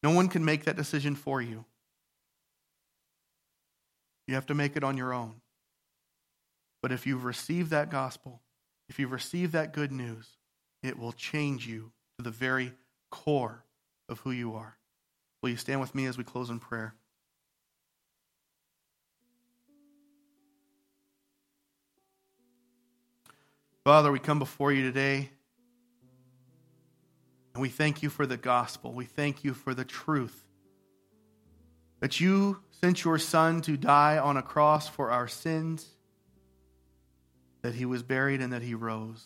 No 0.06 0.12
one 0.12 0.28
can 0.28 0.46
make 0.46 0.66
that 0.66 0.76
decision 0.76 1.16
for 1.16 1.42
you. 1.42 1.66
You 4.28 4.36
have 4.36 4.46
to 4.46 4.54
make 4.54 4.78
it 4.78 4.84
on 4.84 4.98
your 4.98 5.14
own. 5.14 5.42
But 6.84 6.92
if 6.92 7.08
you've 7.08 7.26
received 7.26 7.72
that 7.72 7.90
gospel, 7.90 8.44
if 8.88 9.00
you've 9.00 9.12
received 9.12 9.54
that 9.54 9.74
good 9.74 9.92
news, 9.92 10.38
it 10.84 11.00
will 11.00 11.12
change 11.12 11.66
you 11.66 11.92
to 12.20 12.24
the 12.24 12.30
very 12.30 12.74
core 13.10 13.64
of 14.08 14.20
who 14.20 14.30
you 14.30 14.54
are. 14.54 14.78
Will 15.42 15.50
you 15.50 15.58
stand 15.58 15.82
with 15.82 15.96
me 15.96 16.06
as 16.06 16.20
we 16.20 16.24
close 16.24 16.52
in 16.52 16.60
prayer? 16.60 16.94
Father, 23.84 24.12
we 24.12 24.20
come 24.20 24.38
before 24.38 24.72
you 24.72 24.84
today 24.84 25.32
and 27.56 27.62
we 27.62 27.70
thank 27.70 28.04
you 28.04 28.10
for 28.10 28.26
the 28.28 28.36
gospel. 28.36 28.92
We 28.92 29.06
thank 29.06 29.46
you 29.46 29.54
for 29.54 29.74
the 29.74 29.86
truth 29.86 30.44
that 32.02 32.20
you 32.20 32.60
sent 32.70 33.06
your 33.06 33.18
Son 33.18 33.62
to 33.62 33.78
die 33.78 34.18
on 34.18 34.36
a 34.36 34.42
cross 34.42 34.90
for 34.90 35.10
our 35.10 35.30
sins, 35.30 35.88
that 37.62 37.74
he 37.74 37.86
was 37.86 38.04
buried, 38.04 38.42
and 38.42 38.52
that 38.52 38.62
he 38.62 38.76
rose. 38.76 39.24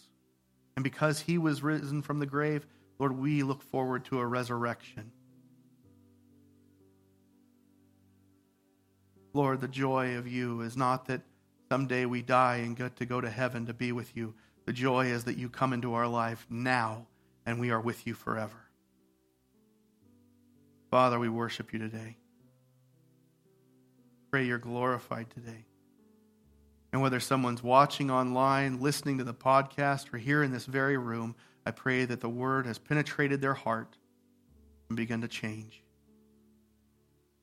And 0.75 0.83
because 0.83 1.21
he 1.21 1.39
was 1.39 1.63
risen 1.63 2.03
from 2.03 2.19
the 2.19 2.27
grave, 2.27 2.67
Lord, 2.99 3.17
we 3.17 3.41
look 3.41 3.63
forward 3.63 4.05
to 4.05 4.19
a 4.19 4.27
resurrection. 4.27 5.11
Lord, 9.33 9.59
the 9.59 9.67
joy 9.67 10.17
of 10.17 10.27
you 10.27 10.61
is 10.61 10.77
not 10.77 11.07
that 11.07 11.21
someday 11.67 12.05
we 12.05 12.21
die 12.21 12.57
and 12.57 12.77
get 12.77 12.95
to 12.97 13.07
go 13.07 13.21
to 13.21 13.29
heaven 13.29 13.65
to 13.65 13.73
be 13.73 13.91
with 13.91 14.15
you. 14.15 14.35
The 14.67 14.73
joy 14.73 15.07
is 15.07 15.23
that 15.23 15.37
you 15.37 15.49
come 15.49 15.73
into 15.73 15.95
our 15.95 16.07
life 16.07 16.45
now 16.47 17.07
and 17.49 17.59
we 17.59 17.71
are 17.71 17.81
with 17.81 18.05
you 18.05 18.13
forever. 18.13 18.69
Father, 20.91 21.17
we 21.17 21.29
worship 21.29 21.73
you 21.73 21.79
today. 21.79 22.15
Pray 24.29 24.45
you're 24.45 24.59
glorified 24.59 25.31
today. 25.31 25.65
And 26.93 27.01
whether 27.01 27.19
someone's 27.19 27.63
watching 27.63 28.11
online, 28.11 28.79
listening 28.79 29.17
to 29.17 29.23
the 29.23 29.33
podcast, 29.33 30.13
or 30.13 30.19
here 30.19 30.43
in 30.43 30.51
this 30.51 30.67
very 30.67 30.95
room, 30.95 31.35
I 31.65 31.71
pray 31.71 32.05
that 32.05 32.21
the 32.21 32.29
word 32.29 32.67
has 32.67 32.77
penetrated 32.77 33.41
their 33.41 33.55
heart 33.55 33.97
and 34.89 34.95
begun 34.95 35.21
to 35.21 35.27
change 35.27 35.81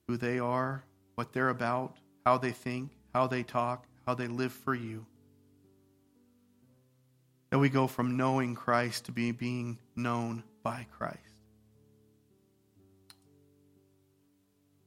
who 0.06 0.16
they 0.16 0.38
are, 0.38 0.84
what 1.16 1.32
they're 1.32 1.48
about, 1.48 1.96
how 2.24 2.38
they 2.38 2.52
think, 2.52 2.92
how 3.12 3.26
they 3.26 3.42
talk, 3.42 3.88
how 4.06 4.14
they 4.14 4.28
live 4.28 4.52
for 4.52 4.76
you. 4.76 5.04
That 7.50 7.58
we 7.58 7.68
go 7.68 7.86
from 7.86 8.16
knowing 8.16 8.54
Christ 8.54 9.06
to 9.06 9.12
be 9.12 9.32
being 9.32 9.78
known 9.94 10.42
by 10.62 10.86
Christ. 10.98 11.18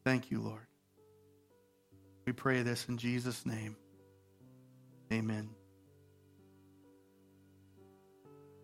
Thank 0.04 0.32
you, 0.32 0.42
Lord. 0.42 0.66
We 2.26 2.34
pray 2.34 2.62
this 2.64 2.88
in 2.90 2.98
Jesus' 2.98 3.46
name. 3.46 3.76
Amen. 5.12 5.50